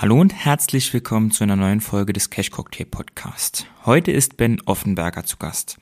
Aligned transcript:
Hallo 0.00 0.20
und 0.20 0.32
herzlich 0.32 0.94
willkommen 0.94 1.32
zu 1.32 1.42
einer 1.42 1.56
neuen 1.56 1.80
Folge 1.80 2.12
des 2.12 2.30
Cash 2.30 2.52
Cocktail 2.52 2.84
Podcast. 2.84 3.66
Heute 3.84 4.12
ist 4.12 4.36
Ben 4.36 4.60
Offenberger 4.64 5.24
zu 5.24 5.38
Gast. 5.38 5.76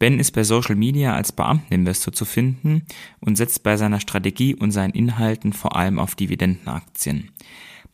Ben 0.00 0.18
ist 0.18 0.32
bei 0.32 0.42
Social 0.42 0.74
Media 0.74 1.14
als 1.14 1.30
Beamteninvestor 1.30 2.12
zu 2.12 2.24
finden 2.24 2.84
und 3.20 3.36
setzt 3.36 3.62
bei 3.62 3.76
seiner 3.76 4.00
Strategie 4.00 4.56
und 4.56 4.72
seinen 4.72 4.94
Inhalten 4.94 5.52
vor 5.52 5.76
allem 5.76 6.00
auf 6.00 6.16
Dividendenaktien. 6.16 7.30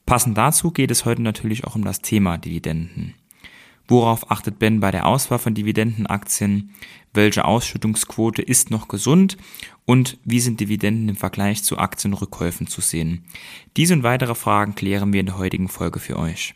Passend 0.06 0.38
dazu 0.38 0.70
geht 0.70 0.90
es 0.90 1.04
heute 1.04 1.20
natürlich 1.20 1.64
auch 1.64 1.74
um 1.74 1.84
das 1.84 2.00
Thema 2.00 2.38
Dividenden. 2.38 3.14
Worauf 3.88 4.30
achtet 4.30 4.58
Ben 4.58 4.80
bei 4.80 4.90
der 4.90 5.04
Auswahl 5.04 5.38
von 5.38 5.52
Dividendenaktien? 5.52 6.70
Welche 7.12 7.44
Ausschüttungsquote 7.44 8.40
ist 8.40 8.70
noch 8.70 8.88
gesund? 8.88 9.36
Und 9.88 10.18
wie 10.22 10.40
sind 10.40 10.60
Dividenden 10.60 11.08
im 11.08 11.16
Vergleich 11.16 11.64
zu 11.64 11.78
Aktienrückkäufen 11.78 12.66
zu 12.66 12.82
sehen? 12.82 13.24
Diese 13.78 13.94
und 13.94 14.02
weitere 14.02 14.34
Fragen 14.34 14.74
klären 14.74 15.14
wir 15.14 15.20
in 15.20 15.24
der 15.24 15.38
heutigen 15.38 15.68
Folge 15.68 15.98
für 15.98 16.18
euch. 16.18 16.54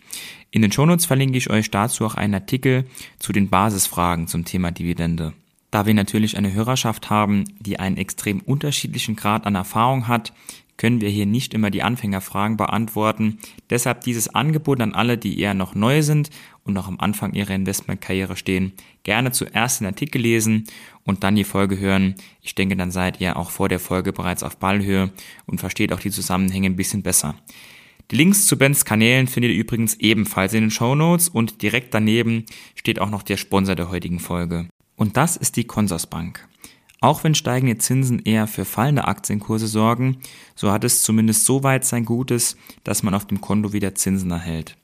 In 0.51 0.61
den 0.61 0.71
Shownotes 0.71 1.07
verlinke 1.07 1.39
ich 1.39 1.49
euch 1.49 1.71
dazu 1.71 2.05
auch 2.05 2.15
einen 2.15 2.35
Artikel 2.35 2.85
zu 3.19 3.33
den 3.33 3.49
Basisfragen 3.49 4.27
zum 4.27 4.45
Thema 4.45 4.71
Dividende. 4.71 5.33
Da 5.71 5.87
wir 5.87 5.95
natürlich 5.95 6.37
eine 6.37 6.53
Hörerschaft 6.53 7.09
haben, 7.09 7.45
die 7.59 7.81
einen 7.81 7.97
extrem 7.97 8.41
unterschiedlichen 8.41 9.17
Grad 9.17 9.47
an 9.47 9.55
Erfahrung 9.55 10.09
hat, 10.09 10.35
können 10.77 11.01
wir 11.01 11.09
hier 11.09 11.27
nicht 11.27 11.55
immer 11.55 11.71
die 11.71 11.83
Anfängerfragen 11.83 12.57
beantworten. 12.57 13.39
Deshalb 13.71 14.03
dieses 14.03 14.35
Angebot 14.35 14.81
an 14.81 14.95
alle, 14.95 15.17
die 15.17 15.39
eher 15.39 15.55
noch 15.55 15.75
neu 15.75 16.03
sind 16.03 16.31
und 16.65 16.75
noch 16.75 16.89
am 16.89 16.99
Anfang 17.01 17.35
ihrer 17.35 17.55
Investmentkarriere 17.55 18.37
stehen, 18.37 18.73
gerne 19.05 19.33
zuerst 19.33 19.81
den 19.81 19.87
Artikel 19.87 20.21
lesen 20.21 20.65
und 21.05 21.25
dann 21.25 21.37
die 21.37 21.45
Folge 21.45 21.79
hören. 21.79 22.15
Ich 22.41 22.55
denke, 22.55 22.77
dann 22.77 22.91
seid 22.91 23.21
ihr 23.21 23.37
auch 23.37 23.51
vor 23.51 23.69
der 23.69 23.81
Folge 23.81 24.13
bereits 24.13 24.43
auf 24.43 24.57
Ballhöhe 24.57 25.11
und 25.47 25.59
versteht 25.59 25.93
auch 25.93 26.01
die 26.01 26.11
Zusammenhänge 26.11 26.67
ein 26.67 26.77
bisschen 26.77 27.03
besser. 27.03 27.35
Die 28.11 28.17
Links 28.17 28.47
zu 28.47 28.59
Bens 28.59 28.85
Kanälen 28.85 29.27
findet 29.27 29.53
ihr 29.53 29.59
übrigens 29.59 29.95
ebenfalls 29.95 30.53
in 30.55 30.63
den 30.63 30.71
Show 30.71 30.95
Notes 30.95 31.29
und 31.29 31.63
direkt 31.63 31.95
daneben 31.95 32.45
steht 32.75 32.99
auch 32.99 33.11
noch 33.11 33.23
der 33.23 33.37
Sponsor 33.37 33.75
der 33.75 33.91
heutigen 33.91 34.21
Folge. 34.21 34.69
Und 34.97 35.17
das 35.17 35.37
ist 35.37 35.57
die 35.57 35.65
Consorsbank. 35.65 36.47
Auch 37.01 37.25
wenn 37.25 37.35
steigende 37.35 37.79
Zinsen 37.79 38.21
eher 38.21 38.47
für 38.47 38.65
fallende 38.65 39.09
Aktienkurse 39.09 39.67
sorgen, 39.67 40.19
so 40.55 40.71
hat 40.71 40.85
es 40.85 41.03
zumindest 41.03 41.45
so 41.45 41.65
weit 41.65 41.85
sein 41.85 42.05
Gutes, 42.05 42.57
dass 42.85 43.03
man 43.03 43.15
auf 43.15 43.27
dem 43.27 43.41
Konto 43.41 43.73
wieder 43.73 43.95
Zinsen 43.95 44.31
erhält. 44.31 44.77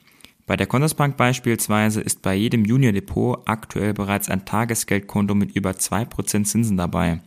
Bei 0.49 0.57
der 0.57 0.65
Consorsbank 0.65 1.15
beispielsweise 1.15 2.01
ist 2.01 2.23
bei 2.23 2.33
jedem 2.33 2.65
Junior 2.65 2.91
Depot 2.91 3.39
aktuell 3.45 3.93
bereits 3.93 4.29
ein 4.29 4.45
Tagesgeldkonto 4.45 5.35
mit 5.35 5.55
über 5.55 5.69
2% 5.69 6.43
Zinsen 6.43 6.75
dabei. 6.75 7.19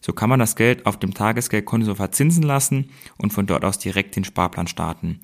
So 0.00 0.12
kann 0.12 0.30
man 0.30 0.38
das 0.38 0.54
Geld 0.54 0.86
auf 0.86 0.96
dem 0.96 1.12
Tagesgeldkonto 1.12 1.96
verzinsen 1.96 2.44
lassen 2.44 2.90
und 3.18 3.32
von 3.32 3.46
dort 3.46 3.64
aus 3.64 3.80
direkt 3.80 4.14
den 4.14 4.22
Sparplan 4.22 4.68
starten. 4.68 5.18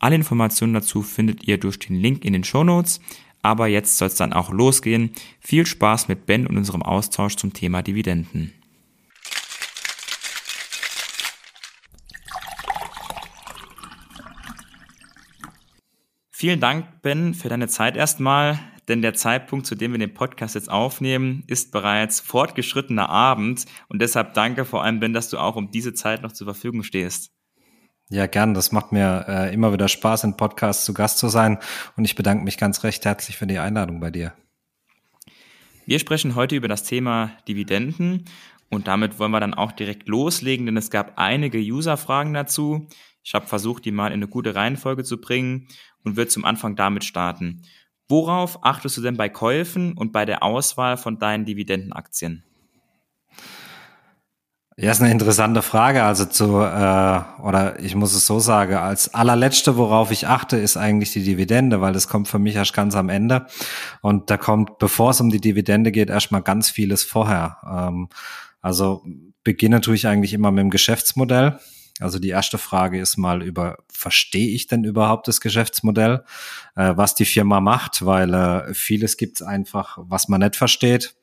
Alle 0.00 0.16
Informationen 0.16 0.74
dazu 0.74 1.00
findet 1.00 1.48
ihr 1.48 1.56
durch 1.56 1.78
den 1.78 1.96
Link 1.96 2.26
in 2.26 2.34
den 2.34 2.44
Show 2.44 2.62
Notes. 2.62 3.00
Aber 3.40 3.68
jetzt 3.68 3.96
soll 3.96 4.08
es 4.08 4.16
dann 4.16 4.34
auch 4.34 4.50
losgehen. 4.50 5.12
Viel 5.40 5.64
Spaß 5.64 6.08
mit 6.08 6.26
Ben 6.26 6.46
und 6.46 6.58
unserem 6.58 6.82
Austausch 6.82 7.36
zum 7.36 7.54
Thema 7.54 7.80
Dividenden. 7.80 8.52
Vielen 16.42 16.58
Dank, 16.58 17.02
Ben, 17.02 17.34
für 17.34 17.48
deine 17.48 17.68
Zeit 17.68 17.96
erstmal, 17.96 18.58
denn 18.88 19.00
der 19.00 19.14
Zeitpunkt, 19.14 19.64
zu 19.64 19.76
dem 19.76 19.92
wir 19.92 20.00
den 20.00 20.12
Podcast 20.12 20.56
jetzt 20.56 20.68
aufnehmen, 20.68 21.44
ist 21.46 21.70
bereits 21.70 22.18
fortgeschrittener 22.18 23.08
Abend 23.08 23.64
und 23.88 24.02
deshalb 24.02 24.34
danke 24.34 24.64
vor 24.64 24.82
allem, 24.82 24.98
Ben, 24.98 25.12
dass 25.12 25.28
du 25.28 25.38
auch 25.38 25.54
um 25.54 25.70
diese 25.70 25.94
Zeit 25.94 26.20
noch 26.20 26.32
zur 26.32 26.48
Verfügung 26.48 26.82
stehst. 26.82 27.30
Ja, 28.08 28.26
gern. 28.26 28.54
Das 28.54 28.72
macht 28.72 28.90
mir 28.90 29.24
äh, 29.28 29.54
immer 29.54 29.72
wieder 29.72 29.86
Spaß, 29.86 30.24
im 30.24 30.36
Podcast 30.36 30.84
zu 30.84 30.94
Gast 30.94 31.18
zu 31.18 31.28
sein 31.28 31.58
und 31.96 32.06
ich 32.06 32.16
bedanke 32.16 32.42
mich 32.42 32.58
ganz 32.58 32.82
recht 32.82 33.04
herzlich 33.04 33.36
für 33.36 33.46
die 33.46 33.60
Einladung 33.60 34.00
bei 34.00 34.10
dir. 34.10 34.32
Wir 35.86 36.00
sprechen 36.00 36.34
heute 36.34 36.56
über 36.56 36.66
das 36.66 36.82
Thema 36.82 37.30
Dividenden 37.46 38.24
und 38.68 38.88
damit 38.88 39.20
wollen 39.20 39.30
wir 39.30 39.38
dann 39.38 39.54
auch 39.54 39.70
direkt 39.70 40.08
loslegen, 40.08 40.66
denn 40.66 40.76
es 40.76 40.90
gab 40.90 41.12
einige 41.20 41.58
User-Fragen 41.58 42.34
dazu. 42.34 42.88
Ich 43.22 43.34
habe 43.34 43.46
versucht, 43.46 43.84
die 43.84 43.92
mal 43.92 44.08
in 44.08 44.14
eine 44.14 44.26
gute 44.26 44.56
Reihenfolge 44.56 45.04
zu 45.04 45.20
bringen 45.20 45.68
und 46.04 46.16
wird 46.16 46.30
zum 46.30 46.44
Anfang 46.44 46.76
damit 46.76 47.04
starten. 47.04 47.62
Worauf 48.08 48.64
achtest 48.64 48.96
du 48.96 49.00
denn 49.00 49.16
bei 49.16 49.28
Käufen 49.28 49.94
und 49.96 50.12
bei 50.12 50.24
der 50.24 50.42
Auswahl 50.42 50.96
von 50.96 51.18
deinen 51.18 51.44
Dividendenaktien? 51.44 52.44
Ja, 54.76 54.90
ist 54.90 55.02
eine 55.02 55.12
interessante 55.12 55.60
Frage. 55.60 56.02
Also 56.02 56.24
zu, 56.24 56.60
äh, 56.60 57.20
oder 57.42 57.78
ich 57.80 57.94
muss 57.94 58.14
es 58.14 58.26
so 58.26 58.38
sagen, 58.38 58.74
als 58.74 59.12
allerletzte, 59.12 59.76
worauf 59.76 60.10
ich 60.10 60.26
achte, 60.26 60.56
ist 60.56 60.76
eigentlich 60.76 61.12
die 61.12 61.22
Dividende, 61.22 61.80
weil 61.80 61.92
das 61.92 62.08
kommt 62.08 62.26
für 62.26 62.38
mich 62.38 62.56
erst 62.56 62.72
ganz 62.72 62.94
am 62.96 63.10
Ende. 63.10 63.46
Und 64.00 64.30
da 64.30 64.38
kommt, 64.38 64.78
bevor 64.78 65.10
es 65.10 65.20
um 65.20 65.30
die 65.30 65.40
Dividende 65.40 65.92
geht, 65.92 66.08
erstmal 66.08 66.42
ganz 66.42 66.70
vieles 66.70 67.04
vorher. 67.04 67.58
Ähm, 67.70 68.08
also 68.62 69.04
beginne 69.44 69.82
tue 69.82 69.94
ich 69.94 70.06
eigentlich 70.06 70.32
immer 70.32 70.50
mit 70.50 70.62
dem 70.62 70.70
Geschäftsmodell. 70.70 71.58
Also 72.00 72.18
die 72.18 72.30
erste 72.30 72.58
Frage 72.58 72.98
ist 72.98 73.16
mal 73.16 73.42
über, 73.42 73.76
verstehe 73.92 74.48
ich 74.48 74.66
denn 74.66 74.82
überhaupt 74.82 75.28
das 75.28 75.40
Geschäftsmodell, 75.40 76.24
äh, 76.74 76.92
was 76.96 77.14
die 77.14 77.26
Firma 77.26 77.60
macht, 77.60 78.04
weil 78.04 78.32
äh, 78.32 78.74
vieles 78.74 79.16
gibt 79.16 79.40
es 79.40 79.46
einfach, 79.46 79.98
was 80.00 80.28
man 80.28 80.40
nicht 80.40 80.56
versteht. 80.56 81.14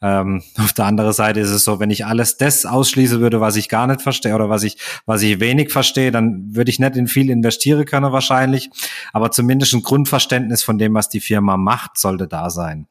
Ähm, 0.00 0.42
auf 0.58 0.72
der 0.72 0.86
anderen 0.86 1.12
Seite 1.12 1.40
ist 1.40 1.50
es 1.50 1.64
so, 1.64 1.80
wenn 1.80 1.90
ich 1.90 2.06
alles 2.06 2.38
das 2.38 2.64
ausschließen 2.64 3.20
würde, 3.20 3.40
was 3.40 3.56
ich 3.56 3.68
gar 3.68 3.86
nicht 3.86 4.02
verstehe 4.02 4.34
oder 4.34 4.48
was 4.48 4.62
ich, 4.62 4.78
was 5.04 5.22
ich 5.22 5.38
wenig 5.38 5.70
verstehe, 5.70 6.10
dann 6.10 6.54
würde 6.54 6.70
ich 6.70 6.78
nicht 6.78 6.96
in 6.96 7.08
viel 7.08 7.30
investieren 7.30 7.84
können 7.84 8.10
wahrscheinlich. 8.10 8.70
Aber 9.12 9.30
zumindest 9.30 9.74
ein 9.74 9.82
Grundverständnis 9.82 10.64
von 10.64 10.78
dem, 10.78 10.94
was 10.94 11.08
die 11.08 11.20
Firma 11.20 11.56
macht, 11.56 11.98
sollte 11.98 12.26
da 12.26 12.48
sein. 12.48 12.88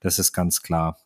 Das 0.00 0.18
ist 0.18 0.32
ganz 0.32 0.62
klar. 0.62 0.98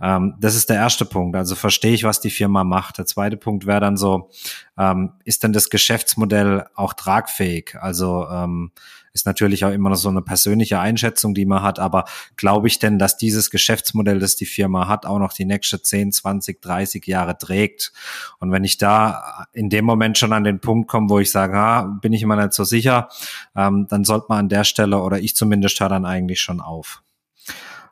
Ähm, 0.00 0.34
das 0.40 0.56
ist 0.56 0.70
der 0.70 0.76
erste 0.76 1.04
Punkt. 1.04 1.36
Also 1.36 1.54
verstehe 1.54 1.92
ich, 1.92 2.04
was 2.04 2.20
die 2.20 2.30
Firma 2.30 2.64
macht. 2.64 2.98
Der 2.98 3.06
zweite 3.06 3.36
Punkt 3.36 3.66
wäre 3.66 3.80
dann 3.80 3.96
so, 3.96 4.30
ähm, 4.78 5.12
ist 5.24 5.42
denn 5.42 5.52
das 5.52 5.70
Geschäftsmodell 5.70 6.66
auch 6.74 6.94
tragfähig? 6.94 7.76
Also 7.80 8.26
ähm, 8.30 8.72
ist 9.12 9.26
natürlich 9.26 9.64
auch 9.64 9.72
immer 9.72 9.90
noch 9.90 9.96
so 9.96 10.08
eine 10.08 10.22
persönliche 10.22 10.78
Einschätzung, 10.78 11.34
die 11.34 11.44
man 11.44 11.62
hat, 11.62 11.78
aber 11.78 12.04
glaube 12.36 12.68
ich 12.68 12.78
denn, 12.78 12.98
dass 12.98 13.16
dieses 13.16 13.50
Geschäftsmodell, 13.50 14.20
das 14.20 14.36
die 14.36 14.46
Firma 14.46 14.86
hat, 14.86 15.04
auch 15.04 15.18
noch 15.18 15.32
die 15.32 15.44
nächste 15.44 15.82
10, 15.82 16.12
20, 16.12 16.62
30 16.62 17.06
Jahre 17.06 17.36
trägt? 17.36 17.92
Und 18.38 18.52
wenn 18.52 18.64
ich 18.64 18.78
da 18.78 19.46
in 19.52 19.68
dem 19.68 19.84
Moment 19.84 20.16
schon 20.16 20.32
an 20.32 20.44
den 20.44 20.60
Punkt 20.60 20.88
komme, 20.88 21.10
wo 21.10 21.18
ich 21.18 21.30
sage, 21.30 21.58
ah, 21.58 21.82
bin 22.00 22.12
ich 22.12 22.22
immer 22.22 22.36
nicht 22.36 22.52
so 22.52 22.64
sicher, 22.64 23.08
ähm, 23.56 23.86
dann 23.88 24.04
sollte 24.04 24.26
man 24.28 24.38
an 24.38 24.48
der 24.48 24.64
Stelle 24.64 25.02
oder 25.02 25.18
ich 25.18 25.34
zumindest 25.34 25.80
höre 25.80 25.88
dann 25.88 26.04
eigentlich 26.04 26.40
schon 26.40 26.60
auf. 26.60 27.02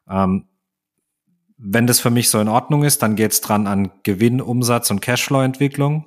Ähm, 0.09 0.47
wenn 1.57 1.87
das 1.87 2.01
für 2.01 2.11
mich 2.11 2.31
so 2.31 2.41
in 2.41 2.49
Ordnung 2.49 2.85
ist, 2.85 3.03
dann 3.03 3.17
geht's 3.17 3.41
dran 3.41 3.67
an 3.67 3.91
Gewinn, 4.05 4.41
Umsatz 4.41 4.91
und 4.91 5.01
Cashflow-Entwicklung. 5.01 6.07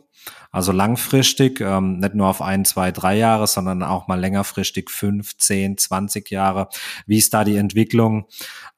Also 0.53 0.73
langfristig, 0.73 1.61
ähm, 1.61 1.99
nicht 1.99 2.13
nur 2.13 2.27
auf 2.27 2.41
ein, 2.41 2.65
zwei, 2.65 2.91
drei 2.91 3.17
Jahre, 3.17 3.47
sondern 3.47 3.83
auch 3.83 4.07
mal 4.07 4.19
längerfristig 4.19 4.89
fünf, 4.89 5.37
zehn, 5.37 5.77
zwanzig 5.77 6.29
Jahre. 6.29 6.67
Wie 7.05 7.17
ist 7.17 7.33
da 7.33 7.45
die 7.45 7.55
Entwicklung? 7.55 8.27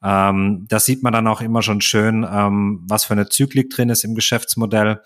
Ähm, 0.02 0.66
das 0.68 0.84
sieht 0.84 1.02
man 1.02 1.12
dann 1.12 1.26
auch 1.26 1.40
immer 1.40 1.62
schon 1.62 1.80
schön, 1.80 2.24
ähm, 2.28 2.84
was 2.88 3.04
für 3.04 3.14
eine 3.14 3.28
Zyklik 3.28 3.70
drin 3.70 3.88
ist 3.88 4.04
im 4.04 4.14
Geschäftsmodell. 4.14 5.02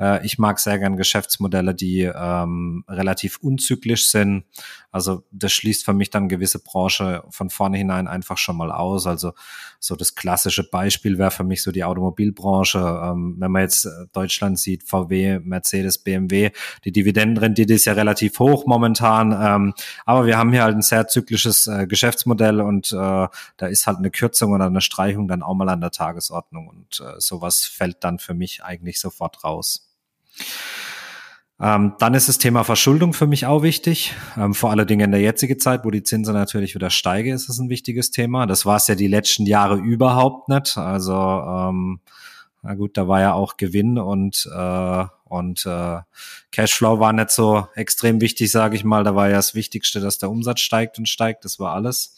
Äh, 0.00 0.24
ich 0.24 0.38
mag 0.38 0.58
sehr 0.58 0.78
gern 0.78 0.96
Geschäftsmodelle, 0.96 1.74
die 1.74 2.02
ähm, 2.02 2.84
relativ 2.88 3.38
unzyklisch 3.40 4.08
sind. 4.08 4.44
Also 4.90 5.22
das 5.30 5.52
schließt 5.52 5.84
für 5.84 5.92
mich 5.92 6.10
dann 6.10 6.28
gewisse 6.28 6.58
Branche 6.58 7.22
von 7.30 7.50
vornherein 7.50 8.08
einfach 8.08 8.38
schon 8.38 8.56
mal 8.56 8.72
aus. 8.72 9.06
Also 9.06 9.32
so 9.78 9.94
das 9.94 10.14
klassische 10.14 10.68
Beispiel 10.68 11.18
wäre 11.18 11.30
für 11.30 11.44
mich 11.44 11.62
so 11.62 11.70
die 11.70 11.84
Automobilbranche. 11.84 12.78
Ähm, 12.78 13.36
wenn 13.38 13.52
man 13.52 13.62
jetzt 13.62 13.84
äh, 13.84 13.90
Deutschland 14.12 14.58
sieht, 14.58 14.84
VW, 14.84 15.38
Mercedes, 15.40 15.98
BMW, 15.98 16.50
die 16.84 16.92
Dividendenrendite 16.92 17.74
ist 17.74 17.84
ja 17.84 17.92
relativ 17.92 18.38
hoch 18.38 18.66
momentan. 18.66 19.32
Ähm, 19.32 19.74
aber 20.06 20.26
wir 20.26 20.38
haben 20.38 20.52
hier 20.52 20.64
halt 20.64 20.76
ein 20.76 20.82
sehr 20.82 21.06
zyklisches 21.06 21.66
äh, 21.66 21.86
Geschäftsmodell 21.86 22.60
und 22.60 22.92
äh, 22.92 22.96
da 22.96 23.66
ist 23.66 23.86
halt 23.86 23.98
eine 23.98 24.10
Kürzung 24.10 24.52
oder 24.52 24.66
eine 24.66 24.80
Streichung 24.80 25.28
dann 25.28 25.42
auch 25.42 25.54
mal 25.54 25.68
an 25.68 25.80
der 25.80 25.90
Tagesordnung. 25.90 26.68
Und 26.68 27.00
äh, 27.00 27.20
sowas 27.20 27.64
fällt 27.64 28.02
dann 28.02 28.18
für 28.18 28.34
mich 28.34 28.64
eigentlich 28.64 28.98
sofort 28.98 29.44
raus. 29.44 29.89
Ähm, 31.60 31.94
dann 31.98 32.14
ist 32.14 32.28
das 32.28 32.38
Thema 32.38 32.64
Verschuldung 32.64 33.12
für 33.12 33.26
mich 33.26 33.44
auch 33.44 33.62
wichtig. 33.62 34.14
Ähm, 34.36 34.54
vor 34.54 34.70
allen 34.70 34.86
Dingen 34.86 35.06
in 35.06 35.10
der 35.12 35.20
jetzigen 35.20 35.58
Zeit, 35.58 35.84
wo 35.84 35.90
die 35.90 36.02
Zinsen 36.02 36.32
natürlich 36.32 36.74
wieder 36.74 36.88
steigen, 36.88 37.34
ist 37.34 37.50
es 37.50 37.58
ein 37.58 37.68
wichtiges 37.68 38.10
Thema. 38.10 38.46
Das 38.46 38.64
war 38.64 38.76
es 38.76 38.86
ja 38.86 38.94
die 38.94 39.08
letzten 39.08 39.44
Jahre 39.44 39.76
überhaupt 39.76 40.48
nicht. 40.48 40.78
Also 40.78 41.14
ähm, 41.14 42.00
na 42.62 42.74
gut, 42.74 42.96
da 42.96 43.08
war 43.08 43.20
ja 43.20 43.34
auch 43.34 43.56
Gewinn 43.56 43.98
und 43.98 44.48
äh, 44.54 45.04
und 45.24 45.64
äh, 45.64 45.98
Cashflow 46.50 46.98
war 46.98 47.12
nicht 47.12 47.30
so 47.30 47.68
extrem 47.76 48.20
wichtig, 48.20 48.50
sage 48.50 48.74
ich 48.74 48.82
mal. 48.82 49.04
Da 49.04 49.14
war 49.14 49.28
ja 49.28 49.36
das 49.36 49.54
Wichtigste, 49.54 50.00
dass 50.00 50.18
der 50.18 50.30
Umsatz 50.30 50.60
steigt 50.60 50.98
und 50.98 51.08
steigt. 51.08 51.44
Das 51.44 51.60
war 51.60 51.72
alles. 51.74 52.16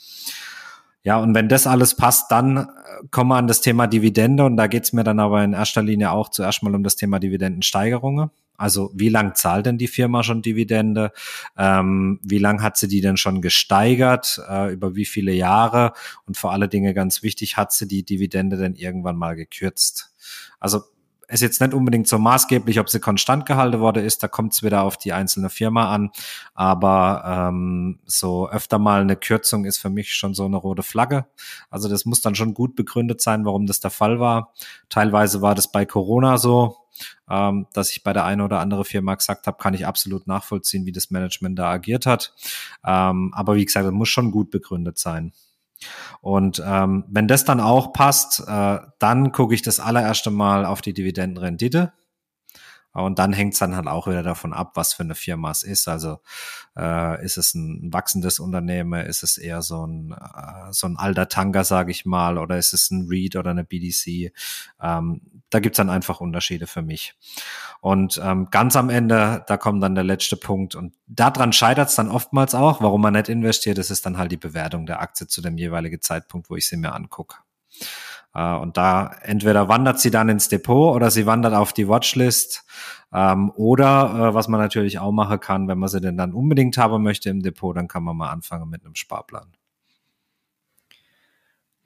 Ja, 1.04 1.18
und 1.18 1.34
wenn 1.34 1.48
das 1.48 1.66
alles 1.66 1.96
passt, 1.96 2.30
dann 2.30 2.56
äh, 2.56 2.66
kommen 3.10 3.30
wir 3.30 3.36
an 3.36 3.48
das 3.48 3.60
Thema 3.60 3.86
Dividende 3.86 4.44
und 4.44 4.56
da 4.56 4.68
geht's 4.68 4.92
mir 4.92 5.04
dann 5.04 5.18
aber 5.18 5.42
in 5.42 5.52
erster 5.52 5.82
Linie 5.82 6.12
auch 6.12 6.28
zuerst 6.28 6.62
mal 6.62 6.74
um 6.74 6.84
das 6.84 6.96
Thema 6.96 7.18
Dividendensteigerungen. 7.18 8.30
Also 8.56 8.92
wie 8.94 9.08
lang 9.08 9.34
zahlt 9.34 9.66
denn 9.66 9.78
die 9.78 9.88
Firma 9.88 10.22
schon 10.22 10.42
Dividende? 10.42 11.10
Ähm, 11.58 12.20
wie 12.22 12.38
lang 12.38 12.62
hat 12.62 12.76
sie 12.76 12.86
die 12.86 13.00
denn 13.00 13.16
schon 13.16 13.42
gesteigert? 13.42 14.40
Äh, 14.48 14.72
über 14.72 14.94
wie 14.94 15.04
viele 15.04 15.32
Jahre? 15.32 15.94
Und 16.26 16.36
vor 16.36 16.52
alle 16.52 16.68
Dinge 16.68 16.94
ganz 16.94 17.24
wichtig, 17.24 17.56
hat 17.56 17.72
sie 17.72 17.88
die 17.88 18.04
Dividende 18.04 18.56
denn 18.56 18.74
irgendwann 18.74 19.16
mal 19.16 19.34
gekürzt? 19.34 20.14
Also 20.60 20.82
ist 21.32 21.40
jetzt 21.40 21.60
nicht 21.60 21.72
unbedingt 21.72 22.06
so 22.06 22.18
maßgeblich, 22.18 22.78
ob 22.78 22.90
sie 22.90 23.00
konstant 23.00 23.46
gehalten 23.46 23.80
worden 23.80 24.04
ist, 24.04 24.22
da 24.22 24.28
kommt 24.28 24.52
es 24.52 24.62
wieder 24.62 24.82
auf 24.82 24.96
die 24.96 25.12
einzelne 25.12 25.48
Firma 25.48 25.92
an. 25.92 26.10
Aber 26.54 27.22
ähm, 27.26 28.00
so 28.04 28.48
öfter 28.48 28.78
mal 28.78 29.00
eine 29.00 29.16
Kürzung 29.16 29.64
ist 29.64 29.78
für 29.78 29.90
mich 29.90 30.14
schon 30.14 30.34
so 30.34 30.44
eine 30.44 30.56
rote 30.56 30.82
Flagge. 30.82 31.26
Also 31.70 31.88
das 31.88 32.04
muss 32.04 32.20
dann 32.20 32.34
schon 32.34 32.52
gut 32.52 32.76
begründet 32.76 33.20
sein, 33.20 33.44
warum 33.44 33.66
das 33.66 33.80
der 33.80 33.90
Fall 33.90 34.20
war. 34.20 34.52
Teilweise 34.88 35.40
war 35.40 35.54
das 35.54 35.72
bei 35.72 35.86
Corona 35.86 36.36
so, 36.36 36.76
ähm, 37.30 37.66
dass 37.72 37.90
ich 37.90 38.02
bei 38.02 38.12
der 38.12 38.24
einen 38.24 38.42
oder 38.42 38.60
anderen 38.60 38.84
Firma 38.84 39.14
gesagt 39.14 39.46
habe, 39.46 39.56
kann 39.56 39.74
ich 39.74 39.86
absolut 39.86 40.26
nachvollziehen, 40.26 40.84
wie 40.84 40.92
das 40.92 41.10
Management 41.10 41.58
da 41.58 41.70
agiert 41.70 42.04
hat. 42.04 42.34
Ähm, 42.84 43.32
aber 43.34 43.54
wie 43.54 43.64
gesagt, 43.64 43.86
das 43.86 43.92
muss 43.92 44.10
schon 44.10 44.30
gut 44.30 44.50
begründet 44.50 44.98
sein. 44.98 45.32
Und 46.20 46.62
ähm, 46.64 47.04
wenn 47.08 47.28
das 47.28 47.44
dann 47.44 47.60
auch 47.60 47.92
passt, 47.92 48.42
äh, 48.46 48.78
dann 48.98 49.32
gucke 49.32 49.54
ich 49.54 49.62
das 49.62 49.80
allererste 49.80 50.30
Mal 50.30 50.64
auf 50.64 50.80
die 50.80 50.94
Dividendenrendite. 50.94 51.92
Und 52.92 53.18
dann 53.18 53.32
hängt 53.32 53.54
es 53.54 53.58
dann 53.58 53.74
halt 53.74 53.86
auch 53.86 54.06
wieder 54.06 54.22
davon 54.22 54.52
ab, 54.52 54.72
was 54.74 54.94
für 54.94 55.02
eine 55.02 55.14
Firma 55.14 55.50
es 55.50 55.62
ist. 55.62 55.88
Also 55.88 56.20
äh, 56.76 57.24
ist 57.24 57.38
es 57.38 57.54
ein 57.54 57.92
wachsendes 57.92 58.38
Unternehmen, 58.38 59.06
ist 59.06 59.22
es 59.22 59.38
eher 59.38 59.62
so 59.62 59.86
ein, 59.86 60.12
äh, 60.12 60.72
so 60.72 60.86
ein 60.86 60.96
alter 60.96 61.28
Tanker, 61.28 61.64
sage 61.64 61.90
ich 61.90 62.04
mal, 62.04 62.38
oder 62.38 62.58
ist 62.58 62.74
es 62.74 62.90
ein 62.90 63.06
REIT 63.08 63.36
oder 63.36 63.50
eine 63.50 63.64
BDC? 63.64 64.32
Ähm, 64.80 65.22
da 65.48 65.60
gibt's 65.60 65.76
dann 65.76 65.90
einfach 65.90 66.20
Unterschiede 66.20 66.66
für 66.66 66.82
mich. 66.82 67.14
Und 67.80 68.20
ähm, 68.22 68.48
ganz 68.50 68.76
am 68.76 68.90
Ende, 68.90 69.44
da 69.46 69.56
kommt 69.56 69.82
dann 69.82 69.94
der 69.94 70.04
letzte 70.04 70.36
Punkt. 70.36 70.74
Und 70.74 70.94
daran 71.06 71.52
scheitert's 71.52 71.94
dann 71.94 72.08
oftmals 72.08 72.54
auch, 72.54 72.80
warum 72.80 73.00
man 73.00 73.14
nicht 73.14 73.28
investiert. 73.28 73.78
Das 73.78 73.90
ist 73.90 74.06
dann 74.06 74.18
halt 74.18 74.32
die 74.32 74.36
Bewertung 74.36 74.86
der 74.86 75.00
Aktie 75.00 75.26
zu 75.26 75.40
dem 75.40 75.58
jeweiligen 75.58 76.00
Zeitpunkt, 76.00 76.48
wo 76.50 76.56
ich 76.56 76.68
sie 76.68 76.76
mir 76.76 76.94
angucke. 76.94 77.36
Äh, 78.34 78.54
und 78.56 78.76
da 78.76 79.14
entweder 79.22 79.68
wandert 79.68 80.00
sie 80.00 80.10
dann 80.10 80.28
ins 80.28 80.48
Depot 80.48 80.94
oder 80.94 81.10
sie 81.10 81.26
wandert 81.26 81.54
auf 81.54 81.72
die 81.72 81.88
Watchlist. 81.88 82.64
Ähm, 83.12 83.50
oder 83.56 84.30
äh, 84.30 84.34
was 84.34 84.48
man 84.48 84.60
natürlich 84.60 84.98
auch 84.98 85.12
machen 85.12 85.40
kann, 85.40 85.68
wenn 85.68 85.78
man 85.78 85.88
sie 85.88 86.00
denn 86.00 86.16
dann 86.16 86.32
unbedingt 86.32 86.78
haben 86.78 87.02
möchte 87.02 87.30
im 87.30 87.42
Depot, 87.42 87.76
dann 87.76 87.88
kann 87.88 88.02
man 88.02 88.16
mal 88.16 88.30
anfangen 88.30 88.68
mit 88.70 88.84
einem 88.84 88.94
Sparplan. 88.94 89.52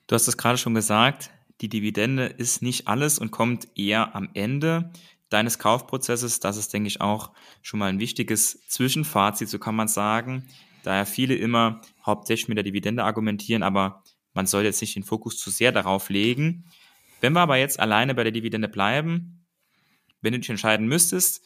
Du 0.07 0.15
hast 0.15 0.29
es 0.29 0.37
gerade 0.37 0.57
schon 0.57 0.75
gesagt, 0.75 1.31
die 1.61 1.69
Dividende 1.69 2.27
ist 2.27 2.63
nicht 2.63 2.87
alles 2.87 3.19
und 3.19 3.33
kommt 3.33 3.67
eher 3.77 4.15
am 4.15 4.29
Ende 4.35 4.93
deines 5.31 5.59
Kaufprozesses. 5.59 6.39
Das 6.39 6.57
ist, 6.57 6.73
denke 6.73 6.87
ich, 6.87 7.01
auch 7.01 7.33
schon 7.63 7.81
mal 7.81 7.87
ein 7.87 7.99
wichtiges 7.99 8.61
Zwischenfazit, 8.69 9.49
so 9.49 9.59
kann 9.59 9.75
man 9.75 9.89
sagen. 9.89 10.47
Da 10.85 10.95
ja 10.95 11.05
viele 11.05 11.35
immer 11.35 11.81
hauptsächlich 12.05 12.47
mit 12.47 12.57
der 12.57 12.65
Dividende 12.65 13.03
argumentieren, 13.03 13.65
aber 13.65 14.05
man 14.37 14.47
soll 14.47 14.65
jetzt 14.65 14.83
nicht 14.83 14.95
den 14.95 15.03
Fokus 15.03 15.39
zu 15.39 15.51
sehr 15.51 15.73
darauf 15.73 16.11
legen. 16.11 16.67
Wenn 17.23 17.33
wir 17.33 17.41
aber 17.41 17.57
jetzt 17.57 17.81
alleine 17.81 18.15
bei 18.15 18.23
der 18.23 18.33
Dividende 18.33 18.69
bleiben, 18.69 19.47
wenn 20.21 20.35
du 20.35 20.39
dich 20.39 20.51
entscheiden 20.51 20.87
müsstest, 20.87 21.43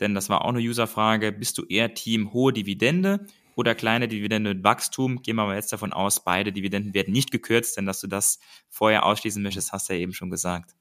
denn 0.00 0.14
das 0.14 0.30
war 0.30 0.44
auch 0.44 0.48
eine 0.48 0.60
Userfrage, 0.60 1.32
bist 1.32 1.58
du 1.58 1.66
eher 1.66 1.92
Team 1.92 2.32
hohe 2.32 2.54
Dividende 2.54 3.26
oder 3.56 3.74
kleine 3.74 4.08
Dividende 4.08 4.54
mit 4.54 4.64
Wachstum? 4.64 5.20
Gehen 5.20 5.36
wir 5.36 5.42
aber 5.42 5.54
jetzt 5.54 5.70
davon 5.70 5.92
aus, 5.92 6.24
beide 6.24 6.50
Dividenden 6.50 6.94
werden 6.94 7.12
nicht 7.12 7.30
gekürzt, 7.30 7.76
denn 7.76 7.84
dass 7.84 8.00
du 8.00 8.06
das 8.06 8.38
vorher 8.70 9.04
ausschließen 9.04 9.42
möchtest, 9.42 9.72
hast 9.72 9.90
du 9.90 9.92
ja 9.92 10.00
eben 10.00 10.14
schon 10.14 10.30
gesagt. 10.30 10.74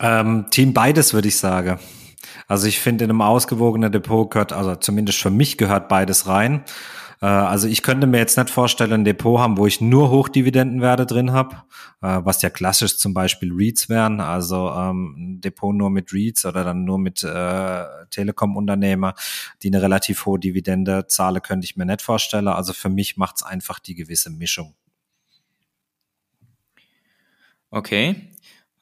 Ähm, 0.00 0.46
Team 0.50 0.72
beides, 0.72 1.12
würde 1.12 1.28
ich 1.28 1.36
sagen. 1.36 1.78
Also 2.48 2.66
ich 2.66 2.80
finde, 2.80 3.04
in 3.04 3.10
einem 3.10 3.20
ausgewogenen 3.20 3.92
Depot 3.92 4.30
gehört, 4.30 4.54
also 4.54 4.74
zumindest 4.74 5.18
für 5.18 5.30
mich 5.30 5.58
gehört 5.58 5.90
beides 5.90 6.26
rein. 6.26 6.64
Äh, 7.22 7.26
also 7.26 7.68
ich 7.68 7.82
könnte 7.82 8.06
mir 8.06 8.18
jetzt 8.18 8.36
nicht 8.36 8.50
vorstellen, 8.50 8.92
ein 8.92 9.04
Depot 9.04 9.38
haben, 9.38 9.56
wo 9.56 9.66
ich 9.66 9.80
nur 9.80 10.10
Hochdividendenwerte 10.10 11.06
drin 11.06 11.32
habe, 11.32 11.62
äh, 12.02 12.20
was 12.24 12.42
ja 12.42 12.50
klassisch 12.50 12.98
zum 12.98 13.14
Beispiel 13.14 13.52
REITs 13.52 13.88
wären, 13.88 14.20
also 14.20 14.70
ähm, 14.70 15.14
ein 15.16 15.40
Depot 15.40 15.74
nur 15.74 15.88
mit 15.88 16.12
REITs 16.12 16.44
oder 16.44 16.64
dann 16.64 16.84
nur 16.84 16.98
mit 16.98 17.22
äh, 17.22 17.84
Telekom-Unternehmer, 18.10 19.14
die 19.62 19.68
eine 19.68 19.80
relativ 19.80 20.26
hohe 20.26 20.40
Dividende 20.40 21.06
zahlen, 21.06 21.40
könnte 21.40 21.64
ich 21.64 21.76
mir 21.76 21.86
nicht 21.86 22.02
vorstellen. 22.02 22.48
Also 22.48 22.72
für 22.72 22.90
mich 22.90 23.16
macht 23.16 23.36
es 23.36 23.42
einfach 23.44 23.78
die 23.78 23.94
gewisse 23.94 24.30
Mischung. 24.30 24.74
Okay, 27.70 28.32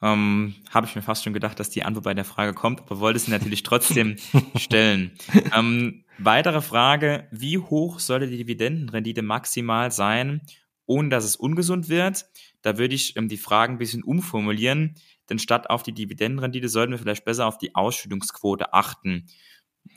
ähm, 0.01 0.55
Habe 0.71 0.87
ich 0.87 0.95
mir 0.95 1.03
fast 1.03 1.23
schon 1.23 1.33
gedacht, 1.33 1.59
dass 1.59 1.69
die 1.69 1.83
Antwort 1.83 2.05
bei 2.05 2.13
der 2.15 2.25
Frage 2.25 2.53
kommt, 2.53 2.81
aber 2.81 2.99
wollte 2.99 3.19
sie 3.19 3.29
natürlich 3.29 3.61
trotzdem 3.61 4.17
stellen. 4.55 5.11
Ähm, 5.55 6.03
weitere 6.25 6.61
Frage, 6.61 7.27
wie 7.31 7.57
hoch 7.57 7.99
sollte 7.99 8.27
die 8.27 8.37
Dividendenrendite 8.37 9.21
maximal 9.21 9.91
sein, 9.91 10.41
ohne 10.85 11.09
dass 11.09 11.23
es 11.23 11.35
ungesund 11.35 11.89
wird? 11.89 12.25
Da 12.61 12.77
würde 12.77 12.95
ich 12.95 13.15
ähm, 13.17 13.27
die 13.27 13.37
Fragen 13.37 13.75
ein 13.75 13.79
bisschen 13.79 14.03
umformulieren, 14.03 14.95
denn 15.29 15.39
statt 15.39 15.69
auf 15.69 15.83
die 15.83 15.93
Dividendenrendite 15.93 16.69
sollten 16.69 16.91
wir 16.91 16.99
vielleicht 16.99 17.25
besser 17.25 17.47
auf 17.47 17.57
die 17.57 17.75
Ausschüttungsquote 17.75 18.73
achten. 18.73 19.27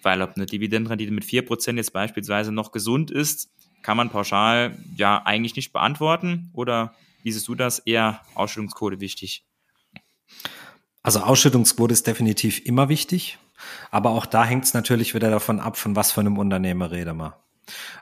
Weil 0.02 0.22
ob 0.22 0.36
eine 0.36 0.46
Dividendenrendite 0.46 1.12
mit 1.12 1.24
4% 1.24 1.76
jetzt 1.76 1.92
beispielsweise 1.92 2.52
noch 2.52 2.72
gesund 2.72 3.10
ist, 3.10 3.50
kann 3.82 3.96
man 3.96 4.08
pauschal 4.08 4.78
ja 4.96 5.22
eigentlich 5.24 5.56
nicht 5.56 5.72
beantworten. 5.72 6.50
Oder 6.54 6.94
wie 7.22 7.32
siehst 7.32 7.48
du 7.48 7.54
das? 7.54 7.80
Eher 7.80 8.22
Ausschüttungsquote 8.34 9.00
wichtig? 9.00 9.44
Also 11.04 11.20
Ausschüttungsquote 11.20 11.92
ist 11.92 12.06
definitiv 12.06 12.64
immer 12.64 12.88
wichtig, 12.88 13.38
aber 13.90 14.10
auch 14.10 14.24
da 14.24 14.44
hängt 14.44 14.64
es 14.64 14.72
natürlich 14.72 15.14
wieder 15.14 15.30
davon 15.30 15.60
ab, 15.60 15.76
von 15.76 15.94
was 15.94 16.12
für 16.12 16.20
einem 16.20 16.38
Unternehmer 16.38 16.90
rede 16.90 17.12
man. 17.12 17.34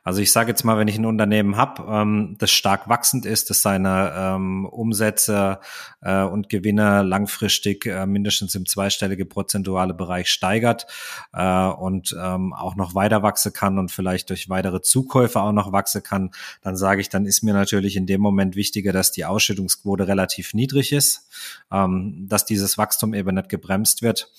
Also 0.05 0.20
ich 0.20 0.32
sage 0.32 0.50
jetzt 0.50 0.64
mal, 0.64 0.79
wenn 0.79 0.88
ich 0.88 0.99
ein 0.99 1.06
Unternehmen 1.06 1.56
habe, 1.56 1.85
ähm, 1.88 2.37
das 2.38 2.50
stark 2.50 2.88
wachsend 2.88 3.26
ist, 3.26 3.50
das 3.50 3.62
seine 3.62 4.12
ähm, 4.17 4.67
Umsätze 4.67 5.61
äh, 6.00 6.23
und 6.23 6.49
Gewinne 6.49 7.03
langfristig 7.03 7.87
äh, 7.87 8.06
mindestens 8.06 8.55
im 8.55 8.67
zweistellige 8.67 9.25
prozentuale 9.25 9.94
Bereich 9.94 10.31
steigert 10.31 10.87
äh, 11.32 11.67
und 11.67 12.17
ähm, 12.19 12.53
auch 12.53 12.76
noch 12.76 12.94
weiter 12.94 13.23
wachsen 13.23 13.53
kann 13.53 13.79
und 13.79 13.91
vielleicht 13.91 14.31
durch 14.31 14.49
weitere 14.49 14.82
Zukäufe 14.82 15.41
auch 15.41 15.53
noch 15.53 15.73
wachsen 15.73 16.03
kann, 16.03 16.31
dann 16.62 16.76
sage 16.76 17.00
ich, 17.00 17.08
dann 17.08 17.26
ist 17.26 17.43
mir 17.43 17.55
natürlich 17.55 17.97
in 17.97 18.06
dem 18.06 18.20
Moment 18.20 18.56
wichtiger, 18.56 18.93
dass 18.93 19.12
die 19.12 19.25
Ausschüttungsquote 19.25 20.08
relativ 20.08 20.55
niedrig 20.55 20.93
ist, 20.93 21.29
ähm, 21.70 22.26
dass 22.29 22.44
dieses 22.44 22.79
Wachstum 22.79 23.15
eben 23.15 23.35
nicht 23.35 23.49
gebremst 23.49 24.03
wird. 24.03 24.31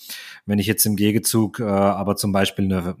Wenn 0.46 0.58
ich 0.58 0.66
jetzt 0.66 0.84
im 0.84 0.96
Gegenzug 0.96 1.60
äh, 1.60 1.64
aber 1.64 2.16
zum 2.16 2.32
Beispiel 2.32 2.66
eine 2.66 2.96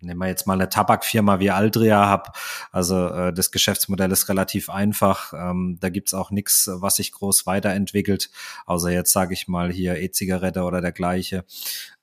nehmen 0.00 0.20
wir 0.20 0.28
jetzt 0.28 0.46
mal 0.46 0.54
eine 0.54 0.68
Tabakfirma 0.68 1.40
wie 1.40 1.50
Aldria 1.50 2.06
habe. 2.06 2.30
Also 2.72 3.08
äh, 3.08 3.32
das 3.32 3.50
Geschäftsmodell 3.50 4.10
ist 4.12 4.28
relativ 4.28 4.70
einfach. 4.70 5.32
Ähm, 5.32 5.78
da 5.80 5.88
gibt's 5.88 6.14
auch 6.14 6.30
nichts, 6.30 6.70
was 6.72 6.96
sich 6.96 7.12
groß 7.12 7.46
weiterentwickelt, 7.46 8.30
außer 8.66 8.90
jetzt 8.90 9.12
sage 9.12 9.34
ich 9.34 9.48
mal 9.48 9.70
hier 9.70 9.96
E-Zigarette 9.96 10.62
oder 10.62 10.80
dergleiche. 10.80 11.44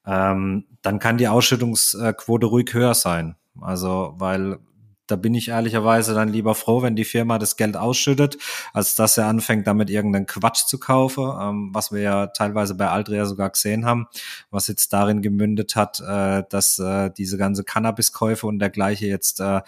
Ähm, 0.05 0.65
dann 0.81 0.99
kann 0.99 1.17
die 1.17 1.27
Ausschüttungsquote 1.27 2.45
ruhig 2.47 2.73
höher 2.73 2.93
sein. 2.93 3.35
Also 3.61 4.13
weil 4.17 4.59
da 5.07 5.15
bin 5.15 5.35
ich 5.35 5.49
ehrlicherweise 5.49 6.13
dann 6.13 6.29
lieber 6.29 6.55
froh, 6.55 6.81
wenn 6.81 6.95
die 6.95 7.05
Firma 7.05 7.37
das 7.37 7.57
Geld 7.57 7.77
ausschüttet, 7.77 8.37
als 8.73 8.95
dass 8.95 9.17
er 9.17 9.27
anfängt, 9.27 9.67
damit 9.67 9.89
irgendeinen 9.89 10.25
Quatsch 10.25 10.65
zu 10.65 10.79
kaufen, 10.79 11.31
ähm, 11.39 11.69
was 11.73 11.91
wir 11.91 12.01
ja 12.01 12.27
teilweise 12.27 12.75
bei 12.75 12.87
Aldria 12.87 13.25
sogar 13.25 13.49
gesehen 13.49 13.85
haben, 13.85 14.07
was 14.49 14.67
jetzt 14.67 14.93
darin 14.93 15.21
gemündet 15.21 15.75
hat, 15.75 15.99
äh, 15.99 16.43
dass 16.49 16.79
äh, 16.79 17.11
diese 17.11 17.37
ganze 17.37 17.63
Cannabiskäufe 17.63 18.47
und 18.47 18.59
dergleiche 18.59 19.07
jetzt 19.07 19.39
äh, 19.39 19.61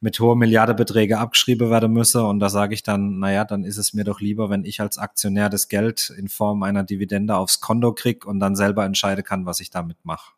mit 0.00 0.20
hohen 0.20 0.38
Milliardebeträge 0.38 1.18
abgeschrieben 1.18 1.70
werden 1.70 1.92
müsse. 1.92 2.24
Und 2.24 2.40
da 2.40 2.48
sage 2.48 2.74
ich 2.74 2.82
dann, 2.82 3.18
naja, 3.18 3.44
dann 3.44 3.64
ist 3.64 3.78
es 3.78 3.94
mir 3.94 4.04
doch 4.04 4.20
lieber, 4.20 4.50
wenn 4.50 4.64
ich 4.64 4.80
als 4.80 4.98
Aktionär 4.98 5.48
das 5.48 5.68
Geld 5.68 6.12
in 6.18 6.28
Form 6.28 6.62
einer 6.62 6.84
Dividende 6.84 7.36
aufs 7.36 7.60
Konto 7.60 7.92
krieg 7.94 8.26
und 8.26 8.40
dann 8.40 8.56
selber 8.56 8.84
entscheiden 8.84 9.24
kann, 9.24 9.46
was 9.46 9.60
ich 9.60 9.70
damit 9.70 9.96
mache. 10.04 10.32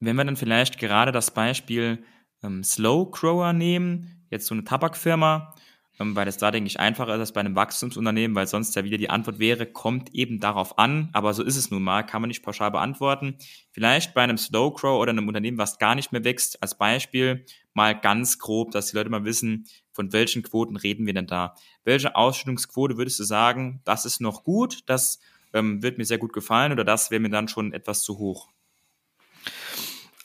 Wenn 0.00 0.16
wir 0.16 0.24
dann 0.24 0.36
vielleicht 0.36 0.78
gerade 0.78 1.12
das 1.12 1.30
Beispiel 1.30 2.04
ähm, 2.44 2.62
Slow 2.62 3.10
Grower 3.10 3.52
nehmen, 3.52 4.22
jetzt 4.30 4.46
so 4.46 4.54
eine 4.54 4.64
Tabakfirma, 4.64 5.54
ähm, 6.00 6.16
weil 6.16 6.26
es 6.26 6.36
da, 6.36 6.50
denke 6.50 6.66
ich, 6.66 6.80
einfacher 6.80 7.14
ist 7.14 7.20
als 7.20 7.32
bei 7.32 7.40
einem 7.40 7.54
Wachstumsunternehmen, 7.54 8.34
weil 8.34 8.46
sonst 8.46 8.74
ja 8.74 8.84
wieder 8.84 8.98
die 8.98 9.10
Antwort 9.10 9.38
wäre, 9.38 9.66
kommt 9.66 10.14
eben 10.14 10.40
darauf 10.40 10.78
an, 10.78 11.08
aber 11.12 11.34
so 11.34 11.42
ist 11.42 11.56
es 11.56 11.70
nun 11.70 11.82
mal, 11.82 12.02
kann 12.02 12.20
man 12.20 12.28
nicht 12.28 12.42
pauschal 12.42 12.70
beantworten. 12.70 13.36
Vielleicht 13.70 14.14
bei 14.14 14.22
einem 14.22 14.38
Slow 14.38 14.72
Grow 14.74 15.00
oder 15.00 15.10
einem 15.10 15.28
Unternehmen, 15.28 15.58
was 15.58 15.78
gar 15.78 15.94
nicht 15.94 16.12
mehr 16.12 16.24
wächst, 16.24 16.62
als 16.62 16.76
Beispiel 16.76 17.44
mal 17.72 17.98
ganz 17.98 18.38
grob, 18.38 18.72
dass 18.72 18.86
die 18.86 18.96
Leute 18.96 19.10
mal 19.10 19.24
wissen, 19.24 19.66
von 19.92 20.12
welchen 20.12 20.42
Quoten 20.42 20.76
reden 20.76 21.06
wir 21.06 21.14
denn 21.14 21.26
da? 21.26 21.54
Welche 21.84 22.16
Ausschüttungsquote 22.16 22.96
würdest 22.96 23.18
du 23.20 23.24
sagen, 23.24 23.80
das 23.84 24.04
ist 24.04 24.20
noch 24.20 24.42
gut, 24.44 24.80
das 24.86 25.20
ähm, 25.52 25.82
wird 25.82 25.98
mir 25.98 26.04
sehr 26.04 26.18
gut 26.18 26.32
gefallen 26.32 26.72
oder 26.72 26.84
das 26.84 27.10
wäre 27.10 27.20
mir 27.20 27.30
dann 27.30 27.48
schon 27.48 27.72
etwas 27.72 28.02
zu 28.02 28.18
hoch? 28.18 28.53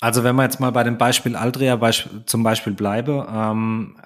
Also 0.01 0.23
wenn 0.23 0.35
wir 0.37 0.43
jetzt 0.43 0.61
mal 0.61 0.71
bei 0.71 0.83
dem 0.83 0.97
Beispiel 0.97 1.33
beisp 1.77 2.07
zum 2.25 2.41
Beispiel 2.41 2.73
bleibe, 2.73 3.27
ähm, 3.29 3.97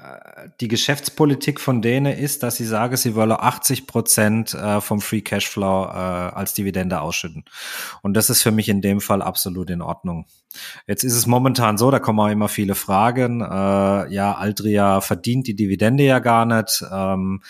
die 0.59 0.67
Geschäftspolitik 0.67 1.59
von 1.59 1.83
denen 1.83 2.17
ist, 2.17 2.41
dass 2.41 2.55
sie 2.55 2.65
sagen, 2.65 2.97
sie 2.97 3.13
wollen 3.13 3.31
80 3.31 3.85
Prozent 3.85 4.55
äh, 4.55 4.81
vom 4.81 5.01
Free 5.01 5.21
Cashflow 5.21 5.85
äh, 5.85 5.87
als 5.89 6.55
Dividende 6.55 6.99
ausschütten. 6.99 7.45
Und 8.01 8.15
das 8.15 8.31
ist 8.31 8.41
für 8.41 8.51
mich 8.51 8.69
in 8.69 8.81
dem 8.81 9.01
Fall 9.01 9.21
absolut 9.21 9.69
in 9.69 9.83
Ordnung. 9.83 10.25
Jetzt 10.87 11.03
ist 11.03 11.15
es 11.15 11.27
momentan 11.27 11.77
so, 11.77 11.91
da 11.91 11.99
kommen 11.99 12.19
auch 12.19 12.29
immer 12.29 12.49
viele 12.49 12.73
Fragen. 12.73 13.41
Äh, 13.41 14.13
ja, 14.13 14.33
Altria 14.33 14.99
verdient 15.01 15.45
die 15.45 15.55
Dividende 15.55 16.03
ja 16.03 16.17
gar 16.19 16.45
nicht. 16.45 16.83
Ähm, 16.91 17.41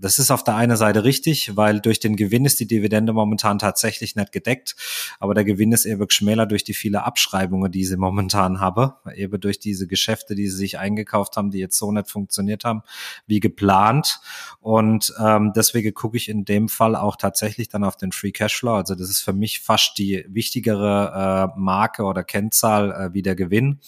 das 0.00 0.18
ist 0.18 0.30
auf 0.30 0.42
der 0.44 0.56
einen 0.56 0.76
Seite 0.76 1.04
richtig, 1.04 1.56
weil 1.56 1.80
durch 1.80 2.00
den 2.00 2.16
Gewinn 2.16 2.44
ist 2.44 2.60
die 2.60 2.66
Dividende 2.66 3.12
momentan 3.12 3.58
tatsächlich 3.58 4.16
nicht 4.16 4.32
gedeckt. 4.32 4.74
Aber 5.18 5.34
der 5.34 5.44
Gewinn 5.44 5.72
ist 5.72 5.84
eben 5.84 6.08
schmäler 6.10 6.46
durch 6.46 6.64
die 6.64 6.74
viele 6.74 7.04
Abschreibungen, 7.04 7.70
die 7.70 7.84
sie 7.84 7.96
momentan 7.96 8.60
haben. 8.60 8.92
Eben 9.14 9.40
durch 9.40 9.58
diese 9.58 9.86
Geschäfte, 9.86 10.34
die 10.34 10.48
sie 10.48 10.56
sich 10.56 10.78
eingekauft 10.78 11.36
haben, 11.36 11.50
die 11.50 11.58
jetzt 11.58 11.78
so 11.78 11.92
nicht 11.92 12.10
funktioniert 12.10 12.64
haben, 12.64 12.82
wie 13.26 13.40
geplant. 13.40 14.20
Und 14.60 15.12
ähm, 15.18 15.52
deswegen 15.54 15.94
gucke 15.94 16.16
ich 16.16 16.28
in 16.28 16.44
dem 16.44 16.68
Fall 16.68 16.96
auch 16.96 17.16
tatsächlich 17.16 17.68
dann 17.68 17.84
auf 17.84 17.96
den 17.96 18.12
Free 18.12 18.32
Cashflow. 18.32 18.74
Also 18.74 18.94
das 18.94 19.10
ist 19.10 19.20
für 19.20 19.32
mich 19.32 19.60
fast 19.60 19.98
die 19.98 20.24
wichtigere 20.28 21.52
äh, 21.54 21.58
Marke 21.58 22.04
oder 22.04 22.24
Kennzahl 22.24 22.92
äh, 22.92 23.14
wie 23.14 23.22
der 23.22 23.36
Gewinn. 23.36 23.80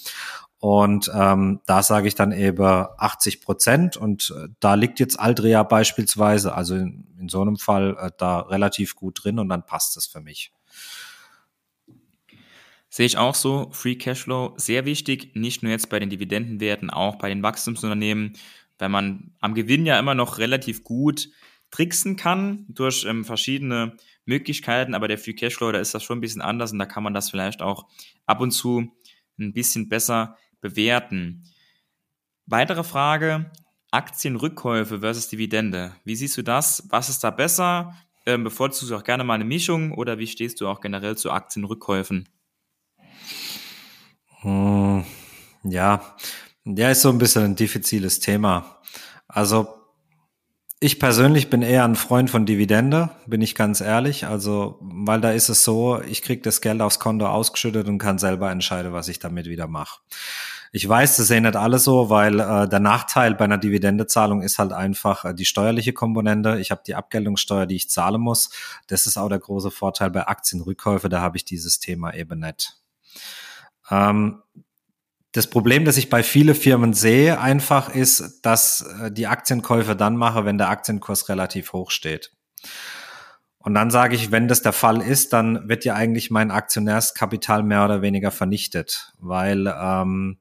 Und 0.62 1.10
ähm, 1.12 1.60
da 1.66 1.82
sage 1.82 2.06
ich 2.06 2.14
dann 2.14 2.30
eben 2.30 2.62
80 2.62 3.40
Prozent. 3.40 3.96
Und 3.96 4.32
äh, 4.38 4.46
da 4.60 4.74
liegt 4.74 5.00
jetzt 5.00 5.18
Aldria 5.18 5.64
beispielsweise, 5.64 6.54
also 6.54 6.76
in, 6.76 7.04
in 7.18 7.28
so 7.28 7.42
einem 7.42 7.56
Fall 7.56 7.96
äh, 7.98 8.12
da 8.16 8.42
relativ 8.42 8.94
gut 8.94 9.24
drin 9.24 9.40
und 9.40 9.48
dann 9.48 9.66
passt 9.66 9.96
es 9.96 10.06
für 10.06 10.20
mich. 10.20 10.52
Sehe 12.90 13.06
ich 13.06 13.18
auch 13.18 13.34
so. 13.34 13.70
Free 13.72 13.96
Cashflow 13.96 14.54
sehr 14.56 14.84
wichtig, 14.84 15.34
nicht 15.34 15.64
nur 15.64 15.72
jetzt 15.72 15.88
bei 15.88 15.98
den 15.98 16.10
Dividendenwerten, 16.10 16.90
auch 16.90 17.16
bei 17.16 17.28
den 17.28 17.42
Wachstumsunternehmen, 17.42 18.34
weil 18.78 18.88
man 18.88 19.32
am 19.40 19.54
Gewinn 19.54 19.84
ja 19.84 19.98
immer 19.98 20.14
noch 20.14 20.38
relativ 20.38 20.84
gut 20.84 21.28
tricksen 21.72 22.14
kann 22.14 22.66
durch 22.68 23.04
ähm, 23.04 23.24
verschiedene 23.24 23.96
Möglichkeiten, 24.26 24.94
aber 24.94 25.08
der 25.08 25.18
Free 25.18 25.34
Cashflow, 25.34 25.72
da 25.72 25.80
ist 25.80 25.92
das 25.92 26.04
schon 26.04 26.18
ein 26.18 26.20
bisschen 26.20 26.40
anders 26.40 26.70
und 26.70 26.78
da 26.78 26.86
kann 26.86 27.02
man 27.02 27.14
das 27.14 27.30
vielleicht 27.30 27.62
auch 27.62 27.88
ab 28.26 28.40
und 28.40 28.52
zu 28.52 28.92
ein 29.40 29.52
bisschen 29.52 29.88
besser 29.88 30.36
bewerten. 30.62 31.44
Weitere 32.46 32.82
Frage, 32.84 33.50
Aktienrückkäufe 33.90 35.00
versus 35.00 35.28
Dividende. 35.28 35.94
Wie 36.04 36.16
siehst 36.16 36.38
du 36.38 36.42
das? 36.42 36.84
Was 36.88 37.10
ist 37.10 37.22
da 37.22 37.30
besser? 37.30 37.94
Ähm, 38.24 38.44
bevorzugst 38.44 38.90
du 38.90 38.96
auch 38.96 39.04
gerne 39.04 39.24
mal 39.24 39.34
eine 39.34 39.44
Mischung 39.44 39.92
oder 39.92 40.18
wie 40.18 40.26
stehst 40.26 40.60
du 40.62 40.68
auch 40.68 40.80
generell 40.80 41.16
zu 41.18 41.30
Aktienrückkäufen? 41.30 42.28
Hm, 44.40 45.04
ja, 45.64 46.16
ja, 46.64 46.90
ist 46.90 47.02
so 47.02 47.10
ein 47.10 47.18
bisschen 47.18 47.44
ein 47.44 47.56
diffiziles 47.56 48.20
Thema. 48.20 48.80
Also 49.28 49.82
ich 50.82 50.98
persönlich 50.98 51.48
bin 51.48 51.62
eher 51.62 51.84
ein 51.84 51.94
Freund 51.94 52.28
von 52.28 52.44
Dividende, 52.44 53.10
bin 53.26 53.40
ich 53.40 53.54
ganz 53.54 53.80
ehrlich. 53.80 54.26
Also, 54.26 54.78
weil 54.80 55.20
da 55.20 55.30
ist 55.30 55.48
es 55.48 55.62
so, 55.62 56.02
ich 56.02 56.22
krieg 56.22 56.42
das 56.42 56.60
Geld 56.60 56.80
aufs 56.80 56.98
Konto 56.98 57.26
ausgeschüttet 57.26 57.86
und 57.86 57.98
kann 57.98 58.18
selber 58.18 58.50
entscheiden, 58.50 58.92
was 58.92 59.06
ich 59.06 59.20
damit 59.20 59.46
wieder 59.46 59.68
mache. 59.68 60.00
Ich 60.74 60.88
weiß, 60.88 61.18
das 61.18 61.26
sehen 61.26 61.42
nicht 61.42 61.54
alle 61.54 61.78
so, 61.78 62.08
weil 62.08 62.40
äh, 62.40 62.66
der 62.66 62.80
Nachteil 62.80 63.34
bei 63.34 63.44
einer 63.44 63.58
Dividendezahlung 63.58 64.40
ist 64.40 64.58
halt 64.58 64.72
einfach 64.72 65.26
äh, 65.26 65.34
die 65.34 65.44
steuerliche 65.44 65.92
Komponente. 65.92 66.58
Ich 66.60 66.70
habe 66.70 66.80
die 66.86 66.94
Abgeltungssteuer, 66.94 67.66
die 67.66 67.76
ich 67.76 67.90
zahlen 67.90 68.22
muss. 68.22 68.48
Das 68.86 69.06
ist 69.06 69.18
auch 69.18 69.28
der 69.28 69.38
große 69.38 69.70
Vorteil 69.70 70.10
bei 70.10 70.26
Aktienrückkäufe, 70.26 71.10
da 71.10 71.20
habe 71.20 71.36
ich 71.36 71.44
dieses 71.44 71.78
Thema 71.78 72.14
eben 72.14 72.40
nicht. 72.40 72.78
Ähm, 73.90 74.42
das 75.32 75.46
Problem, 75.46 75.84
das 75.84 75.98
ich 75.98 76.08
bei 76.08 76.22
vielen 76.22 76.54
Firmen 76.54 76.94
sehe, 76.94 77.38
einfach 77.38 77.94
ist, 77.94 78.40
dass 78.40 78.80
äh, 78.80 79.12
die 79.12 79.26
Aktienkäufe 79.26 79.94
dann 79.94 80.16
mache, 80.16 80.46
wenn 80.46 80.56
der 80.56 80.70
Aktienkurs 80.70 81.28
relativ 81.28 81.74
hoch 81.74 81.90
steht. 81.90 82.32
Und 83.58 83.74
dann 83.74 83.90
sage 83.90 84.14
ich, 84.14 84.30
wenn 84.30 84.48
das 84.48 84.62
der 84.62 84.72
Fall 84.72 85.02
ist, 85.02 85.34
dann 85.34 85.68
wird 85.68 85.84
ja 85.84 85.94
eigentlich 85.94 86.30
mein 86.30 86.50
Aktionärskapital 86.50 87.62
mehr 87.62 87.84
oder 87.84 88.00
weniger 88.00 88.30
vernichtet, 88.30 89.12
weil 89.18 89.66
ähm, 89.66 90.38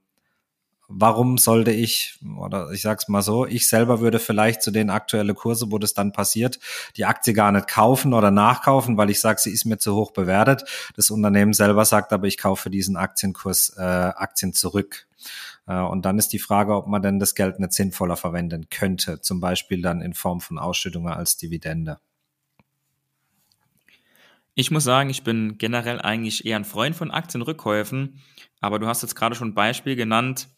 warum 0.94 1.38
sollte 1.38 1.72
ich, 1.72 2.20
oder 2.38 2.72
ich 2.72 2.82
sag's 2.82 3.08
mal 3.08 3.22
so, 3.22 3.46
ich 3.46 3.68
selber 3.68 4.00
würde 4.00 4.20
vielleicht 4.20 4.62
zu 4.62 4.72
den 4.72 4.90
aktuellen 4.90 5.36
Kurse, 5.36 5.72
wo 5.72 5.78
das 5.78 5.94
dann 5.94 6.12
passiert, 6.12 6.60
die 6.98 7.06
Aktie 7.06 7.34
gar 7.34 7.52
nicht 7.52 7.68
kaufen 7.68 8.14
oder 8.14 8.32
nachkaufen, 8.32 8.98
weil 8.98 9.10
ich 9.10 9.20
sage, 9.20 9.40
sie 9.40 9.52
ist 9.52 9.66
mir 9.66 9.78
zu 9.78 9.96
hoch 9.96 10.12
bewertet. 10.12 10.64
Das 10.96 11.10
Unternehmen 11.10 11.54
selber 11.54 11.86
sagt 11.86 12.14
aber, 12.14 12.28
ich 12.28 12.38
kaufe 12.38 12.70
diesen 12.70 12.98
Aktienkurs 12.98 13.76
äh, 13.78 13.82
Aktien 13.82 14.54
zurück. 14.54 15.08
Äh, 15.68 15.80
und 15.82 16.06
dann 16.06 16.18
ist 16.18 16.30
die 16.34 16.40
Frage, 16.40 16.76
ob 16.76 16.88
man 16.88 17.02
denn 17.02 17.20
das 17.20 17.36
Geld 17.36 17.60
nicht 17.60 17.74
sinnvoller 17.74 18.18
verwenden 18.18 18.70
könnte, 18.70 19.22
zum 19.22 19.40
Beispiel 19.40 19.82
dann 19.82 20.02
in 20.02 20.14
Form 20.14 20.42
von 20.42 20.60
Ausschüttungen 20.60 21.14
als 21.14 21.38
Dividende. 21.38 22.00
Ich 24.54 24.70
muss 24.70 24.84
sagen, 24.84 25.10
ich 25.10 25.24
bin 25.24 25.58
generell 25.58 26.02
eigentlich 26.02 26.46
eher 26.46 26.58
ein 26.58 26.66
Freund 26.66 26.96
von 26.96 27.10
Aktienrückkäufen, 27.10 28.20
aber 28.60 28.80
du 28.80 28.88
hast 28.88 29.02
jetzt 29.02 29.16
gerade 29.16 29.34
schon 29.34 29.50
ein 29.50 29.56
Beispiel 29.56 29.96
genannt, 29.96 30.50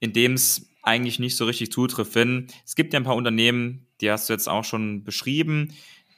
in 0.00 0.12
dem 0.12 0.34
es 0.34 0.68
eigentlich 0.82 1.18
nicht 1.18 1.36
so 1.36 1.44
richtig 1.44 1.70
zutrifft. 1.70 2.14
Wenn 2.14 2.48
es 2.64 2.74
gibt 2.74 2.92
ja 2.92 3.00
ein 3.00 3.04
paar 3.04 3.16
Unternehmen, 3.16 3.86
die 4.00 4.10
hast 4.10 4.28
du 4.28 4.32
jetzt 4.32 4.48
auch 4.48 4.64
schon 4.64 5.04
beschrieben, 5.04 5.74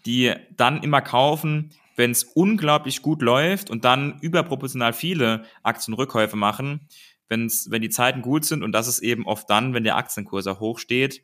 die 0.06 0.32
dann 0.56 0.82
immer 0.82 1.00
kaufen, 1.00 1.70
wenn 1.96 2.10
es 2.10 2.24
unglaublich 2.24 3.02
gut 3.02 3.22
läuft 3.22 3.70
und 3.70 3.84
dann 3.84 4.18
überproportional 4.20 4.92
viele 4.92 5.44
Aktienrückkäufe 5.62 6.36
machen, 6.36 6.88
wenn's, 7.28 7.70
wenn 7.70 7.82
die 7.82 7.90
Zeiten 7.90 8.22
gut 8.22 8.44
sind 8.44 8.62
und 8.62 8.72
das 8.72 8.88
ist 8.88 9.00
eben 9.00 9.26
oft 9.26 9.48
dann, 9.50 9.74
wenn 9.74 9.84
der 9.84 9.96
Aktienkurs 9.96 10.46
auch 10.46 10.60
hoch 10.60 10.78
steht. 10.78 11.22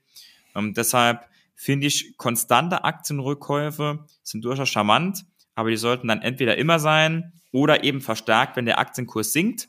Ähm, 0.54 0.74
deshalb 0.74 1.28
finde 1.54 1.86
ich, 1.86 2.16
konstante 2.16 2.84
Aktienrückkäufe 2.84 4.04
sind 4.22 4.44
durchaus 4.44 4.68
charmant, 4.68 5.24
aber 5.54 5.70
die 5.70 5.76
sollten 5.76 6.08
dann 6.08 6.22
entweder 6.22 6.56
immer 6.56 6.78
sein 6.78 7.32
oder 7.50 7.82
eben 7.82 8.00
verstärkt, 8.00 8.56
wenn 8.56 8.66
der 8.66 8.78
Aktienkurs 8.78 9.32
sinkt. 9.32 9.68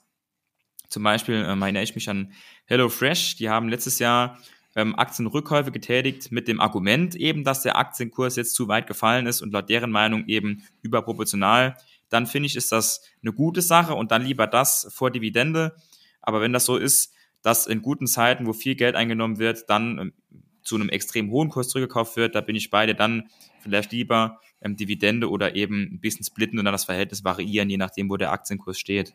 Zum 0.90 1.04
Beispiel 1.04 1.46
ähm, 1.48 1.62
erinnere 1.62 1.84
ich 1.84 1.96
mich 1.96 2.10
an 2.10 2.34
HelloFresh, 2.66 3.36
die 3.36 3.50
haben 3.50 3.70
letztes 3.70 4.00
Jahr 4.00 4.40
ähm, 4.76 4.96
Aktienrückkäufe 4.96 5.72
getätigt 5.72 6.32
mit 6.32 6.48
dem 6.48 6.60
Argument 6.60 7.16
eben, 7.16 7.44
dass 7.44 7.62
der 7.62 7.78
Aktienkurs 7.78 8.36
jetzt 8.36 8.56
zu 8.56 8.68
weit 8.68 8.88
gefallen 8.88 9.28
ist 9.28 9.42
und 9.42 9.52
laut 9.52 9.70
deren 9.70 9.92
Meinung 9.92 10.26
eben 10.28 10.64
überproportional. 10.82 11.78
Dann 12.10 12.28
finde 12.28 12.48
ich, 12.48 12.56
ist 12.56 12.72
das 12.72 13.02
eine 13.22 13.34
gute 13.34 13.62
Sache 13.62 13.94
und 13.94 14.12
dann 14.12 14.24
lieber 14.24 14.48
das 14.48 14.88
vor 14.92 15.12
Dividende. 15.12 15.76
Aber 16.22 16.42
wenn 16.42 16.54
das 16.54 16.66
so 16.66 16.78
ist, 16.78 17.14
dass 17.42 17.68
in 17.68 17.82
guten 17.82 18.08
Zeiten, 18.08 18.46
wo 18.46 18.54
viel 18.54 18.76
Geld 18.76 18.96
eingenommen 18.96 19.38
wird, 19.38 19.70
dann 19.70 20.00
ähm, 20.00 20.14
zu 20.62 20.76
einem 20.76 20.90
extrem 20.90 21.32
hohen 21.32 21.50
Kurs 21.50 21.70
zurückgekauft 21.70 22.16
wird, 22.16 22.36
da 22.36 22.42
bin 22.42 22.56
ich 22.56 22.70
beide 22.70 22.96
dann 22.96 23.30
vielleicht 23.62 23.92
lieber 23.92 24.40
ähm, 24.62 24.76
Dividende 24.76 25.30
oder 25.30 25.56
eben 25.56 25.84
ein 25.94 26.00
bisschen 26.00 26.26
splitten 26.26 26.60
und 26.60 26.66
dann 26.66 26.74
das 26.74 26.86
Verhältnis 26.86 27.24
variieren, 27.24 27.70
je 27.70 27.78
nachdem, 27.78 28.10
wo 28.10 28.18
der 28.18 28.32
Aktienkurs 28.32 28.80
steht. 28.80 29.14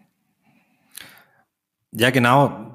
Ja, 1.97 2.11
genau. 2.11 2.71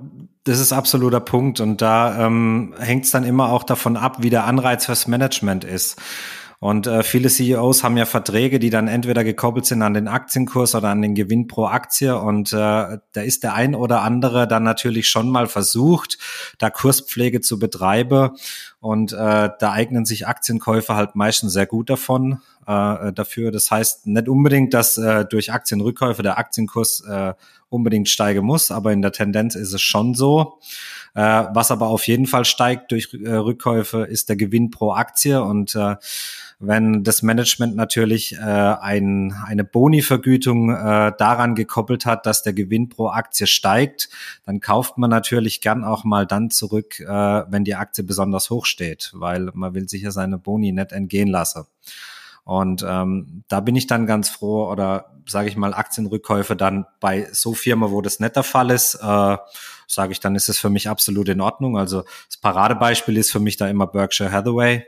Das 0.46 0.60
ist 0.60 0.72
absoluter 0.72 1.20
Punkt. 1.20 1.60
Und 1.60 1.82
da 1.82 2.26
ähm, 2.26 2.74
hängt 2.80 3.06
es 3.06 3.12
dann 3.12 3.26
immer 3.26 3.52
auch 3.52 3.64
davon 3.64 3.98
ab, 3.98 4.18
wie 4.24 4.30
der 4.30 4.46
Anreiz 4.46 4.86
fürs 4.86 5.08
Management 5.08 5.64
ist. 5.66 6.02
Und 6.62 6.88
äh, 6.88 7.04
viele 7.04 7.30
CEOs 7.30 7.84
haben 7.84 7.96
ja 7.96 8.06
Verträge, 8.06 8.60
die 8.60 8.70
dann 8.70 8.90
entweder 8.90 9.24
gekoppelt 9.24 9.66
sind 9.66 9.82
an 9.82 9.94
den 9.94 10.10
Aktienkurs 10.10 10.76
oder 10.76 10.90
an 10.90 11.02
den 11.02 11.16
Gewinn 11.16 11.48
pro 11.48 11.66
Aktie. 11.66 12.18
Und 12.18 12.52
äh, 12.52 12.56
da 12.56 13.22
ist 13.22 13.44
der 13.44 13.54
ein 13.54 13.76
oder 13.76 14.02
andere 14.02 14.46
dann 14.48 14.64
natürlich 14.64 15.08
schon 15.08 15.30
mal 15.30 15.48
versucht, 15.48 16.18
da 16.58 16.70
Kurspflege 16.70 17.40
zu 17.40 17.60
betreiben. 17.60 18.32
Und 18.80 19.14
äh, 19.14 19.50
da 19.58 19.72
eignen 19.72 20.06
sich 20.06 20.28
Aktienkäufe 20.28 20.96
halt 20.96 21.16
meistens 21.16 21.54
sehr 21.54 21.66
gut 21.66 21.90
davon 21.90 22.40
äh, 22.70 23.14
dafür. 23.14 23.52
Das 23.52 23.72
heißt 23.72 24.08
nicht 24.08 24.30
unbedingt, 24.30 24.74
dass 24.74 24.98
äh, 24.98 25.26
durch 25.26 25.52
Aktienrückkäufe 25.52 26.22
der 26.22 26.38
Aktienkurs 26.38 27.04
äh, 27.10 27.34
unbedingt 27.70 28.10
steigen 28.10 28.46
muss, 28.46 28.72
aber 28.72 28.94
in 28.94 29.02
der 29.02 29.12
Tendenz 29.12 29.56
ist 29.56 29.74
es 29.74 29.82
schon 29.82 30.14
so. 30.14 30.60
Äh, 31.16 31.46
was 31.54 31.72
aber 31.72 31.88
auf 31.88 32.08
jeden 32.08 32.28
Fall 32.28 32.46
steigt 32.46 32.92
durch 32.92 33.14
äh, 33.14 33.32
Rückkäufe, 33.32 34.04
ist 34.04 34.30
der 34.30 34.36
Gewinn 34.36 34.70
pro 34.70 34.94
Aktie 34.94 35.42
und 35.42 35.76
äh, 35.76 35.96
wenn 36.60 37.04
das 37.06 37.24
Management 37.24 37.76
natürlich 37.76 38.34
äh, 38.34 38.40
ein, 38.40 39.34
eine 39.46 39.64
Boni-Vergütung 39.64 40.70
äh, 40.72 41.14
daran 41.18 41.56
gekoppelt 41.56 42.06
hat, 42.06 42.26
dass 42.26 42.44
der 42.44 42.54
Gewinn 42.54 42.90
pro 42.90 43.08
Aktie 43.08 43.48
steigt, 43.48 44.10
dann 44.46 44.60
kauft 44.60 44.98
man 44.98 45.10
natürlich 45.10 45.62
gern 45.62 45.86
auch 45.86 46.04
mal 46.04 46.26
dann 46.26 46.50
zurück, 46.50 47.00
äh, 47.00 47.06
wenn 47.08 47.64
die 47.64 47.76
Aktie 47.76 48.04
besonders 48.04 48.50
hoch 48.50 48.66
steht, 48.66 49.12
weil 49.14 49.52
man 49.54 49.74
will 49.74 49.88
sich 49.88 50.02
ja 50.02 50.12
seine 50.12 50.38
Boni 50.38 50.74
nicht 50.74 50.92
entgehen 50.92 51.30
lassen. 51.30 51.64
Und 52.50 52.84
ähm, 52.88 53.44
da 53.48 53.60
bin 53.60 53.76
ich 53.76 53.86
dann 53.86 54.08
ganz 54.08 54.28
froh 54.28 54.72
oder 54.72 55.12
sage 55.28 55.50
ich 55.50 55.56
mal 55.56 55.76
Aktienrückkäufe 55.76 56.56
dann 56.56 56.88
bei 57.00 57.28
so 57.32 57.54
Firma, 57.54 57.92
wo 57.92 58.02
das 58.02 58.20
nicht 58.20 58.36
der 58.36 58.42
Fall 58.42 58.72
ist, 58.72 58.96
äh, 58.96 59.38
sage 59.90 60.12
ich, 60.12 60.20
dann 60.20 60.36
ist 60.36 60.50
es 60.50 60.60
für 60.60 60.70
mich 60.70 60.88
absolut 60.88 61.28
in 61.30 61.42
Ordnung. 61.42 61.78
Also 61.78 62.04
das 62.28 62.38
Paradebeispiel 62.38 63.18
ist 63.18 63.32
für 63.32 63.40
mich 63.40 63.58
da 63.58 63.68
immer 63.68 63.88
Berkshire 63.88 64.32
Hathaway, 64.32 64.86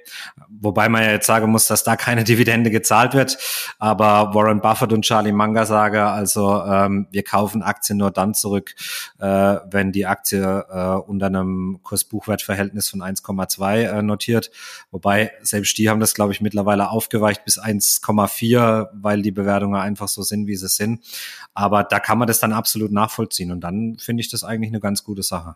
wobei 0.47 0.89
man 0.89 1.03
ja 1.03 1.11
jetzt 1.11 1.25
sagen 1.25 1.51
muss, 1.51 1.67
dass 1.67 1.83
da 1.83 1.95
keine 1.95 2.23
Dividende 2.31 2.69
gezahlt 2.69 3.13
wird. 3.13 3.37
Aber 3.79 4.33
Warren 4.35 4.61
Buffett 4.61 4.93
und 4.93 5.03
Charlie 5.03 5.31
Munger 5.31 5.65
sagen, 5.65 5.97
also 5.97 6.63
ähm, 6.63 7.07
wir 7.09 7.23
kaufen 7.23 7.63
Aktien 7.63 7.97
nur 7.97 8.11
dann 8.11 8.35
zurück, 8.35 8.75
äh, 9.19 9.25
wenn 9.25 9.91
die 9.91 10.05
Aktie 10.05 10.41
äh, 10.69 10.95
unter 11.09 11.25
einem 11.25 11.79
Kurs-Buchwert-Verhältnis 11.81 12.89
von 12.89 13.01
1,2 13.01 13.81
äh, 13.81 14.01
notiert. 14.03 14.51
Wobei 14.91 15.31
selbst 15.41 15.77
die 15.79 15.89
haben 15.89 15.99
das, 15.99 16.13
glaube 16.13 16.31
ich, 16.31 16.41
mittlerweile 16.41 16.89
aufgeweicht 16.89 17.43
bis 17.43 17.59
1,4, 17.59 18.89
weil 18.93 19.23
die 19.23 19.31
Bewertungen 19.31 19.79
einfach 19.79 20.07
so 20.07 20.21
sind, 20.21 20.45
wie 20.45 20.55
sie 20.55 20.67
sind. 20.67 21.01
Aber 21.53 21.83
da 21.83 21.99
kann 21.99 22.17
man 22.17 22.27
das 22.27 22.39
dann 22.39 22.53
absolut 22.53 22.91
nachvollziehen. 22.91 23.51
Und 23.51 23.61
dann 23.61 23.97
finde 23.97 24.21
ich 24.21 24.29
das 24.29 24.43
eigentlich 24.43 24.71
eine 24.71 24.79
ganz 24.79 25.03
gute 25.03 25.23
Sache. 25.23 25.55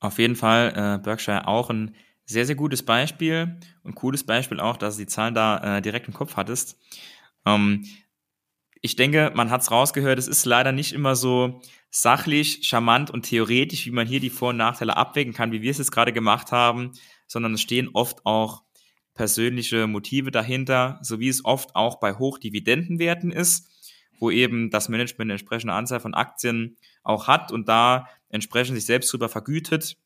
Auf 0.00 0.18
jeden 0.18 0.36
Fall 0.36 0.72
äh, 0.76 1.02
Berkshire 1.02 1.48
auch 1.48 1.70
ein 1.70 1.94
sehr, 2.24 2.46
sehr 2.46 2.54
gutes 2.56 2.84
Beispiel 2.84 3.58
und 3.82 3.94
cooles 3.94 4.24
Beispiel 4.24 4.60
auch, 4.60 4.76
dass 4.76 4.96
du 4.96 5.02
die 5.02 5.08
Zahlen 5.08 5.34
da 5.34 5.78
äh, 5.78 5.82
direkt 5.82 6.08
im 6.08 6.14
Kopf 6.14 6.36
hattest. 6.36 6.78
Ähm, 7.46 7.84
ich 8.80 8.96
denke, 8.96 9.32
man 9.34 9.50
hat 9.50 9.62
es 9.62 9.70
rausgehört, 9.70 10.18
es 10.18 10.28
ist 10.28 10.44
leider 10.44 10.72
nicht 10.72 10.92
immer 10.92 11.16
so 11.16 11.60
sachlich, 11.90 12.60
charmant 12.62 13.10
und 13.10 13.22
theoretisch, 13.22 13.86
wie 13.86 13.90
man 13.90 14.06
hier 14.06 14.20
die 14.20 14.30
Vor- 14.30 14.50
und 14.50 14.56
Nachteile 14.56 14.96
abwägen 14.96 15.32
kann, 15.32 15.52
wie 15.52 15.62
wir 15.62 15.70
es 15.70 15.78
jetzt 15.78 15.90
gerade 15.90 16.12
gemacht 16.12 16.52
haben, 16.52 16.92
sondern 17.26 17.54
es 17.54 17.62
stehen 17.62 17.88
oft 17.92 18.24
auch 18.26 18.62
persönliche 19.14 19.86
Motive 19.86 20.30
dahinter, 20.30 21.00
so 21.02 21.18
wie 21.18 21.28
es 21.28 21.44
oft 21.44 21.74
auch 21.74 21.98
bei 21.98 22.14
Hochdividendenwerten 22.14 23.32
ist, 23.32 23.77
wo 24.18 24.30
eben 24.30 24.70
das 24.70 24.88
Management 24.88 25.22
eine 25.22 25.32
entsprechende 25.34 25.74
Anzahl 25.74 26.00
von 26.00 26.14
Aktien 26.14 26.76
auch 27.02 27.26
hat 27.26 27.52
und 27.52 27.68
da 27.68 28.08
entsprechend 28.28 28.76
sich 28.76 28.86
selbst 28.86 29.12
drüber 29.12 29.28
vergütet. 29.28 29.96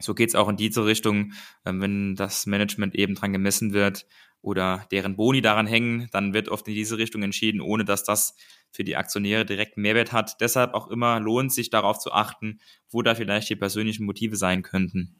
So 0.00 0.14
geht 0.14 0.28
es 0.28 0.34
auch 0.34 0.48
in 0.48 0.56
diese 0.56 0.84
Richtung, 0.86 1.32
ähm, 1.64 1.80
wenn 1.80 2.14
das 2.14 2.46
Management 2.46 2.94
eben 2.94 3.14
dran 3.14 3.32
gemessen 3.32 3.72
wird 3.72 4.06
oder 4.40 4.86
deren 4.92 5.16
Boni 5.16 5.42
daran 5.42 5.66
hängen, 5.66 6.08
dann 6.12 6.32
wird 6.32 6.48
oft 6.48 6.68
in 6.68 6.74
diese 6.74 6.98
Richtung 6.98 7.22
entschieden, 7.22 7.60
ohne 7.60 7.84
dass 7.84 8.04
das 8.04 8.36
für 8.70 8.84
die 8.84 8.96
Aktionäre 8.96 9.44
direkt 9.44 9.76
Mehrwert 9.76 10.12
hat. 10.12 10.40
Deshalb 10.40 10.74
auch 10.74 10.88
immer 10.88 11.18
lohnt 11.20 11.52
sich 11.52 11.70
darauf 11.70 11.98
zu 11.98 12.12
achten, 12.12 12.60
wo 12.90 13.02
da 13.02 13.14
vielleicht 13.14 13.50
die 13.50 13.56
persönlichen 13.56 14.04
Motive 14.04 14.36
sein 14.36 14.62
könnten. 14.62 15.16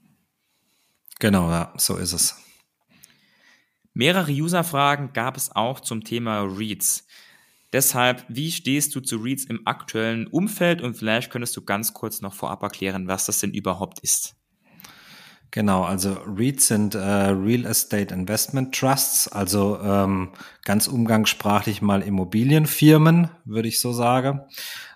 Genau, 1.18 1.50
ja, 1.50 1.72
so 1.76 1.96
ist 1.96 2.12
es. 2.12 2.36
Mehrere 3.92 4.30
User-Fragen 4.30 5.12
gab 5.12 5.36
es 5.36 5.50
auch 5.50 5.80
zum 5.80 6.04
Thema 6.04 6.42
Reads. 6.42 7.08
Deshalb, 7.72 8.24
wie 8.28 8.50
stehst 8.50 8.94
du 8.94 9.00
zu 9.00 9.18
Reads 9.18 9.44
im 9.44 9.66
aktuellen 9.66 10.26
Umfeld 10.26 10.80
und 10.80 10.94
vielleicht 10.94 11.30
könntest 11.30 11.56
du 11.56 11.64
ganz 11.64 11.92
kurz 11.92 12.20
noch 12.20 12.34
vorab 12.34 12.62
erklären, 12.62 13.08
was 13.08 13.26
das 13.26 13.40
denn 13.40 13.52
überhaupt 13.52 13.98
ist. 14.00 14.38
Genau, 15.50 15.82
also 15.82 16.12
REITs 16.26 16.68
sind 16.68 16.94
äh, 16.94 16.98
Real 16.98 17.64
Estate 17.64 18.12
Investment 18.12 18.74
Trusts, 18.74 19.28
also 19.28 19.78
ähm, 19.80 20.32
ganz 20.64 20.88
umgangssprachlich 20.88 21.80
mal 21.80 22.02
Immobilienfirmen, 22.02 23.30
würde 23.46 23.68
ich 23.68 23.80
so 23.80 23.92
sagen. 23.92 24.42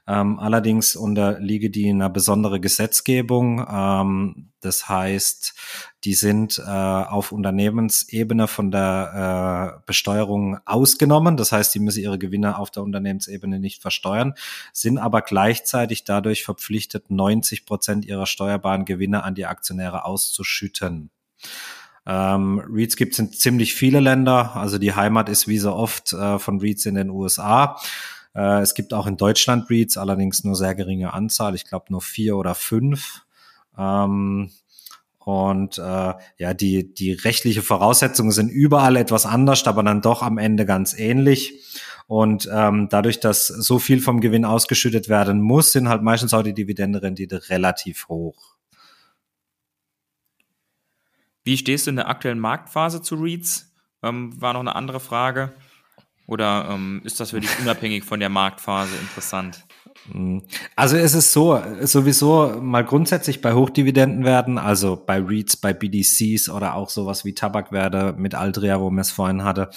Ähm, 0.09 0.40
allerdings 0.40 0.97
unterliege 0.97 1.71
die 1.71 1.88
einer 1.88 2.11
besondere 2.11 2.59
Gesetzgebung. 2.59 3.64
Ähm, 3.71 4.49
das 4.61 4.88
heißt, 4.88 5.54
die 6.02 6.14
sind 6.14 6.59
äh, 6.59 6.71
auf 6.71 7.30
Unternehmensebene 7.30 8.49
von 8.49 8.73
der 8.73 9.78
äh, 9.78 9.82
Besteuerung 9.87 10.59
ausgenommen. 10.66 11.37
Das 11.37 11.52
heißt, 11.52 11.73
die 11.75 11.78
müssen 11.78 12.02
ihre 12.02 12.18
Gewinne 12.18 12.59
auf 12.59 12.73
der 12.73 12.82
Unternehmensebene 12.82 13.61
nicht 13.61 13.80
versteuern, 13.80 14.35
sind 14.73 14.99
aber 14.99 15.23
gleichzeitig 15.23 16.02
dadurch 16.02 16.42
verpflichtet, 16.42 17.11
90 17.11 17.64
Prozent 17.64 18.04
ihrer 18.04 18.26
steuerbaren 18.26 18.85
Gewinne 18.85 19.23
an 19.23 19.37
die 19.37 19.47
Aktionäre 19.47 20.04
auszuschütten. 20.04 21.11
Ähm, 22.04 22.61
REITs 22.68 22.97
gibt 22.97 23.12
es 23.12 23.21
in 23.21 23.32
ziemlich 23.32 23.75
viele 23.75 24.00
Länder. 24.00 24.56
Also 24.56 24.78
die 24.78 24.94
Heimat 24.94 25.28
ist 25.28 25.47
wie 25.47 25.59
so 25.59 25.73
oft 25.73 26.12
äh, 26.12 26.40
von 26.40 26.61
REITs 26.61 26.87
in 26.87 26.97
den 26.97 27.11
USA. 27.11 27.78
Äh, 28.35 28.61
es 28.61 28.75
gibt 28.75 28.95
auch 28.95 29.07
in 29.07 29.17
Deutschland 29.17 29.67
Breeds, 29.67 29.97
allerdings 29.97 30.45
nur 30.45 30.57
sehr 30.57 30.75
geringe 30.75 31.12
Anzahl. 31.12 31.55
Ich 31.55 31.65
glaube 31.65 31.87
nur 31.91 32.03
vier 32.03 32.37
oder 32.37 32.55
fünf. 32.55 33.23
Ähm, 33.77 34.51
und 35.19 35.79
äh, 35.79 36.15
ja, 36.39 36.55
die, 36.55 36.95
die 36.95 37.12
rechtliche 37.12 37.62
Voraussetzungen 37.62 38.33
sind 38.33 38.49
überall 38.49 38.97
etwas 38.97 39.25
anders, 39.25 39.67
aber 39.67 39.83
dann 39.83 40.03
doch 40.03 40.23
am 40.23 40.39
Ende 40.39 40.67
ganz 40.67 40.99
ähnlich. 40.99 41.55
Und 42.09 42.49
ähm, 42.53 42.89
dadurch, 42.91 43.21
dass 43.21 43.47
so 43.47 43.79
viel 43.79 44.01
vom 44.01 44.21
Gewinn 44.21 44.45
ausgeschüttet 44.45 45.09
werden 45.09 45.41
muss, 45.41 45.73
sind 45.73 45.89
halt 45.89 46.03
meistens 46.03 46.35
auch 46.35 46.43
die 46.43 46.55
Dividendenrendite 46.55 47.49
relativ 47.51 48.09
hoch. 48.09 48.57
Wie 51.45 51.56
stehst 51.56 51.87
du 51.87 51.91
in 51.91 51.97
der 51.97 52.09
aktuellen 52.09 52.39
Marktphase 52.41 53.02
zu 53.02 53.15
REITs? 53.17 53.73
Ähm, 54.02 54.41
war 54.41 54.52
noch 54.52 54.61
eine 54.61 54.75
andere 54.75 55.00
Frage. 55.00 55.52
Oder 56.26 56.69
ähm, 56.71 57.02
ist 57.04 57.21
das 57.21 57.30
für 57.30 57.41
dich 57.41 57.50
unabhängig 57.61 58.04
von 58.04 58.21
der 58.21 58.28
Marktphase 58.28 58.95
interessant? 58.97 59.65
Hm. 60.11 60.43
Also 60.75 60.97
es 60.97 61.15
ist 61.15 61.32
so, 61.32 61.61
sowieso 61.82 62.61
mal 62.61 62.85
grundsätzlich 62.85 63.41
bei 63.41 63.52
Hochdividendenwerten, 63.52 64.58
also 64.58 64.97
bei 64.97 65.21
REITs, 65.21 65.56
bei 65.56 65.73
BDCs 65.73 66.49
oder 66.49 66.75
auch 66.75 66.91
sowas 66.91 67.25
wie 67.25 67.35
Tabakwerte 67.35 68.15
mit 68.17 68.35
Altria, 68.35 68.80
wo 68.80 68.91
man 68.91 69.00
es 69.00 69.11
vorhin 69.11 69.45
hatte, 69.45 69.71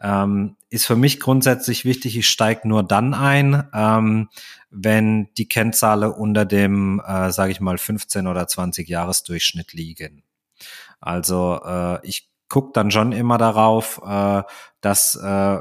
ähm, 0.00 0.56
ist 0.70 0.86
für 0.86 0.96
mich 0.96 1.20
grundsätzlich 1.20 1.84
wichtig, 1.84 2.16
ich 2.16 2.28
steige 2.28 2.68
nur 2.68 2.82
dann 2.82 3.14
ein, 3.14 3.68
ähm, 3.74 4.28
wenn 4.70 5.28
die 5.36 5.48
Kennzahlen 5.48 6.12
unter 6.12 6.44
dem, 6.44 7.00
äh, 7.06 7.30
sage 7.30 7.52
ich 7.52 7.60
mal, 7.60 7.78
15 7.78 8.26
oder 8.26 8.46
20 8.46 8.88
Jahresdurchschnitt 8.88 9.72
liegen. 9.72 10.22
Also 11.00 11.60
äh, 11.64 12.06
ich 12.06 12.30
gucke 12.48 12.70
dann 12.72 12.90
schon 12.90 13.12
immer 13.12 13.38
darauf, 13.38 14.00
äh, 14.06 14.42
dass 14.80 15.16
äh, 15.16 15.58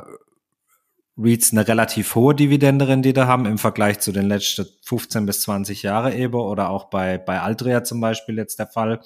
REITs 1.21 1.51
eine 1.51 1.67
relativ 1.67 2.15
hohe 2.15 2.33
Dividendenrendite 2.35 3.27
haben 3.27 3.45
im 3.45 3.57
Vergleich 3.57 3.99
zu 3.99 4.11
den 4.11 4.27
letzten 4.27 4.65
15 4.83 5.25
bis 5.25 5.41
20 5.41 5.83
Jahre 5.83 6.15
eben 6.15 6.35
oder 6.35 6.69
auch 6.69 6.85
bei, 6.85 7.17
bei 7.17 7.39
Altria 7.41 7.83
zum 7.83 8.01
Beispiel 8.01 8.37
jetzt 8.37 8.59
der 8.59 8.67
Fall, 8.67 8.99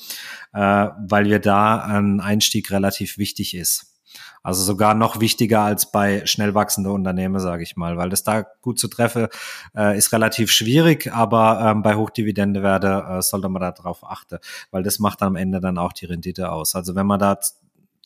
äh, 0.53 0.59
weil 0.59 1.25
wir 1.25 1.39
da 1.39 1.77
ein 1.77 2.21
Einstieg 2.21 2.71
relativ 2.71 3.17
wichtig 3.17 3.55
ist. 3.55 3.95
Also 4.45 4.61
sogar 4.61 4.93
noch 4.93 5.19
wichtiger 5.19 5.61
als 5.61 5.91
bei 5.91 6.23
schnell 6.27 6.53
wachsenden 6.53 6.93
Unternehmen, 6.93 7.39
sage 7.39 7.63
ich 7.63 7.75
mal, 7.77 7.97
weil 7.97 8.09
das 8.09 8.23
da 8.23 8.43
gut 8.61 8.77
zu 8.77 8.87
treffen 8.87 9.27
äh, 9.75 9.97
ist 9.97 10.13
relativ 10.13 10.51
schwierig, 10.51 11.11
aber 11.11 11.59
ähm, 11.61 11.81
bei 11.81 11.95
Hochdividendewerte 11.95 13.05
äh, 13.09 13.21
sollte 13.23 13.49
man 13.49 13.61
da 13.61 13.71
drauf 13.71 14.03
achten, 14.03 14.37
weil 14.69 14.83
das 14.83 14.99
macht 14.99 15.23
am 15.23 15.35
Ende 15.35 15.61
dann 15.61 15.79
auch 15.79 15.93
die 15.93 16.05
Rendite 16.05 16.51
aus. 16.51 16.75
Also 16.75 16.93
wenn 16.93 17.07
man 17.07 17.19
da 17.19 17.39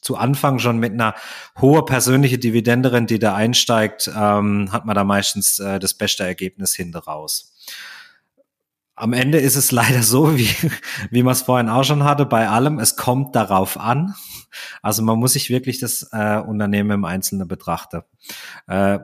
zu 0.02 0.18
Anfang 0.18 0.60
schon 0.60 0.78
mit 0.78 0.94
einer 0.94 1.16
hohen 1.60 1.86
persönlichen 1.86 2.40
Dividende 2.40 3.02
die 3.06 3.20
da 3.20 3.36
einsteigt, 3.36 4.10
ähm, 4.16 4.72
hat 4.72 4.86
man 4.86 4.96
da 4.96 5.04
meistens 5.04 5.60
äh, 5.60 5.80
das 5.80 5.94
beste 5.94 6.24
Ergebnis 6.24 6.74
hinter 6.74 7.00
raus. 7.00 7.54
Am 8.96 9.14
Ende 9.14 9.40
ist 9.40 9.56
es 9.56 9.72
leider 9.72 10.04
so, 10.04 10.38
wie, 10.38 10.54
wie 11.12 11.24
man 11.24 11.34
es 11.34 11.42
vorhin 11.42 11.70
auch 11.70 11.84
schon 11.84 12.04
hatte, 12.04 12.26
bei 12.26 12.50
allem, 12.50 12.80
es 12.80 12.96
kommt 12.96 13.36
darauf 13.36 13.78
an. 13.78 14.16
Also 14.82 15.04
man 15.04 15.20
muss 15.20 15.34
sich 15.34 15.50
wirklich 15.50 15.80
das 15.80 16.10
äh, 16.12 16.38
Unternehmen 16.38 16.92
im 16.92 17.06
Einzelnen 17.06 17.48
betrachten. 17.48 18.02
Äh, 18.68 19.00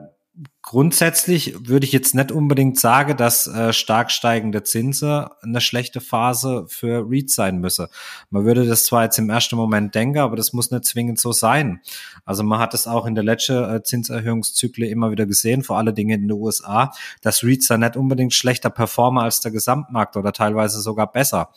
grundsätzlich 0.66 1.68
würde 1.68 1.86
ich 1.86 1.92
jetzt 1.92 2.16
nicht 2.16 2.32
unbedingt 2.32 2.78
sagen, 2.78 3.16
dass 3.16 3.46
äh, 3.46 3.72
stark 3.72 4.10
steigende 4.10 4.64
Zinsen 4.64 5.26
eine 5.40 5.60
schlechte 5.60 6.00
Phase 6.00 6.66
für 6.68 7.06
REITs 7.08 7.36
sein 7.36 7.60
müsse. 7.60 7.88
Man 8.30 8.44
würde 8.44 8.66
das 8.66 8.84
zwar 8.84 9.04
jetzt 9.04 9.16
im 9.18 9.30
ersten 9.30 9.54
Moment 9.54 9.94
denken, 9.94 10.18
aber 10.18 10.34
das 10.34 10.52
muss 10.52 10.72
nicht 10.72 10.84
zwingend 10.84 11.20
so 11.20 11.30
sein. 11.30 11.80
Also 12.24 12.42
man 12.42 12.58
hat 12.58 12.74
es 12.74 12.88
auch 12.88 13.06
in 13.06 13.14
der 13.14 13.22
letzten 13.22 13.62
äh, 13.62 13.82
Zinserhöhungszykle 13.84 14.88
immer 14.88 15.12
wieder 15.12 15.24
gesehen, 15.24 15.62
vor 15.62 15.78
allen 15.78 15.94
Dingen 15.94 16.22
in 16.22 16.28
den 16.28 16.32
USA, 16.32 16.90
dass 17.22 17.44
REITs 17.44 17.68
da 17.68 17.78
nicht 17.78 17.96
unbedingt 17.96 18.34
schlechter 18.34 18.68
performen 18.68 19.22
als 19.22 19.38
der 19.38 19.52
Gesamtmarkt 19.52 20.16
oder 20.16 20.32
teilweise 20.32 20.80
sogar 20.80 21.12
besser. 21.12 21.50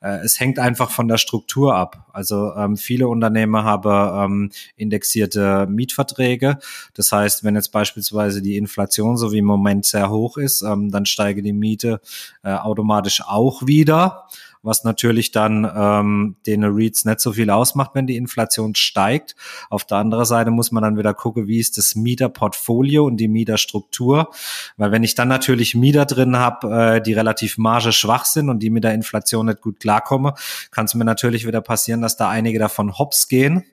Äh, 0.00 0.20
es 0.24 0.40
hängt 0.40 0.58
einfach 0.58 0.90
von 0.90 1.06
der 1.06 1.18
Struktur 1.18 1.74
ab. 1.74 2.08
Also 2.14 2.54
ähm, 2.54 2.78
viele 2.78 3.08
Unternehmen 3.08 3.62
haben 3.62 4.24
ähm, 4.24 4.50
indexierte 4.76 5.66
Mietverträge. 5.66 6.58
Das 6.94 7.12
heißt, 7.12 7.44
wenn 7.44 7.56
jetzt 7.56 7.70
beispielsweise 7.70 8.40
die 8.40 8.53
Inflation 8.56 9.16
so 9.16 9.32
wie 9.32 9.38
im 9.38 9.44
Moment 9.44 9.84
sehr 9.84 10.10
hoch 10.10 10.36
ist, 10.36 10.62
ähm, 10.62 10.90
dann 10.90 11.06
steige 11.06 11.42
die 11.42 11.52
Miete 11.52 12.00
äh, 12.42 12.52
automatisch 12.54 13.22
auch 13.26 13.66
wieder 13.66 14.26
was 14.64 14.82
natürlich 14.82 15.30
dann 15.30 15.70
ähm, 15.76 16.36
den 16.46 16.64
REITs 16.64 17.04
nicht 17.04 17.20
so 17.20 17.32
viel 17.32 17.50
ausmacht, 17.50 17.90
wenn 17.94 18.06
die 18.06 18.16
Inflation 18.16 18.74
steigt. 18.74 19.36
Auf 19.68 19.84
der 19.84 19.98
anderen 19.98 20.24
Seite 20.24 20.50
muss 20.50 20.72
man 20.72 20.82
dann 20.82 20.96
wieder 20.96 21.14
gucken, 21.14 21.46
wie 21.46 21.58
ist 21.58 21.76
das 21.76 21.94
Mieterportfolio 21.94 23.04
und 23.04 23.18
die 23.18 23.28
Mieterstruktur. 23.28 24.30
Weil 24.76 24.90
wenn 24.90 25.04
ich 25.04 25.14
dann 25.14 25.28
natürlich 25.28 25.74
Mieter 25.74 26.06
drin 26.06 26.36
habe, 26.36 26.96
äh, 26.96 27.02
die 27.02 27.12
relativ 27.12 27.58
margeschwach 27.58 28.24
sind 28.24 28.48
und 28.48 28.60
die 28.60 28.70
mit 28.70 28.84
der 28.84 28.94
Inflation 28.94 29.46
nicht 29.46 29.60
gut 29.60 29.80
klarkommen, 29.80 30.32
kann 30.70 30.86
es 30.86 30.94
mir 30.94 31.04
natürlich 31.04 31.46
wieder 31.46 31.60
passieren, 31.60 32.00
dass 32.00 32.16
da 32.16 32.30
einige 32.30 32.58
davon 32.58 32.98
hops 32.98 33.28
gehen. 33.28 33.64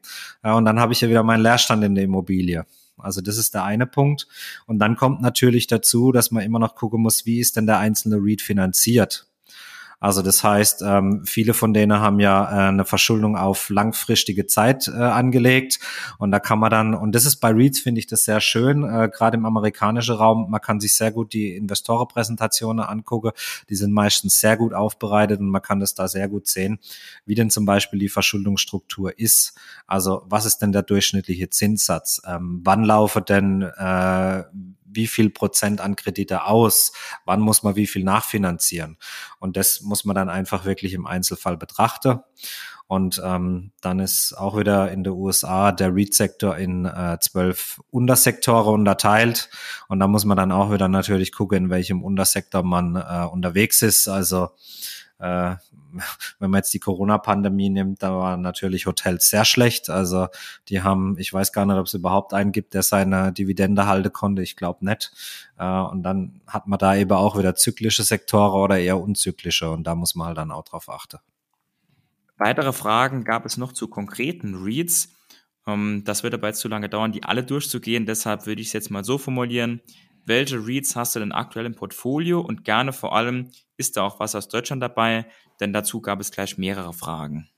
Ja, 0.43 0.55
und 0.55 0.65
dann 0.65 0.79
habe 0.79 0.91
ich 0.91 1.01
ja 1.01 1.07
wieder 1.09 1.23
meinen 1.23 1.41
Leerstand 1.41 1.83
in 1.83 1.95
der 1.95 2.03
Immobilie. 2.03 2.65
Also 3.01 3.21
das 3.21 3.37
ist 3.37 3.53
der 3.53 3.63
eine 3.63 3.87
Punkt. 3.87 4.27
Und 4.65 4.79
dann 4.79 4.95
kommt 4.95 5.21
natürlich 5.21 5.67
dazu, 5.67 6.11
dass 6.11 6.31
man 6.31 6.43
immer 6.43 6.59
noch 6.59 6.75
gucken 6.75 7.01
muss, 7.01 7.25
wie 7.25 7.39
ist 7.39 7.55
denn 7.57 7.65
der 7.65 7.79
einzelne 7.79 8.17
REIT 8.17 8.41
finanziert? 8.41 9.30
Also 10.01 10.23
das 10.23 10.43
heißt, 10.43 10.81
ähm, 10.81 11.23
viele 11.27 11.53
von 11.53 11.75
denen 11.75 11.99
haben 11.99 12.19
ja 12.19 12.43
äh, 12.43 12.69
eine 12.69 12.85
Verschuldung 12.85 13.37
auf 13.37 13.69
langfristige 13.69 14.47
Zeit 14.47 14.87
äh, 14.87 14.93
angelegt 14.93 15.79
und 16.17 16.31
da 16.31 16.39
kann 16.39 16.57
man 16.57 16.71
dann, 16.71 16.95
und 16.95 17.13
das 17.13 17.25
ist 17.25 17.35
bei 17.35 17.51
REITs, 17.51 17.81
finde 17.81 17.99
ich 17.99 18.07
das 18.07 18.25
sehr 18.25 18.41
schön, 18.41 18.83
äh, 18.83 19.09
gerade 19.13 19.37
im 19.37 19.45
amerikanischen 19.45 20.15
Raum, 20.15 20.49
man 20.49 20.59
kann 20.59 20.79
sich 20.79 20.95
sehr 20.95 21.11
gut 21.11 21.33
die 21.33 21.55
Investorenpräsentationen 21.55 22.83
angucken, 22.83 23.29
die 23.69 23.75
sind 23.75 23.93
meistens 23.93 24.39
sehr 24.39 24.57
gut 24.57 24.73
aufbereitet 24.73 25.39
und 25.39 25.49
man 25.49 25.61
kann 25.61 25.79
das 25.79 25.93
da 25.93 26.07
sehr 26.07 26.27
gut 26.27 26.47
sehen, 26.47 26.79
wie 27.27 27.35
denn 27.35 27.51
zum 27.51 27.65
Beispiel 27.65 27.99
die 27.99 28.09
Verschuldungsstruktur 28.09 29.19
ist. 29.19 29.53
Also 29.85 30.23
was 30.25 30.47
ist 30.47 30.63
denn 30.63 30.71
der 30.71 30.81
durchschnittliche 30.81 31.51
Zinssatz? 31.51 32.23
Ähm, 32.25 32.61
wann 32.63 32.83
laufe 32.83 33.21
denn 33.21 33.61
äh, 33.61 34.43
wie 34.93 35.07
viel 35.07 35.29
Prozent 35.29 35.81
an 35.81 35.95
Kredite 35.95 36.45
aus, 36.45 36.91
wann 37.25 37.41
muss 37.41 37.63
man 37.63 37.75
wie 37.75 37.87
viel 37.87 38.03
nachfinanzieren. 38.03 38.97
Und 39.39 39.57
das 39.57 39.81
muss 39.81 40.05
man 40.05 40.15
dann 40.15 40.29
einfach 40.29 40.65
wirklich 40.65 40.93
im 40.93 41.05
Einzelfall 41.05 41.57
betrachten. 41.57 42.19
Und 42.91 43.21
ähm, 43.23 43.71
dann 43.79 43.99
ist 43.99 44.33
auch 44.37 44.57
wieder 44.57 44.91
in 44.91 45.05
den 45.05 45.13
USA 45.13 45.71
der 45.71 45.95
REIT-Sektor 45.95 46.57
in 46.57 46.83
äh, 46.83 47.17
zwölf 47.21 47.81
Untersektoren 47.89 48.73
unterteilt. 48.73 49.49
Und 49.87 50.01
da 50.01 50.07
muss 50.07 50.25
man 50.25 50.35
dann 50.35 50.51
auch 50.51 50.73
wieder 50.73 50.89
natürlich 50.89 51.31
gucken, 51.31 51.57
in 51.57 51.69
welchem 51.69 52.03
Untersektor 52.03 52.63
man 52.63 52.97
äh, 52.97 53.25
unterwegs 53.31 53.81
ist. 53.81 54.09
Also 54.09 54.49
äh, 55.21 55.55
wenn 56.39 56.49
man 56.49 56.59
jetzt 56.59 56.73
die 56.73 56.79
Corona-Pandemie 56.79 57.69
nimmt, 57.69 58.01
da 58.01 58.17
waren 58.17 58.41
natürlich 58.41 58.87
Hotels 58.87 59.29
sehr 59.29 59.45
schlecht. 59.45 59.89
Also 59.89 60.27
die 60.67 60.81
haben, 60.81 61.17
ich 61.19 61.31
weiß 61.31 61.53
gar 61.53 61.65
nicht, 61.65 61.77
ob 61.77 61.85
es 61.85 61.93
überhaupt 61.93 62.33
einen 62.33 62.51
gibt, 62.51 62.73
der 62.73 62.81
seine 62.81 63.31
Dividende 63.31 63.85
halten 63.85 64.11
konnte. 64.11 64.41
Ich 64.41 64.55
glaube 64.55 64.83
nicht. 64.85 65.11
Äh, 65.57 65.65
und 65.65 66.03
dann 66.03 66.41
hat 66.47 66.67
man 66.67 66.79
da 66.79 66.95
eben 66.95 67.11
auch 67.11 67.37
wieder 67.37 67.55
zyklische 67.55 68.03
Sektoren 68.03 68.59
oder 68.59 68.79
eher 68.79 68.99
unzyklische. 68.99 69.69
Und 69.69 69.85
da 69.85 69.95
muss 69.95 70.15
man 70.15 70.27
halt 70.27 70.37
dann 70.37 70.51
auch 70.51 70.63
drauf 70.63 70.89
achten. 70.89 71.19
Weitere 72.37 72.73
Fragen 72.73 73.23
gab 73.23 73.45
es 73.45 73.57
noch 73.57 73.73
zu 73.73 73.87
konkreten 73.87 74.55
Reads. 74.63 75.13
Ähm, 75.67 76.01
das 76.03 76.23
wird 76.23 76.33
aber 76.33 76.47
jetzt 76.47 76.61
zu 76.61 76.67
lange 76.67 76.89
dauern, 76.89 77.11
die 77.11 77.23
alle 77.23 77.43
durchzugehen. 77.43 78.07
Deshalb 78.07 78.47
würde 78.47 78.61
ich 78.61 78.67
es 78.67 78.73
jetzt 78.73 78.89
mal 78.89 79.03
so 79.03 79.19
formulieren 79.19 79.81
welche 80.25 80.65
Reads 80.65 80.95
hast 80.95 81.15
du 81.15 81.19
denn 81.19 81.31
aktuell 81.31 81.65
im 81.65 81.75
Portfolio 81.75 82.41
und 82.41 82.63
gerne 82.63 82.93
vor 82.93 83.15
allem, 83.15 83.49
ist 83.77 83.97
da 83.97 84.03
auch 84.03 84.19
was 84.19 84.35
aus 84.35 84.47
Deutschland 84.47 84.81
dabei? 84.81 85.25
Denn 85.59 85.73
dazu 85.73 86.01
gab 86.01 86.19
es 86.19 86.31
gleich 86.31 86.57
mehrere 86.57 86.93
Fragen. 86.93 87.49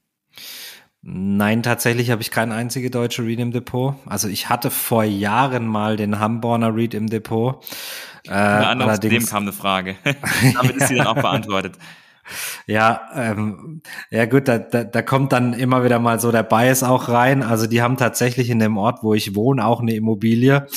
Nein, 1.06 1.64
tatsächlich 1.64 2.12
habe 2.12 2.22
ich 2.22 2.32
kein 2.32 2.54
einzige 2.54 2.90
deutsche 2.90 3.24
Read 3.24 3.40
im 3.40 3.52
Depot. 3.52 3.96
Also 4.06 4.30
ich 4.30 4.48
hatte 4.48 4.72
vor 4.72 5.04
Jahren 5.04 5.68
mal 5.68 5.98
den 5.98 6.20
Hamborner 6.20 6.74
Read 6.74 6.94
im 6.94 7.10
Depot. 7.10 7.62
Äh, 8.26 8.32
allerdings, 8.32 9.26
dem 9.26 9.30
kam 9.30 9.44
eine 9.44 9.52
Frage. 9.52 9.98
Damit 10.54 10.78
ist 10.78 10.88
sie 10.88 10.96
dann 10.96 11.08
auch 11.08 11.16
beantwortet. 11.16 11.78
Ja, 12.68 13.02
ähm, 13.16 13.82
ja 14.10 14.26
gut, 14.26 14.48
da, 14.48 14.60
da, 14.60 14.86
da 14.86 15.02
kommt 15.02 15.34
dann 15.34 15.52
immer 15.52 15.84
wieder 15.84 16.00
mal 16.00 16.22
so 16.22 16.32
der 16.32 16.44
Bias 16.44 16.84
auch 16.84 17.10
rein. 17.10 17.44
Also 17.44 17.68
die 17.68 17.82
haben 17.82 17.98
tatsächlich 17.98 18.50
in 18.50 18.60
dem 18.60 18.78
Ort, 18.78 19.04
wo 19.04 19.14
ich 19.14 19.36
wohne, 19.36 19.66
auch 19.66 19.82
eine 19.82 19.94
Immobilie. 19.94 20.68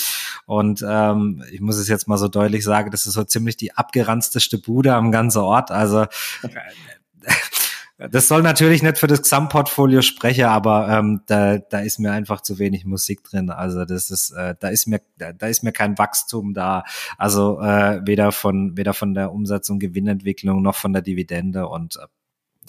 Und 0.46 0.85
ähm, 0.88 1.42
ich 1.50 1.61
muss 1.61 1.76
es 1.76 1.88
jetzt 1.88 2.06
mal 2.06 2.18
so 2.18 2.28
deutlich 2.28 2.64
sagen, 2.64 2.90
das 2.90 3.04
ist 3.06 3.14
so 3.14 3.24
ziemlich 3.24 3.56
die 3.56 3.76
abgeranzteste 3.76 4.59
Bude 4.59 4.94
am 4.94 5.11
ganzen 5.11 5.40
Ort. 5.40 5.72
Also 5.72 6.06
das 7.98 8.28
soll 8.28 8.42
natürlich 8.42 8.82
nicht 8.82 8.98
für 8.98 9.09
das 9.09 9.22
Gesamtportfolio 9.22 10.02
sprechen, 10.02 10.44
aber 10.44 10.88
ähm, 10.88 11.22
da, 11.26 11.59
da 11.59 11.80
ist 11.80 11.98
mir 11.98 12.12
einfach 12.12 12.42
zu 12.42 12.59
wenig 12.61 12.85
Musik 12.85 13.24
drin. 13.24 13.50
Also 13.50 13.85
das 13.85 14.11
ist, 14.11 14.30
äh, 14.30 14.54
da 14.59 14.68
ist 14.68 14.87
mir, 14.87 15.00
da, 15.18 15.32
da 15.32 15.48
ist 15.48 15.64
mir 15.64 15.72
kein 15.72 15.98
Wachstum 15.98 16.54
da. 16.54 16.85
Also 17.18 17.61
äh, 17.61 18.00
weder 18.06 18.30
von 18.30 18.76
weder 18.76 18.94
von 18.94 19.14
der 19.14 19.32
Umsatz- 19.32 19.70
und 19.70 19.80
Gewinnentwicklung 19.80 20.62
noch 20.62 20.76
von 20.76 20.92
der 20.92 21.02
Dividende 21.02 21.66
und 21.68 21.96
äh, 21.96 22.06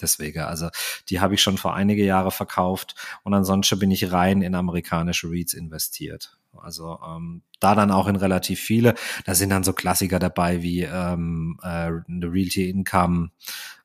Deswegen, 0.00 0.40
also 0.40 0.68
die 1.08 1.20
habe 1.20 1.34
ich 1.34 1.42
schon 1.42 1.58
vor 1.58 1.74
einige 1.74 2.04
Jahre 2.04 2.30
verkauft 2.30 2.94
und 3.24 3.34
ansonsten 3.34 3.78
bin 3.78 3.90
ich 3.90 4.12
rein 4.12 4.42
in 4.42 4.54
amerikanische 4.54 5.28
REITs 5.30 5.54
investiert. 5.54 6.38
Also 6.56 6.98
ähm, 7.06 7.42
da 7.60 7.74
dann 7.74 7.90
auch 7.90 8.06
in 8.06 8.16
relativ 8.16 8.60
viele. 8.60 8.94
Da 9.24 9.34
sind 9.34 9.50
dann 9.50 9.64
so 9.64 9.72
Klassiker 9.72 10.18
dabei 10.18 10.62
wie 10.62 10.82
ähm, 10.82 11.58
äh, 11.62 11.66
eine 11.66 12.02
Realty 12.08 12.70
Income, 12.70 13.30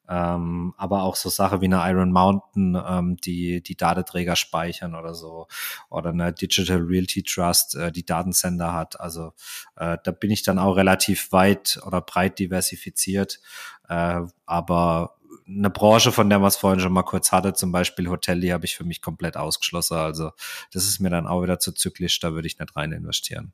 ähm, 0.10 0.74
aber 0.78 1.04
auch 1.04 1.16
so 1.16 1.30
Sache 1.30 1.62
wie 1.62 1.66
eine 1.66 1.82
Iron 1.90 2.12
Mountain, 2.12 2.78
ähm, 2.88 3.18
die 3.18 3.62
die 3.62 3.78
Datenträger 3.78 4.36
speichern 4.36 4.96
oder 4.96 5.14
so, 5.14 5.48
oder 5.90 6.10
eine 6.10 6.34
Digital 6.34 6.82
Realty 6.82 7.24
Trust, 7.24 7.76
äh, 7.76 7.92
die 7.92 8.06
Datencenter 8.06 8.74
hat. 8.74 9.00
Also 9.00 9.34
äh, 9.76 9.98
da 10.04 10.12
bin 10.12 10.32
ich 10.32 10.44
dann 10.44 10.60
auch 10.60 10.76
relativ 10.76 11.32
weit 11.32 11.80
oder 11.86 12.02
breit 12.02 12.40
diversifiziert, 12.40 13.40
äh, 13.88 14.22
aber 14.46 15.16
eine 15.48 15.70
Branche, 15.70 16.12
von 16.12 16.30
der 16.30 16.40
man 16.40 16.48
es 16.48 16.56
vorhin 16.56 16.80
schon 16.80 16.94
mal 16.94 17.04
kurz 17.04 17.32
hatte, 17.32 17.54
zum 17.54 17.72
Beispiel 17.72 18.10
Hotel, 18.10 18.40
die 18.40 18.54
habe 18.54 18.66
ich 18.66 18.76
für 18.76 18.84
mich 18.84 19.02
komplett 19.02 19.38
ausgeschlossen. 19.38 19.98
Also 19.98 20.32
das 20.72 20.86
ist 20.86 21.00
mir 21.00 21.10
dann 21.10 21.28
auch 21.28 21.44
wieder 21.44 21.60
zu 21.60 21.72
zyklisch, 21.72 22.20
da 22.20 22.34
würde 22.34 22.48
ich 22.48 22.60
nicht 22.60 22.76
rein 22.76 22.92
investieren. 22.92 23.54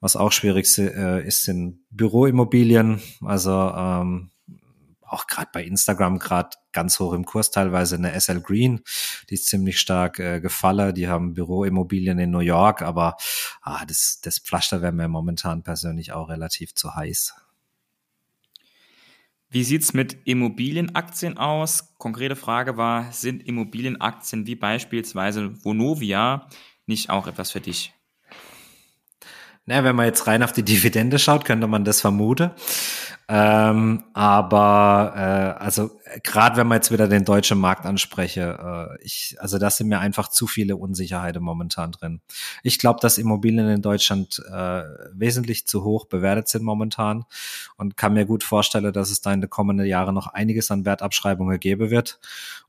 Was 0.00 0.16
auch 0.16 0.32
schwierig 0.32 0.76
äh, 0.78 1.26
ist, 1.26 1.42
sind 1.42 1.80
Büroimmobilien. 1.90 3.00
Also 3.22 3.52
ähm, 3.52 4.30
auch 5.08 5.26
gerade 5.26 5.48
bei 5.52 5.64
Instagram 5.64 6.18
gerade 6.18 6.50
ganz 6.72 7.00
hoch 7.00 7.12
im 7.12 7.24
Kurs 7.24 7.50
teilweise 7.50 7.96
eine 7.96 8.18
SL 8.18 8.40
Green, 8.40 8.80
die 9.30 9.34
ist 9.34 9.46
ziemlich 9.46 9.80
stark 9.80 10.18
äh, 10.18 10.40
gefallen. 10.40 10.94
Die 10.94 11.08
haben 11.08 11.34
Büroimmobilien 11.34 12.18
in 12.18 12.30
New 12.30 12.40
York, 12.40 12.82
aber 12.82 13.16
ah, 13.62 13.84
das, 13.86 14.20
das 14.22 14.38
Pflaster 14.38 14.82
wäre 14.82 14.92
mir 14.92 15.08
momentan 15.08 15.62
persönlich 15.62 16.12
auch 16.12 16.28
relativ 16.28 16.74
zu 16.74 16.94
heiß. 16.94 17.34
Wie 19.50 19.64
sieht's 19.64 19.94
mit 19.94 20.18
Immobilienaktien 20.24 21.38
aus? 21.38 21.94
Konkrete 21.98 22.36
Frage 22.36 22.76
war, 22.76 23.12
sind 23.12 23.42
Immobilienaktien 23.46 24.46
wie 24.46 24.56
beispielsweise 24.56 25.64
Vonovia 25.64 26.48
nicht 26.86 27.10
auch 27.10 27.26
etwas 27.26 27.50
für 27.50 27.60
dich? 27.60 27.97
Na, 29.70 29.84
wenn 29.84 29.96
man 29.96 30.06
jetzt 30.06 30.26
rein 30.26 30.42
auf 30.42 30.54
die 30.54 30.62
Dividende 30.62 31.18
schaut, 31.18 31.44
könnte 31.44 31.66
man 31.66 31.84
das 31.84 32.00
vermuten. 32.00 32.52
Ähm, 33.28 34.04
aber 34.14 35.12
äh, 35.14 35.62
also 35.62 35.90
gerade 36.22 36.56
wenn 36.56 36.66
man 36.66 36.76
jetzt 36.76 36.90
wieder 36.90 37.06
den 37.06 37.26
deutschen 37.26 37.58
Markt 37.58 37.84
anspreche, 37.84 38.96
äh, 38.98 39.04
ich, 39.04 39.36
also 39.38 39.58
da 39.58 39.68
sind 39.68 39.88
mir 39.88 39.98
einfach 39.98 40.28
zu 40.28 40.46
viele 40.46 40.76
Unsicherheiten 40.76 41.42
momentan 41.42 41.92
drin. 41.92 42.22
Ich 42.62 42.78
glaube, 42.78 43.00
dass 43.02 43.18
Immobilien 43.18 43.68
in 43.68 43.82
Deutschland 43.82 44.42
äh, 44.50 44.84
wesentlich 45.12 45.66
zu 45.66 45.84
hoch 45.84 46.06
bewertet 46.06 46.48
sind 46.48 46.64
momentan 46.64 47.26
und 47.76 47.98
kann 47.98 48.14
mir 48.14 48.24
gut 48.24 48.44
vorstellen, 48.44 48.90
dass 48.94 49.10
es 49.10 49.20
da 49.20 49.34
in 49.34 49.42
den 49.42 49.50
kommenden 49.50 49.86
Jahren 49.86 50.14
noch 50.14 50.28
einiges 50.28 50.70
an 50.70 50.86
Wertabschreibungen 50.86 51.60
geben 51.60 51.90
wird. 51.90 52.20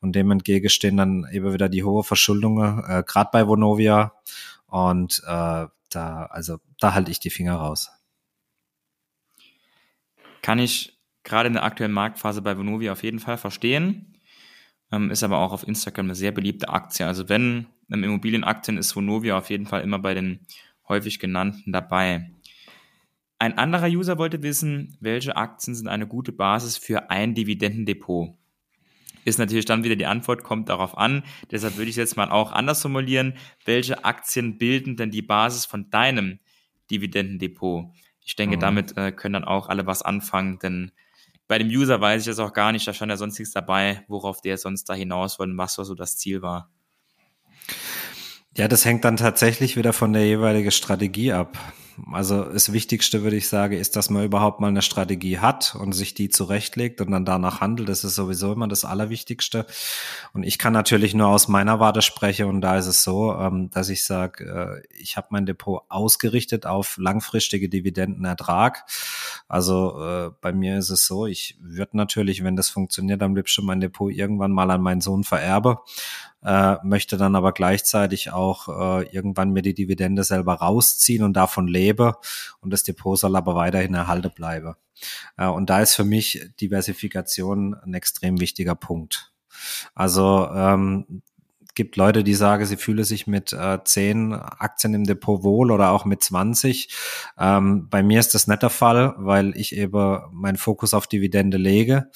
Und 0.01 0.17
dem 0.17 0.31
entgegen 0.31 0.67
stehen 0.67 0.97
dann 0.97 1.25
eben 1.31 1.53
wieder 1.53 1.69
die 1.69 1.85
hohe 1.85 2.03
Verschuldungen, 2.03 2.83
äh, 2.85 3.03
gerade 3.07 3.29
bei 3.31 3.47
Vonovia. 3.47 4.11
Und 4.67 5.23
äh, 5.25 5.65
da, 5.89 6.25
also 6.25 6.59
da 6.79 6.93
halte 6.93 7.11
ich 7.11 7.19
die 7.19 7.29
Finger 7.29 7.55
raus. 7.55 7.91
Kann 10.41 10.59
ich 10.59 10.99
gerade 11.23 11.47
in 11.47 11.53
der 11.53 11.63
aktuellen 11.63 11.91
Marktphase 11.91 12.41
bei 12.41 12.57
Vonovia 12.57 12.91
auf 12.91 13.03
jeden 13.03 13.19
Fall 13.19 13.37
verstehen. 13.37 14.17
Ähm, 14.91 15.11
ist 15.11 15.23
aber 15.23 15.37
auch 15.39 15.51
auf 15.51 15.67
Instagram 15.67 16.07
eine 16.07 16.15
sehr 16.15 16.31
beliebte 16.31 16.69
Aktie. 16.69 17.05
Also 17.05 17.29
wenn 17.29 17.67
ähm, 17.91 18.03
Immobilienaktien 18.03 18.77
ist 18.77 18.95
Vonovia 18.95 19.37
auf 19.37 19.49
jeden 19.49 19.67
Fall 19.67 19.81
immer 19.81 19.99
bei 19.99 20.13
den 20.13 20.45
häufig 20.87 21.19
genannten 21.19 21.71
dabei. 21.71 22.31
Ein 23.37 23.57
anderer 23.57 23.87
User 23.87 24.17
wollte 24.17 24.41
wissen, 24.43 24.97
welche 24.99 25.37
Aktien 25.37 25.75
sind 25.75 25.87
eine 25.87 26.07
gute 26.07 26.31
Basis 26.31 26.77
für 26.77 27.09
ein 27.09 27.35
Dividendendepot? 27.35 28.38
Ist 29.29 29.37
natürlich 29.37 29.65
dann 29.65 29.83
wieder 29.83 29.95
die 29.95 30.07
Antwort, 30.07 30.43
kommt 30.43 30.69
darauf 30.69 30.97
an. 30.97 31.23
Deshalb 31.51 31.77
würde 31.77 31.89
ich 31.89 31.95
jetzt 31.95 32.17
mal 32.17 32.31
auch 32.31 32.51
anders 32.51 32.81
formulieren. 32.81 33.35
Welche 33.63 34.03
Aktien 34.03 34.57
bilden 34.57 34.97
denn 34.97 35.11
die 35.11 35.21
Basis 35.21 35.65
von 35.65 35.89
deinem 35.89 36.39
Dividendendepot? 36.89 37.85
Ich 38.25 38.35
denke, 38.35 38.57
mhm. 38.57 38.61
damit 38.61 38.97
äh, 38.97 39.11
können 39.11 39.33
dann 39.33 39.43
auch 39.43 39.69
alle 39.69 39.85
was 39.85 40.01
anfangen, 40.01 40.59
denn 40.59 40.91
bei 41.47 41.57
dem 41.57 41.67
User 41.67 41.99
weiß 41.99 42.21
ich 42.21 42.27
das 42.27 42.39
auch 42.39 42.53
gar 42.53 42.71
nicht, 42.71 42.87
da 42.87 42.93
stand 42.93 43.09
ja 43.09 43.17
sonst 43.17 43.39
nichts 43.39 43.53
dabei, 43.53 44.03
worauf 44.07 44.39
der 44.39 44.57
sonst 44.57 44.85
da 44.85 44.93
hinaus 44.93 45.39
wollte 45.39 45.51
und 45.51 45.57
was 45.57 45.73
so 45.73 45.95
das 45.95 46.15
Ziel 46.15 46.43
war. 46.43 46.69
Ja, 48.55 48.67
das 48.67 48.85
hängt 48.85 49.03
dann 49.03 49.17
tatsächlich 49.17 49.75
wieder 49.75 49.93
von 49.93 50.13
der 50.13 50.25
jeweiligen 50.25 50.71
Strategie 50.71 51.33
ab. 51.33 51.57
Also 52.11 52.43
das 52.43 52.73
Wichtigste, 52.73 53.23
würde 53.23 53.35
ich 53.35 53.47
sagen, 53.47 53.77
ist, 53.77 53.95
dass 53.95 54.09
man 54.09 54.23
überhaupt 54.23 54.59
mal 54.59 54.67
eine 54.67 54.81
Strategie 54.81 55.39
hat 55.39 55.75
und 55.75 55.93
sich 55.93 56.13
die 56.13 56.29
zurechtlegt 56.29 57.01
und 57.01 57.11
dann 57.11 57.25
danach 57.25 57.61
handelt. 57.61 57.89
Das 57.89 58.03
ist 58.03 58.15
sowieso 58.15 58.53
immer 58.53 58.67
das 58.67 58.85
Allerwichtigste. 58.85 59.65
Und 60.33 60.43
ich 60.43 60.57
kann 60.57 60.73
natürlich 60.73 61.13
nur 61.13 61.27
aus 61.27 61.47
meiner 61.47 61.79
Warte 61.79 62.01
sprechen 62.01 62.47
und 62.47 62.61
da 62.61 62.77
ist 62.77 62.87
es 62.87 63.03
so, 63.03 63.33
ähm, 63.33 63.69
dass 63.71 63.89
ich 63.89 64.03
sage, 64.03 64.43
äh, 64.45 64.97
ich 64.97 65.17
habe 65.17 65.27
mein 65.31 65.45
Depot 65.45 65.83
ausgerichtet 65.89 66.65
auf 66.65 66.97
langfristige 66.97 67.69
Dividendenertrag. 67.69 68.85
Also 69.47 70.01
äh, 70.03 70.31
bei 70.41 70.53
mir 70.53 70.77
ist 70.77 70.89
es 70.89 71.05
so, 71.05 71.25
ich 71.25 71.57
würde 71.61 71.97
natürlich, 71.97 72.43
wenn 72.43 72.55
das 72.55 72.69
funktioniert, 72.69 73.21
am 73.23 73.35
liebsten 73.35 73.65
mein 73.65 73.79
Depot 73.79 74.11
irgendwann 74.11 74.51
mal 74.51 74.69
an 74.71 74.81
meinen 74.81 75.01
Sohn 75.01 75.23
vererbe 75.23 75.79
äh, 76.43 76.77
möchte 76.83 77.17
dann 77.17 77.35
aber 77.35 77.51
gleichzeitig 77.51 78.31
auch 78.31 78.69
äh, 78.69 79.09
irgendwann 79.09 79.51
mir 79.51 79.61
die 79.61 79.73
Dividende 79.73 80.23
selber 80.23 80.55
rausziehen 80.55 81.23
und 81.23 81.33
davon 81.33 81.67
lebe 81.89 82.15
und 82.61 82.71
das 82.71 82.83
Depot 82.83 83.17
soll 83.17 83.35
aber 83.35 83.55
weiterhin 83.55 83.93
erhalten 83.93 84.31
bleiben. 84.33 84.75
Äh, 85.37 85.47
und 85.47 85.69
da 85.69 85.81
ist 85.81 85.95
für 85.95 86.05
mich 86.05 86.49
Diversifikation 86.61 87.75
ein 87.75 87.93
extrem 87.93 88.39
wichtiger 88.39 88.75
Punkt. 88.75 89.31
Also 89.95 90.47
ähm, 90.53 91.21
gibt 91.75 91.95
Leute, 91.95 92.23
die 92.23 92.33
sagen, 92.33 92.65
sie 92.65 92.77
fühle 92.77 93.03
sich 93.03 93.27
mit 93.27 93.53
äh, 93.53 93.79
10 93.83 94.33
Aktien 94.33 94.93
im 94.93 95.03
Depot 95.05 95.43
wohl 95.43 95.71
oder 95.71 95.91
auch 95.91 96.05
mit 96.05 96.23
20. 96.23 96.89
Ähm, 97.37 97.87
bei 97.89 98.03
mir 98.03 98.19
ist 98.19 98.33
das 98.33 98.47
nicht 98.47 98.61
der 98.61 98.69
Fall, 98.69 99.13
weil 99.17 99.55
ich 99.55 99.75
eben 99.75 100.21
meinen 100.31 100.57
Fokus 100.57 100.93
auf 100.93 101.07
Dividende 101.07 101.57
lege. 101.57 102.09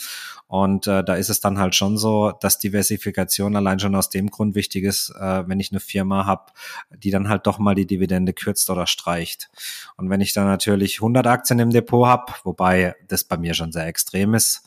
Und 0.47 0.85
äh, 0.85 1.03
da 1.03 1.15
ist 1.15 1.29
es 1.29 1.39
dann 1.39 1.57
halt 1.57 1.73
schon 1.73 1.97
so, 1.97 2.31
dass 2.31 2.59
Diversifikation 2.59 3.55
allein 3.55 3.79
schon 3.79 3.95
aus 3.95 4.11
dem 4.11 4.29
Grund 4.29 4.53
wichtig 4.53 4.83
ist, 4.83 5.09
äh, 5.19 5.47
wenn 5.47 5.59
ich 5.59 5.71
eine 5.71 5.79
Firma 5.79 6.27
habe, 6.27 6.51
die 6.95 7.09
dann 7.09 7.27
halt 7.27 7.47
doch 7.47 7.57
mal 7.57 7.73
die 7.73 7.87
Dividende 7.87 8.33
kürzt 8.33 8.69
oder 8.69 8.85
streicht. 8.85 9.49
Und 9.97 10.11
wenn 10.11 10.21
ich 10.21 10.33
dann 10.33 10.45
natürlich 10.45 10.97
100 10.97 11.25
Aktien 11.25 11.57
im 11.57 11.71
Depot 11.71 12.05
habe, 12.05 12.33
wobei 12.43 12.95
das 13.07 13.23
bei 13.23 13.37
mir 13.37 13.55
schon 13.55 13.71
sehr 13.71 13.87
extrem 13.87 14.35
ist, 14.35 14.61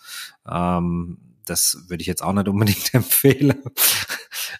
ähm, 0.51 1.19
das 1.49 1.85
würde 1.89 2.03
ich 2.03 2.07
jetzt 2.07 2.23
auch 2.23 2.33
nicht 2.33 2.49
unbedingt 2.49 2.93
empfehlen. 2.95 3.63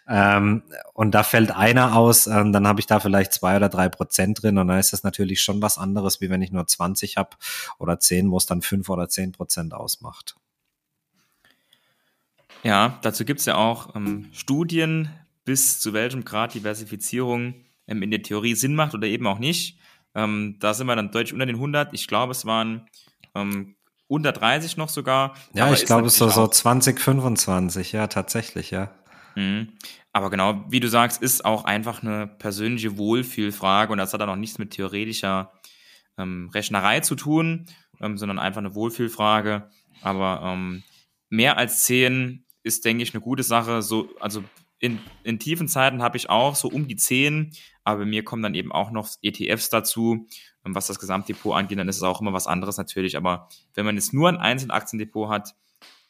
ähm, 0.09 0.63
und 0.95 1.13
da 1.13 1.23
fällt 1.23 1.51
einer 1.51 1.97
aus, 1.97 2.27
ähm, 2.27 2.53
dann 2.53 2.67
habe 2.67 2.81
ich 2.81 2.87
da 2.87 3.01
vielleicht 3.01 3.33
zwei 3.33 3.57
oder 3.57 3.69
drei 3.69 3.89
Prozent 3.89 4.43
drin 4.43 4.59
und 4.59 4.69
dann 4.69 4.79
ist 4.79 4.93
das 4.93 5.03
natürlich 5.03 5.43
schon 5.43 5.63
was 5.63 5.79
anderes, 5.79 6.21
wie 6.21 6.31
wenn 6.31 6.43
ich 6.43 6.53
nur 6.53 6.67
20 6.67 7.17
habe 7.17 7.37
oder 7.79 8.01
10, 8.01 8.31
wo 8.31 8.37
es 8.37 8.47
dann 8.47 8.63
fünf 8.63 8.89
oder 8.89 9.09
zehn 9.09 9.33
Prozent 9.33 9.75
ausmacht. 9.75 10.37
Ja, 12.63 12.99
dazu 13.03 13.25
gibt 13.25 13.41
es 13.41 13.47
ja 13.47 13.57
auch 13.57 13.95
ähm, 13.95 14.29
Studien, 14.33 15.11
bis 15.45 15.79
zu 15.79 15.93
welchem 15.93 16.25
Grad 16.25 16.55
Diversifizierung 16.55 17.55
ähm, 17.87 18.03
in 18.03 18.11
der 18.11 18.23
Theorie 18.23 18.55
Sinn 18.55 18.75
macht 18.75 18.95
oder 18.95 19.07
eben 19.07 19.27
auch 19.27 19.39
nicht. 19.39 19.79
Ähm, 20.15 20.57
da 20.59 20.75
sind 20.75 20.87
wir 20.87 20.97
dann 20.97 21.11
deutlich 21.11 21.33
unter 21.33 21.47
den 21.47 21.57
100. 21.57 21.93
Ich 21.93 22.09
glaube, 22.09 22.33
es 22.33 22.47
waren 22.47 22.89
ähm, 23.35 23.76
unter 24.09 24.33
30 24.33 24.77
noch 24.77 24.89
sogar. 24.89 25.35
Ja, 25.53 25.73
ich 25.73 25.85
glaube, 25.85 26.07
es 26.07 26.15
ist 26.15 26.19
so, 26.19 26.29
so 26.29 26.47
20, 26.47 27.01
25, 27.01 27.93
ja, 27.93 28.07
tatsächlich, 28.07 28.71
ja. 28.71 28.91
Mhm. 29.35 29.73
Aber 30.13 30.31
genau, 30.31 30.65
wie 30.69 30.81
du 30.81 30.89
sagst, 30.89 31.21
ist 31.21 31.45
auch 31.45 31.65
einfach 31.65 32.03
eine 32.03 32.27
persönliche 32.27 32.97
Wohlfühlfrage 32.97 33.93
und 33.93 33.99
das 33.99 34.13
hat 34.13 34.21
dann 34.21 34.31
auch 34.31 34.37
nichts 34.37 34.59
mit 34.59 34.71
theoretischer 34.71 35.53
ähm, 36.19 36.51
Rechnerei 36.55 37.01
zu 37.01 37.17
tun, 37.17 37.67
ähm, 38.01 38.17
sondern 38.17 38.39
einfach 38.39 38.61
eine 38.61 38.75
Wohlfühlfrage. 38.75 39.69
Aber 40.03 40.41
ähm, 40.43 40.83
mehr 41.29 41.59
als 41.59 41.85
10 41.85 42.45
ist, 42.63 42.85
denke 42.85 43.03
ich, 43.03 43.15
eine 43.15 43.21
gute 43.21 43.43
Sache. 43.43 43.83
So, 43.83 44.09
also 44.21 44.43
in, 44.79 44.99
in 45.23 45.39
tiefen 45.39 45.69
Zeiten 45.69 46.03
habe 46.03 46.17
ich 46.17 46.29
auch 46.29 46.55
so 46.55 46.69
um 46.69 46.87
die 46.87 46.97
10, 46.97 47.53
aber 47.85 48.01
bei 48.01 48.07
mir 48.07 48.25
kommen 48.25 48.43
dann 48.43 48.55
eben 48.55 48.73
auch 48.73 48.91
noch 48.91 49.09
ETFs 49.23 49.71
dazu. 49.71 50.27
Und 50.63 50.75
was 50.75 50.87
das 50.89 50.99
Gesamtdepot 50.99 51.55
angeht, 51.57 51.79
dann 51.79 51.89
ist 51.89 51.97
es 51.97 52.03
auch 52.03 52.21
immer 52.21 52.33
was 52.33 52.47
anderes 52.47 52.77
natürlich. 52.77 53.17
Aber 53.17 53.49
wenn 53.75 53.87
man 53.87 53.95
jetzt 53.95 54.13
nur 54.13 54.29
ein 54.29 54.37
Einzelaktiendepot 54.37 55.29
hat, 55.29 55.55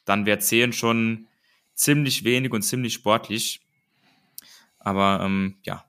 dann 0.05 0.25
wäre 0.25 0.39
10 0.39 0.73
schon 0.73 1.27
ziemlich 1.75 2.23
wenig 2.23 2.51
und 2.51 2.63
ziemlich 2.63 2.93
sportlich. 2.93 3.61
Aber 4.79 5.21
ähm, 5.23 5.57
ja, 5.63 5.85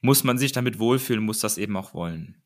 muss 0.00 0.24
man 0.24 0.38
sich 0.38 0.52
damit 0.52 0.78
wohlfühlen, 0.78 1.22
muss 1.22 1.40
das 1.40 1.58
eben 1.58 1.76
auch 1.76 1.92
wollen. 1.92 2.40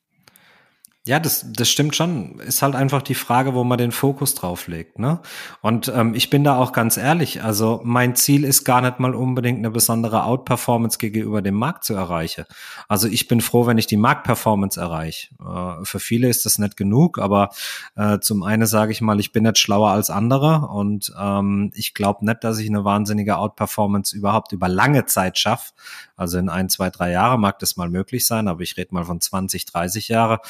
Ja, 1.05 1.19
das, 1.19 1.45
das 1.51 1.69
stimmt 1.69 1.97
schon. 1.97 2.39
Ist 2.39 2.63
halt 2.63 2.77
einfach 2.77 3.03
die 3.03 3.17
Frage, 3.17 3.55
wo 3.55 3.65
man 3.65 3.77
den 3.77 3.91
Fokus 3.91 4.37
drauf 4.37 4.69
legt. 4.69 5.01
Ne? 5.01 5.19
Und 5.61 5.89
ähm, 5.93 6.15
ich 6.15 6.31
bin 6.31 6.45
da 6.45 6.57
auch 6.57 6.71
ganz 6.71 6.97
ehrlich. 6.97 7.43
Also 7.43 7.81
mein 7.83 8.15
Ziel 8.15 8.45
ist 8.45 8.63
gar 8.63 8.81
nicht 8.83 9.01
mal 9.01 9.13
unbedingt 9.17 9.59
eine 9.59 9.73
besondere 9.73 10.23
Outperformance 10.23 10.99
gegenüber 10.99 11.43
dem 11.43 11.57
Markt 11.57 11.83
zu 11.83 11.95
erreichen. 11.95 12.45
Also 12.87 13.09
ich 13.09 13.27
bin 13.27 13.41
froh, 13.41 13.67
wenn 13.67 13.79
ich 13.79 13.89
die 13.89 13.97
Marktperformance 13.97 14.79
erreiche. 14.79 15.31
Äh, 15.41 15.85
für 15.85 15.99
viele 15.99 16.29
ist 16.29 16.47
das 16.47 16.59
nicht 16.59 16.77
genug, 16.77 17.19
aber 17.19 17.51
äh, 17.97 18.21
zum 18.21 18.45
einen 18.45 18.67
sage 18.67 18.93
ich 18.93 19.01
mal, 19.01 19.19
ich 19.19 19.33
bin 19.33 19.43
nicht 19.43 19.59
schlauer 19.59 19.91
als 19.91 20.09
andere 20.09 20.69
und 20.69 21.13
ähm, 21.19 21.73
ich 21.75 21.95
glaube 21.95 22.25
nicht, 22.25 22.45
dass 22.45 22.61
ich 22.61 22.69
eine 22.69 22.85
wahnsinnige 22.85 23.39
Outperformance 23.39 24.17
überhaupt 24.17 24.53
über 24.53 24.69
lange 24.69 25.05
Zeit 25.07 25.37
schaffe. 25.37 25.73
Also 26.15 26.39
in 26.39 26.49
ein, 26.49 26.69
zwei, 26.69 26.91
drei 26.91 27.11
Jahre 27.11 27.41
mag 27.41 27.59
das 27.59 27.77
mal 27.77 27.89
möglich 27.89 28.25
sein, 28.25 28.47
aber 28.47 28.61
ich 28.61 28.77
rede 28.77 28.95
mal 28.95 29.05
von 29.05 29.21
20, 29.21 29.67
30 29.67 30.07
Jahre 30.07 30.41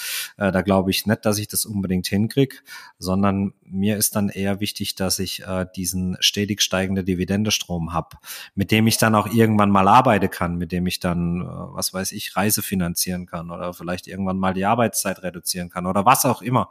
äh, 0.42 0.50
da 0.50 0.62
glaube 0.62 0.90
ich 0.90 1.06
nicht, 1.06 1.24
dass 1.24 1.38
ich 1.38 1.46
das 1.46 1.64
unbedingt 1.64 2.08
hinkriege, 2.08 2.56
sondern 2.98 3.52
mir 3.62 3.96
ist 3.96 4.16
dann 4.16 4.28
eher 4.28 4.58
wichtig, 4.58 4.96
dass 4.96 5.18
ich 5.20 5.44
äh, 5.44 5.66
diesen 5.76 6.16
stetig 6.18 6.62
steigende 6.62 7.04
Dividendestrom 7.04 7.92
habe, 7.92 8.16
mit 8.54 8.72
dem 8.72 8.88
ich 8.88 8.98
dann 8.98 9.14
auch 9.14 9.28
irgendwann 9.28 9.70
mal 9.70 9.86
arbeiten 9.86 10.30
kann, 10.30 10.56
mit 10.56 10.72
dem 10.72 10.86
ich 10.86 10.98
dann, 10.98 11.42
äh, 11.42 11.44
was 11.46 11.94
weiß 11.94 12.10
ich, 12.12 12.36
Reise 12.36 12.62
finanzieren 12.62 13.26
kann 13.26 13.50
oder 13.50 13.72
vielleicht 13.72 14.08
irgendwann 14.08 14.38
mal 14.38 14.52
die 14.52 14.64
Arbeitszeit 14.64 15.22
reduzieren 15.22 15.70
kann 15.70 15.86
oder 15.86 16.04
was 16.04 16.24
auch 16.24 16.42
immer. 16.42 16.70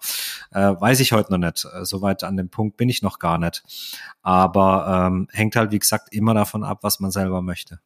Äh, 0.51 0.73
weiß 0.77 0.99
ich 0.99 1.13
heute 1.13 1.31
noch 1.31 1.38
nicht. 1.38 1.65
Äh, 1.65 1.86
Soweit 1.86 2.23
an 2.23 2.36
dem 2.38 2.49
Punkt 2.49 2.75
bin 2.77 2.89
ich 2.89 3.01
noch 3.01 3.19
gar 3.19 3.38
nicht. 3.38 3.63
Aber 4.21 5.07
ähm, 5.07 5.27
hängt 5.31 5.55
halt, 5.55 5.71
wie 5.71 5.79
gesagt, 5.79 6.13
immer 6.13 6.34
davon 6.34 6.63
ab, 6.63 6.79
was 6.81 6.99
man 6.99 7.12
selber 7.12 7.41
möchte. 7.41 7.79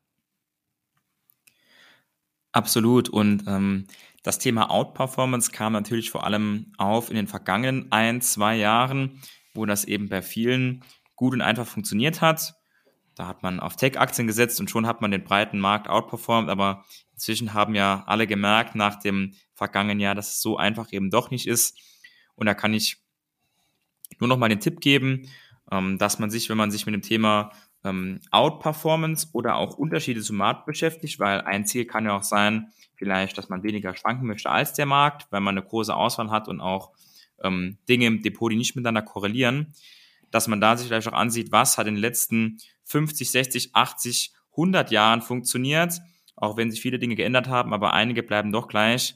Absolut. 2.51 3.09
Und 3.09 3.43
ähm, 3.47 3.85
das 4.25 4.39
Thema 4.39 4.71
Outperformance 4.71 5.51
kam 5.51 5.73
natürlich 5.73 6.09
vor 6.09 6.23
allem 6.23 6.73
auf 6.79 7.11
in 7.11 7.15
den 7.15 7.27
vergangenen 7.27 7.91
ein, 7.91 8.21
zwei 8.21 8.55
Jahren, 8.55 9.21
wo 9.53 9.67
das 9.67 9.85
eben 9.85 10.09
bei 10.09 10.23
vielen 10.23 10.83
gut 11.15 11.35
und 11.35 11.41
einfach 11.41 11.67
funktioniert 11.67 12.21
hat. 12.21 12.55
Da 13.13 13.27
hat 13.27 13.43
man 13.43 13.59
auf 13.59 13.75
Tech-Aktien 13.75 14.25
gesetzt 14.25 14.59
und 14.59 14.67
schon 14.67 14.87
hat 14.87 14.99
man 14.99 15.11
den 15.11 15.23
breiten 15.23 15.59
Markt 15.59 15.87
outperformed. 15.87 16.49
Aber 16.49 16.85
inzwischen 17.13 17.53
haben 17.53 17.75
ja 17.75 18.03
alle 18.07 18.25
gemerkt 18.25 18.73
nach 18.73 18.95
dem 18.99 19.35
vergangenen 19.53 19.99
Jahr, 19.99 20.15
dass 20.15 20.33
es 20.33 20.41
so 20.41 20.57
einfach 20.57 20.91
eben 20.91 21.11
doch 21.11 21.29
nicht 21.29 21.47
ist. 21.47 21.77
Und 22.33 22.47
da 22.47 22.55
kann 22.55 22.73
ich 22.73 22.97
nur 24.19 24.27
noch 24.27 24.39
mal 24.39 24.49
den 24.49 24.59
Tipp 24.59 24.81
geben, 24.81 25.29
ähm, 25.71 25.99
dass 25.99 26.17
man 26.17 26.31
sich, 26.31 26.49
wenn 26.49 26.57
man 26.57 26.71
sich 26.71 26.87
mit 26.87 26.95
dem 26.95 27.03
Thema 27.03 27.51
ähm, 27.85 28.19
Outperformance 28.31 29.29
oder 29.33 29.55
auch 29.55 29.77
Unterschiede 29.77 30.21
zum 30.21 30.37
Markt 30.37 30.65
beschäftigt, 30.65 31.19
weil 31.19 31.41
ein 31.41 31.65
Ziel 31.65 31.85
kann 31.85 32.05
ja 32.05 32.17
auch 32.17 32.23
sein, 32.23 32.71
vielleicht, 32.95 33.37
dass 33.37 33.49
man 33.49 33.63
weniger 33.63 33.95
schwanken 33.95 34.25
möchte 34.25 34.49
als 34.49 34.73
der 34.73 34.85
Markt, 34.85 35.27
weil 35.31 35.41
man 35.41 35.57
eine 35.57 35.65
große 35.65 35.95
Auswahl 35.95 36.31
hat 36.31 36.47
und 36.47 36.61
auch 36.61 36.91
ähm, 37.43 37.77
Dinge 37.87 38.07
im 38.07 38.21
Depot, 38.21 38.51
die 38.51 38.55
nicht 38.55 38.75
miteinander 38.75 39.01
korrelieren, 39.01 39.73
dass 40.31 40.47
man 40.47 40.59
da 40.59 40.75
sich 40.75 40.87
vielleicht 40.87 41.07
auch 41.07 41.13
ansieht, 41.13 41.51
was 41.51 41.77
hat 41.77 41.87
in 41.87 41.95
den 41.95 42.01
letzten 42.01 42.57
50, 42.85 43.31
60, 43.31 43.75
80, 43.75 44.33
100 44.51 44.91
Jahren 44.91 45.21
funktioniert, 45.21 46.01
auch 46.35 46.57
wenn 46.57 46.71
sich 46.71 46.81
viele 46.81 46.99
Dinge 46.99 47.15
geändert 47.15 47.47
haben, 47.47 47.73
aber 47.73 47.93
einige 47.93 48.23
bleiben 48.23 48.51
doch 48.51 48.67
gleich 48.67 49.15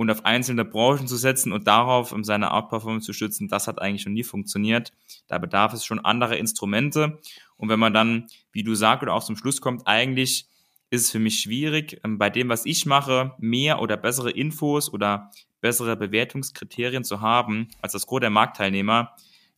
und 0.00 0.10
auf 0.10 0.24
einzelne 0.24 0.64
Branchen 0.64 1.06
zu 1.06 1.16
setzen 1.16 1.52
und 1.52 1.66
darauf 1.66 2.12
um 2.12 2.24
seine 2.24 2.52
Outperformance 2.52 3.04
zu 3.04 3.12
stützen, 3.12 3.48
das 3.48 3.68
hat 3.68 3.82
eigentlich 3.82 4.00
schon 4.00 4.14
nie 4.14 4.24
funktioniert. 4.24 4.92
Da 5.28 5.36
bedarf 5.36 5.74
es 5.74 5.84
schon 5.84 6.02
anderer 6.02 6.38
Instrumente. 6.38 7.18
Und 7.60 7.68
wenn 7.68 7.78
man 7.78 7.92
dann, 7.92 8.26
wie 8.52 8.62
du 8.62 8.74
sagst, 8.74 9.02
oder 9.02 9.12
auch 9.12 9.22
zum 9.22 9.36
Schluss 9.36 9.60
kommt, 9.60 9.86
eigentlich 9.86 10.46
ist 10.88 11.02
es 11.02 11.10
für 11.10 11.18
mich 11.18 11.40
schwierig, 11.40 12.00
ähm, 12.04 12.18
bei 12.18 12.30
dem, 12.30 12.48
was 12.48 12.64
ich 12.64 12.86
mache, 12.86 13.34
mehr 13.38 13.80
oder 13.80 13.96
bessere 13.96 14.30
Infos 14.30 14.92
oder 14.92 15.30
bessere 15.60 15.94
Bewertungskriterien 15.96 17.04
zu 17.04 17.20
haben 17.20 17.68
als 17.82 17.92
das 17.92 18.06
Gros 18.06 18.20
der 18.20 18.30
Marktteilnehmer, 18.30 19.14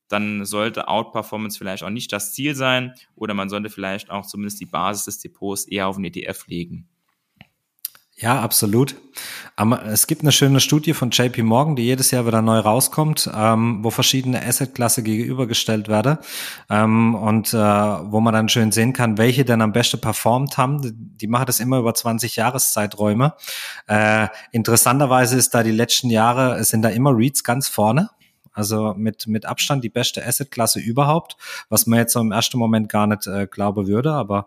dann 0.09 0.45
sollte 0.45 0.88
Outperformance 0.88 1.57
vielleicht 1.57 1.85
auch 1.85 1.91
nicht 1.91 2.12
das 2.12 2.35
Ziel 2.35 2.57
sein 2.57 2.93
oder 3.15 3.35
man 3.35 3.49
sollte 3.49 3.71
vielleicht 3.71 4.11
auch 4.11 4.27
zumindest 4.27 4.61
die 4.61 4.67
Basis 4.67 5.05
des 5.05 5.19
Depots 5.21 5.65
eher 5.65 5.87
auf 5.87 5.97
den 5.97 6.05
ETF 6.05 6.49
legen. 6.49 6.88
Ja, 8.16 8.40
absolut. 8.40 8.94
Es 9.87 10.07
gibt 10.07 10.22
eine 10.22 10.33
schöne 10.33 10.61
Studie 10.61 10.92
von 10.94 11.11
JP 11.11 11.42
Morgan, 11.42 11.77
die 11.77 11.83
jedes 11.85 12.11
Jahr 12.11 12.27
wieder 12.27 12.40
neu 12.40 12.59
rauskommt, 12.59 13.31
ähm, 13.35 13.81
wo 13.83 13.90
verschiedene 13.90 14.44
Assetklasse 14.44 15.03
gegenübergestellt 15.03 15.88
werden 15.88 16.18
ähm, 16.70 17.14
und 17.14 17.53
äh, 17.53 17.57
wo 17.57 18.20
man 18.20 18.33
dann 18.35 18.48
schön 18.48 18.70
sehen 18.70 18.92
kann, 18.92 19.18
welche 19.18 19.44
denn 19.44 19.61
am 19.61 19.72
besten 19.72 20.01
performt 20.01 20.57
haben. 20.57 21.16
Die 21.16 21.27
machen 21.27 21.46
das 21.46 21.61
immer 21.61 21.79
über 21.79 21.94
20 21.94 22.37
Jahreszeiträume. 22.37 23.35
Äh, 23.87 24.29
interessanterweise 24.53 25.37
ist 25.37 25.55
da 25.55 25.62
die 25.62 25.70
letzten 25.70 26.09
Jahre, 26.09 26.62
sind 26.64 26.83
da 26.83 26.88
immer 26.88 27.16
Reads 27.16 27.44
ganz 27.44 27.68
vorne. 27.68 28.11
Also 28.55 28.94
mit, 28.94 29.27
mit 29.27 29.46
Abstand 29.46 29.83
die 29.83 29.88
beste 29.88 30.27
Assetklasse 30.27 30.79
überhaupt, 30.79 31.37
was 31.70 31.87
man 31.87 31.98
jetzt 31.98 32.12
so 32.12 32.20
im 32.20 32.33
ersten 32.33 32.59
Moment 32.59 32.90
gar 32.90 33.07
nicht 33.07 33.27
äh, 33.27 33.46
glauben 33.46 33.87
würde, 33.87 34.12
aber 34.12 34.46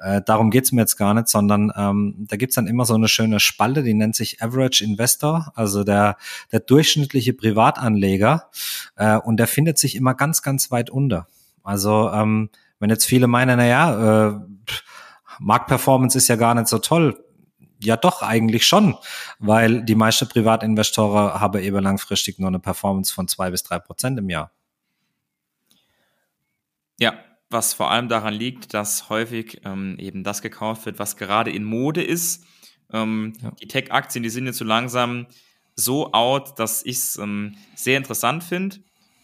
Äh, 0.00 0.22
darum 0.24 0.50
geht's 0.50 0.72
mir 0.72 0.80
jetzt 0.80 0.96
gar 0.96 1.14
nicht, 1.14 1.28
sondern 1.28 1.72
ähm, 1.76 2.26
da 2.28 2.36
gibt's 2.36 2.56
dann 2.56 2.66
immer 2.66 2.84
so 2.84 2.94
eine 2.94 3.08
schöne 3.08 3.40
Spalte, 3.40 3.82
die 3.82 3.94
nennt 3.94 4.16
sich 4.16 4.42
Average 4.42 4.84
Investor, 4.84 5.52
also 5.54 5.84
der, 5.84 6.16
der 6.52 6.60
durchschnittliche 6.60 7.32
Privatanleger. 7.32 8.50
Äh, 8.96 9.18
und 9.18 9.36
der 9.38 9.46
findet 9.46 9.78
sich 9.78 9.94
immer 9.94 10.14
ganz, 10.14 10.42
ganz 10.42 10.70
weit 10.70 10.90
unter. 10.90 11.26
Also 11.62 12.10
ähm, 12.10 12.50
wenn 12.78 12.90
jetzt 12.90 13.06
viele 13.06 13.26
meinen, 13.26 13.56
na 13.56 13.66
ja, 13.66 14.28
äh, 14.28 14.40
Marktperformance 15.38 16.18
ist 16.18 16.28
ja 16.28 16.36
gar 16.36 16.54
nicht 16.54 16.68
so 16.68 16.78
toll, 16.78 17.24
ja 17.80 17.96
doch, 17.96 18.22
eigentlich 18.22 18.66
schon, 18.66 18.96
weil 19.38 19.82
die 19.82 19.94
meisten 19.94 20.28
Privatinvestoren 20.28 21.40
haben 21.40 21.60
eben 21.60 21.82
langfristig 21.82 22.38
nur 22.38 22.48
eine 22.48 22.60
Performance 22.60 23.12
von 23.12 23.28
zwei 23.28 23.50
bis 23.50 23.62
drei 23.62 23.78
Prozent 23.78 24.18
im 24.18 24.28
Jahr. 24.30 24.50
Ja, 26.98 27.14
was 27.54 27.72
vor 27.72 27.90
allem 27.90 28.08
daran 28.08 28.34
liegt, 28.34 28.74
dass 28.74 29.08
häufig 29.08 29.62
ähm, 29.64 29.96
eben 29.98 30.24
das 30.24 30.42
gekauft 30.42 30.84
wird, 30.84 30.98
was 30.98 31.16
gerade 31.16 31.50
in 31.50 31.64
Mode 31.64 32.02
ist. 32.02 32.44
Ähm, 32.92 33.32
ja. 33.40 33.52
Die 33.52 33.68
Tech-Aktien, 33.68 34.22
die 34.22 34.28
sind 34.28 34.44
jetzt 34.44 34.58
so 34.58 34.64
langsam 34.64 35.26
so 35.76 36.12
out, 36.12 36.58
dass 36.58 36.84
ich 36.84 36.96
es 36.96 37.16
ähm, 37.16 37.56
sehr 37.74 37.96
interessant 37.96 38.44
finde. 38.44 38.80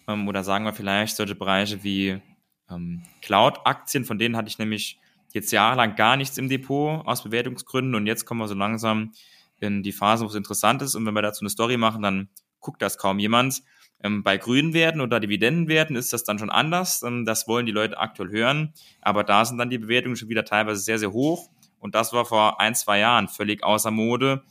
Ähm, 0.09 0.27
oder 0.29 0.43
sagen 0.45 0.65
wir 0.65 0.73
vielleicht 0.73 1.17
solche 1.17 1.35
Bereiche 1.35 1.85
wie 1.85 2.23
ähm, 2.71 3.03
Cloud-Aktien, 3.21 4.05
von 4.05 4.19
denen 4.19 4.37
hatte 4.37 4.49
ich 4.49 4.59
nämlich 4.59 4.99
jetzt 5.33 5.53
jahrelang 5.53 5.95
gar 5.95 6.17
nichts 6.17 6.39
im 6.39 6.49
Depot 6.49 7.07
aus 7.07 7.23
Bewertungsgründen 7.23 7.95
und 7.95 8.07
jetzt 8.07 8.25
kommen 8.25 8.41
wir 8.41 8.49
so 8.49 8.55
langsam 8.55 9.13
in 9.61 9.83
die 9.83 9.93
Phase, 9.93 10.25
wo 10.25 10.29
es 10.29 10.35
interessant 10.35 10.83
ist 10.83 10.95
und 10.95 11.05
wenn 11.05 11.15
wir 11.15 11.23
dazu 11.23 11.43
eine 11.43 11.51
Story 11.51 11.77
machen, 11.77 12.03
dann 12.03 12.29
guckt 12.61 12.81
das 12.81 12.97
kaum 12.97 13.19
jemand. 13.19 13.63
Ähm, 14.03 14.23
bei 14.23 14.37
grünen 14.39 14.73
Werten 14.73 15.01
oder 15.01 15.21
Dividendenwerten 15.21 15.97
ist 15.97 16.13
das 16.13 16.25
dann 16.25 16.39
schon 16.39 16.51
anders. 16.51 17.03
Ähm, 17.03 17.25
das 17.25 17.47
wollen 17.49 17.67
die 17.67 17.73
Leute 17.73 17.99
aktuell 17.99 18.31
hören, 18.31 18.73
aber 19.01 19.25
da 19.25 19.45
sind 19.45 19.59
dann 19.59 19.71
die 19.71 19.79
Bewertungen 19.79 20.17
schon 20.17 20.29
wieder 20.29 20.45
teilweise 20.45 20.81
sehr, 20.81 20.99
sehr 20.99 21.13
hoch 21.13 21.51
und 21.79 21.95
das 21.95 22.13
war 22.13 22.25
vor 22.25 22.61
ein, 22.61 22.75
zwei 22.75 22.99
Jahren 22.99 23.29
völlig 23.29 23.63
außer 23.63 23.91
Mode. 23.91 24.43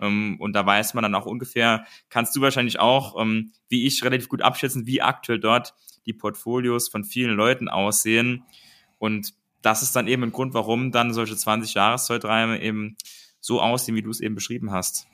Ähm, 0.00 0.36
und 0.40 0.52
da 0.52 0.64
weiß 0.66 0.94
man 0.94 1.02
dann 1.02 1.14
auch 1.14 1.26
ungefähr, 1.26 1.86
kannst 2.08 2.34
du 2.36 2.40
wahrscheinlich 2.40 2.78
auch, 2.78 3.16
wie 3.68 3.86
ich, 3.86 4.04
relativ 4.04 4.28
gut 4.28 4.42
abschätzen, 4.42 4.86
wie 4.86 5.02
aktuell 5.02 5.40
dort 5.40 5.74
die 6.06 6.12
Portfolios 6.12 6.88
von 6.88 7.04
vielen 7.04 7.36
Leuten 7.36 7.68
aussehen. 7.68 8.44
Und 8.98 9.34
das 9.62 9.82
ist 9.82 9.96
dann 9.96 10.06
eben 10.06 10.22
ein 10.22 10.32
Grund, 10.32 10.54
warum 10.54 10.92
dann 10.92 11.12
solche 11.12 11.36
20 11.36 11.74
Jahreszeiträume 11.74 12.62
eben 12.62 12.96
so 13.40 13.60
aussehen, 13.60 13.96
wie 13.96 14.02
du 14.02 14.10
es 14.10 14.20
eben 14.20 14.34
beschrieben 14.34 14.70
hast. 14.70 15.06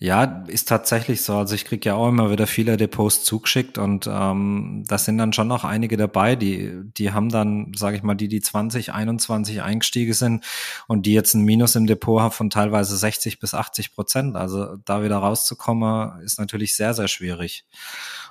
Ja, 0.00 0.44
ist 0.46 0.68
tatsächlich 0.68 1.22
so. 1.22 1.36
Also 1.36 1.56
ich 1.56 1.64
kriege 1.64 1.88
ja 1.88 1.96
auch 1.96 2.08
immer 2.08 2.30
wieder 2.30 2.46
viele 2.46 2.76
Depots 2.76 3.24
zugeschickt 3.24 3.78
und 3.78 4.08
ähm, 4.08 4.84
das 4.86 5.04
sind 5.04 5.18
dann 5.18 5.32
schon 5.32 5.48
noch 5.48 5.64
einige 5.64 5.96
dabei, 5.96 6.36
die, 6.36 6.72
die 6.84 7.10
haben 7.10 7.30
dann, 7.30 7.72
sage 7.74 7.96
ich 7.96 8.04
mal, 8.04 8.14
die, 8.14 8.28
die 8.28 8.40
20, 8.40 8.92
21 8.92 9.60
eingestiegen 9.60 10.14
sind 10.14 10.44
und 10.86 11.04
die 11.04 11.14
jetzt 11.14 11.34
ein 11.34 11.42
Minus 11.42 11.74
im 11.74 11.88
Depot 11.88 12.20
haben 12.20 12.30
von 12.30 12.48
teilweise 12.48 12.96
60 12.96 13.40
bis 13.40 13.54
80 13.54 13.92
Prozent. 13.92 14.36
Also 14.36 14.76
da 14.84 15.02
wieder 15.02 15.16
rauszukommen, 15.16 16.20
ist 16.22 16.38
natürlich 16.38 16.76
sehr, 16.76 16.94
sehr 16.94 17.08
schwierig. 17.08 17.64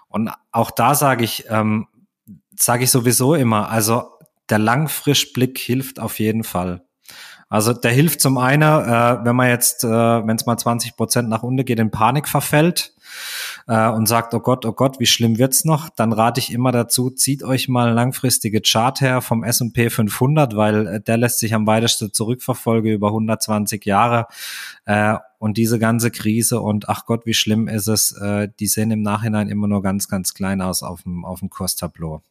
Und 0.08 0.32
auch 0.54 0.72
da 0.72 0.96
sage 0.96 1.26
ich, 1.26 1.48
ähm, 1.50 1.88
sage 2.58 2.86
ich 2.86 2.92
sowieso 2.92 3.36
immer, 3.36 3.70
also 3.70 4.12
der 4.50 4.60
Langfrischblick 4.60 5.58
hilft 5.58 6.00
auf 6.00 6.20
jeden 6.20 6.46
Fall. 6.46 6.87
Also 7.50 7.72
der 7.72 7.92
hilft 7.92 8.20
zum 8.20 8.38
einen, 8.38 8.62
äh, 8.62 9.26
wenn 9.26 9.36
man 9.36 9.48
jetzt, 9.48 9.86
äh, 9.86 9.88
wenn 9.88 10.36
es 10.36 10.46
mal 10.46 10.58
20 10.58 10.98
Prozent 10.98 11.30
nach 11.30 11.44
unten 11.44 11.64
geht, 11.64 11.80
in 11.80 11.92
Panik 11.92 12.28
verfällt 12.28 12.94
äh, 13.68 13.88
und 13.88 14.06
sagt, 14.06 14.34
oh 14.34 14.42
Gott, 14.42 14.66
oh 14.66 14.74
Gott, 14.74 15.00
wie 15.00 15.06
schlimm 15.06 15.38
wird's 15.38 15.64
noch, 15.64 15.90
dann 15.90 16.12
rate 16.12 16.42
ich 16.42 16.52
immer 16.52 16.74
dazu, 16.74 17.10
zieht 17.10 17.44
euch 17.44 17.70
mal 17.70 17.94
langfristige 17.94 18.62
Chart 18.62 19.00
her 19.00 19.22
vom 19.22 19.46
S&P 19.46 19.90
500, 19.90 20.58
weil 20.58 20.88
äh, 20.88 21.02
der 21.02 21.16
lässt 21.16 21.40
sich 21.40 21.54
am 21.54 21.66
weitesten 21.66 22.12
zurückverfolgen 22.12 22.92
über 22.92 23.08
120 23.08 23.86
Jahre 23.86 24.28
äh, 24.86 25.16
und 25.40 25.56
diese 25.56 25.80
ganze 25.80 26.12
Krise 26.12 26.60
und 26.60 26.90
ach 26.90 27.06
Gott, 27.06 27.26
wie 27.26 27.34
schlimm 27.34 27.70
ist 27.70 27.88
es, 27.88 28.12
äh, 28.12 28.50
die 28.60 28.68
sehen 28.68 28.92
im 28.92 29.04
Nachhinein 29.04 29.48
immer 29.48 29.68
nur 29.68 29.82
ganz, 29.82 30.10
ganz 30.10 30.34
klein 30.34 30.62
aus 30.62 30.84
auf 30.84 31.04
dem, 31.04 31.24
auf 31.24 31.40
dem 31.40 31.50
Kurstableau. 31.50 32.22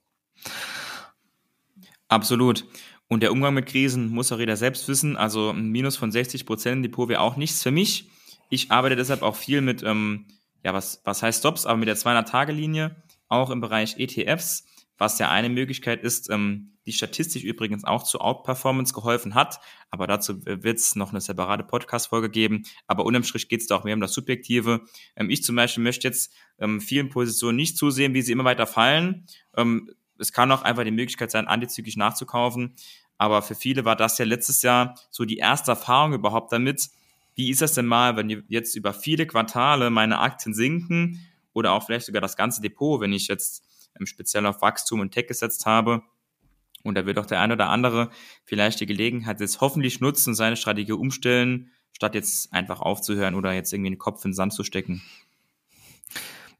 Absolut. 2.08 2.66
Und 3.08 3.22
der 3.22 3.32
Umgang 3.32 3.54
mit 3.54 3.66
Krisen 3.66 4.08
muss 4.10 4.32
auch 4.32 4.38
jeder 4.38 4.56
selbst 4.56 4.88
wissen. 4.88 5.16
Also 5.16 5.50
ein 5.50 5.68
Minus 5.68 5.96
von 5.96 6.10
60 6.10 6.44
Prozent 6.44 6.84
Depot 6.84 7.08
wäre 7.08 7.20
auch 7.20 7.36
nichts 7.36 7.62
für 7.62 7.70
mich. 7.70 8.10
Ich 8.50 8.70
arbeite 8.70 8.96
deshalb 8.96 9.22
auch 9.22 9.36
viel 9.36 9.60
mit, 9.60 9.82
ähm, 9.82 10.26
ja, 10.64 10.74
was, 10.74 11.00
was 11.04 11.22
heißt 11.22 11.40
Stops, 11.40 11.66
aber 11.66 11.78
mit 11.78 11.88
der 11.88 11.96
200-Tage-Linie, 11.96 12.96
auch 13.28 13.50
im 13.50 13.60
Bereich 13.60 13.98
ETFs, 13.98 14.64
was 14.98 15.18
ja 15.18 15.30
eine 15.30 15.48
Möglichkeit 15.48 16.02
ist, 16.02 16.30
ähm, 16.30 16.72
die 16.86 16.92
statistisch 16.92 17.42
übrigens 17.42 17.84
auch 17.84 18.04
zu 18.04 18.20
Outperformance 18.20 18.94
geholfen 18.94 19.34
hat. 19.34 19.60
Aber 19.90 20.06
dazu 20.06 20.44
wird 20.46 20.78
es 20.78 20.94
noch 20.96 21.10
eine 21.10 21.20
separate 21.20 21.64
Podcast-Folge 21.64 22.30
geben. 22.30 22.62
Aber 22.86 23.04
unterm 23.04 23.24
Strich 23.24 23.48
geht 23.48 23.60
es 23.60 23.66
da 23.66 23.76
auch 23.76 23.84
mehr 23.84 23.94
um 23.94 24.00
das 24.00 24.14
Subjektive. 24.14 24.82
Ähm, 25.16 25.30
ich 25.30 25.42
zum 25.42 25.56
Beispiel 25.56 25.82
möchte 25.82 26.08
jetzt 26.08 26.32
ähm, 26.58 26.80
vielen 26.80 27.08
Positionen 27.08 27.56
nicht 27.56 27.76
zusehen, 27.76 28.14
wie 28.14 28.22
sie 28.22 28.32
immer 28.32 28.44
weiter 28.44 28.66
fallen. 28.66 29.26
Ähm, 29.56 29.90
es 30.18 30.32
kann 30.32 30.50
auch 30.52 30.62
einfach 30.62 30.84
die 30.84 30.90
Möglichkeit 30.90 31.30
sein, 31.30 31.48
antizyklisch 31.48 31.96
nachzukaufen. 31.96 32.74
Aber 33.18 33.42
für 33.42 33.54
viele 33.54 33.84
war 33.84 33.96
das 33.96 34.18
ja 34.18 34.24
letztes 34.24 34.62
Jahr 34.62 34.94
so 35.10 35.24
die 35.24 35.38
erste 35.38 35.72
Erfahrung 35.72 36.12
überhaupt 36.12 36.52
damit. 36.52 36.88
Wie 37.34 37.50
ist 37.50 37.62
das 37.62 37.74
denn 37.74 37.86
mal, 37.86 38.16
wenn 38.16 38.44
jetzt 38.48 38.74
über 38.76 38.94
viele 38.94 39.26
Quartale 39.26 39.90
meine 39.90 40.18
Aktien 40.18 40.54
sinken 40.54 41.20
oder 41.52 41.72
auch 41.72 41.84
vielleicht 41.84 42.06
sogar 42.06 42.22
das 42.22 42.36
ganze 42.36 42.60
Depot, 42.60 43.00
wenn 43.00 43.12
ich 43.12 43.28
jetzt 43.28 43.64
speziell 44.04 44.46
auf 44.46 44.62
Wachstum 44.62 45.00
und 45.00 45.12
Tech 45.12 45.26
gesetzt 45.26 45.66
habe? 45.66 46.02
Und 46.82 46.94
da 46.94 47.04
wird 47.04 47.18
auch 47.18 47.26
der 47.26 47.40
eine 47.40 47.54
oder 47.54 47.68
andere 47.68 48.10
vielleicht 48.44 48.80
die 48.80 48.86
Gelegenheit 48.86 49.40
jetzt 49.40 49.60
hoffentlich 49.60 50.00
nutzen, 50.00 50.34
seine 50.34 50.56
Strategie 50.56 50.92
umstellen, 50.92 51.70
statt 51.92 52.14
jetzt 52.14 52.52
einfach 52.52 52.80
aufzuhören 52.80 53.34
oder 53.34 53.52
jetzt 53.52 53.72
irgendwie 53.72 53.90
den 53.90 53.98
Kopf 53.98 54.24
in 54.24 54.30
den 54.30 54.34
Sand 54.34 54.52
zu 54.52 54.62
stecken. 54.62 55.02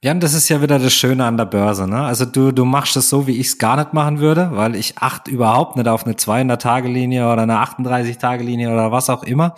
Ja, 0.05 0.13
und 0.13 0.23
das 0.23 0.35
ist 0.35 0.51
ja 0.51 0.61
wieder 0.61 0.79
das 0.79 0.93
Schöne 0.93 1.25
an 1.25 1.39
der 1.39 1.47
Börse. 1.47 1.89
Ne? 1.89 1.99
Also 1.99 2.27
du, 2.27 2.53
du 2.53 2.67
machst 2.67 2.99
es 2.99 3.09
so, 3.09 3.27
wie 3.27 3.41
ich 3.41 3.47
es 3.47 3.59
gar 3.59 3.77
nicht 3.77 3.95
machen 3.95 4.19
würde, 4.19 4.51
weil 4.53 4.75
ich 4.75 4.99
achte 4.99 5.31
überhaupt 5.31 5.77
nicht 5.77 5.89
auf 5.89 6.05
eine 6.05 6.15
200-Tage-Linie 6.15 7.33
oder 7.33 7.43
eine 7.43 7.55
38-Tage-Linie 7.55 8.71
oder 8.71 8.93
was 8.93 9.09
auch 9.09 9.23
immer. 9.23 9.55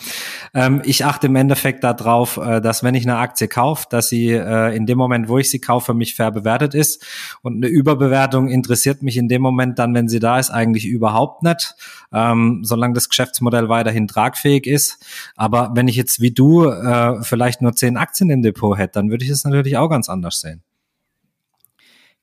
Ähm, 0.55 0.81
ich 0.85 1.05
achte 1.05 1.27
im 1.27 1.35
Endeffekt 1.35 1.83
darauf, 1.83 2.37
äh, 2.37 2.61
dass 2.61 2.85
wenn 2.85 2.95
ich 2.95 3.03
eine 3.03 3.19
Aktie 3.19 3.49
kaufe, 3.49 3.87
dass 3.91 4.11
sie 4.11 4.31
äh, 4.31 4.77
in 4.77 4.87
dem 4.87 4.97
Moment, 4.97 5.29
wo 5.29 5.39
ich 5.39 5.51
sie 5.51 5.59
kaufe, 5.59 5.93
mich 5.93 6.15
fair 6.15 6.31
bewertet 6.31 6.73
ist. 6.73 7.05
Und 7.43 7.57
eine 7.57 7.67
Überbewertung 7.67 8.49
interessiert 8.49 9.03
mich 9.03 9.17
in 9.17 9.27
dem 9.27 9.43
Moment 9.43 9.81
dann, 9.81 9.93
wenn 9.93 10.09
sie 10.09 10.21
da 10.21 10.39
ist, 10.39 10.51
eigentlich 10.51 10.87
überhaupt 10.87 11.43
nicht, 11.43 11.75
ähm, 12.13 12.61
solange 12.63 12.95
das 12.95 13.09
Geschäftsmodell 13.09 13.69
weiterhin 13.69 14.07
tragfähig 14.07 14.69
ist. 14.69 15.05
Aber 15.35 15.73
wenn 15.75 15.89
ich 15.89 15.97
jetzt 15.97 16.21
wie 16.21 16.31
du 16.31 16.67
äh, 16.67 17.25
vielleicht 17.25 17.61
nur 17.61 17.75
zehn 17.75 17.97
Aktien 17.97 18.31
im 18.31 18.43
Depot 18.43 18.79
hätte, 18.79 18.93
dann 18.93 19.11
würde 19.11 19.25
ich 19.25 19.31
es 19.33 19.43
natürlich 19.45 19.77
auch 19.77 19.89
ganz 19.89 20.09
anders 20.09 20.28
anders 20.29 20.41
sehen. 20.41 20.63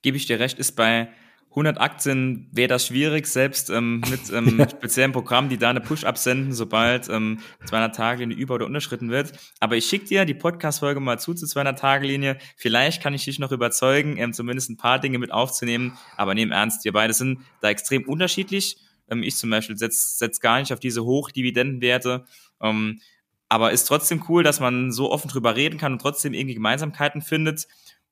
Gebe 0.02 0.16
ich 0.16 0.26
dir 0.26 0.38
recht, 0.38 0.58
ist 0.58 0.72
bei 0.72 1.08
100 1.50 1.80
Aktien 1.80 2.48
wäre 2.52 2.68
das 2.68 2.86
schwierig, 2.86 3.26
selbst 3.26 3.70
ähm, 3.70 4.02
mit 4.10 4.30
ähm, 4.32 4.64
speziellen 4.68 5.12
Programmen, 5.12 5.48
die 5.48 5.56
da 5.56 5.70
eine 5.70 5.80
Push-Up 5.80 6.18
senden, 6.18 6.52
sobald 6.52 7.08
ähm, 7.08 7.40
200-Tage-Linie 7.66 8.36
über- 8.36 8.56
oder 8.56 8.66
unterschritten 8.66 9.10
wird. 9.10 9.32
Aber 9.58 9.76
ich 9.76 9.86
schicke 9.86 10.04
dir 10.04 10.24
die 10.26 10.34
Podcast-Folge 10.34 11.00
mal 11.00 11.18
zu 11.18 11.32
zur 11.32 11.48
200-Tage-Linie. 11.48 12.36
Vielleicht 12.56 13.02
kann 13.02 13.14
ich 13.14 13.24
dich 13.24 13.38
noch 13.38 13.52
überzeugen, 13.52 14.18
ähm, 14.18 14.34
zumindest 14.34 14.68
ein 14.68 14.76
paar 14.76 14.98
Dinge 14.98 15.18
mit 15.18 15.32
aufzunehmen. 15.32 15.96
Aber 16.16 16.34
nehm 16.34 16.52
ernst, 16.52 16.84
wir 16.84 16.92
beide 16.92 17.14
sind 17.14 17.40
da 17.62 17.70
extrem 17.70 18.04
unterschiedlich. 18.04 18.76
Ähm, 19.08 19.22
ich 19.22 19.36
zum 19.36 19.48
Beispiel 19.48 19.78
setze 19.78 20.18
setz 20.18 20.40
gar 20.40 20.60
nicht 20.60 20.74
auf 20.74 20.80
diese 20.80 21.04
Hochdividendenwerte. 21.04 22.26
Ähm, 22.60 23.00
aber 23.48 23.70
ist 23.72 23.84
trotzdem 23.84 24.24
cool, 24.28 24.42
dass 24.42 24.60
man 24.60 24.92
so 24.92 25.10
offen 25.10 25.28
drüber 25.28 25.56
reden 25.56 25.78
kann 25.78 25.92
und 25.92 26.00
trotzdem 26.00 26.34
irgendwie 26.34 26.54
Gemeinsamkeiten 26.54 27.22
findet 27.22 27.66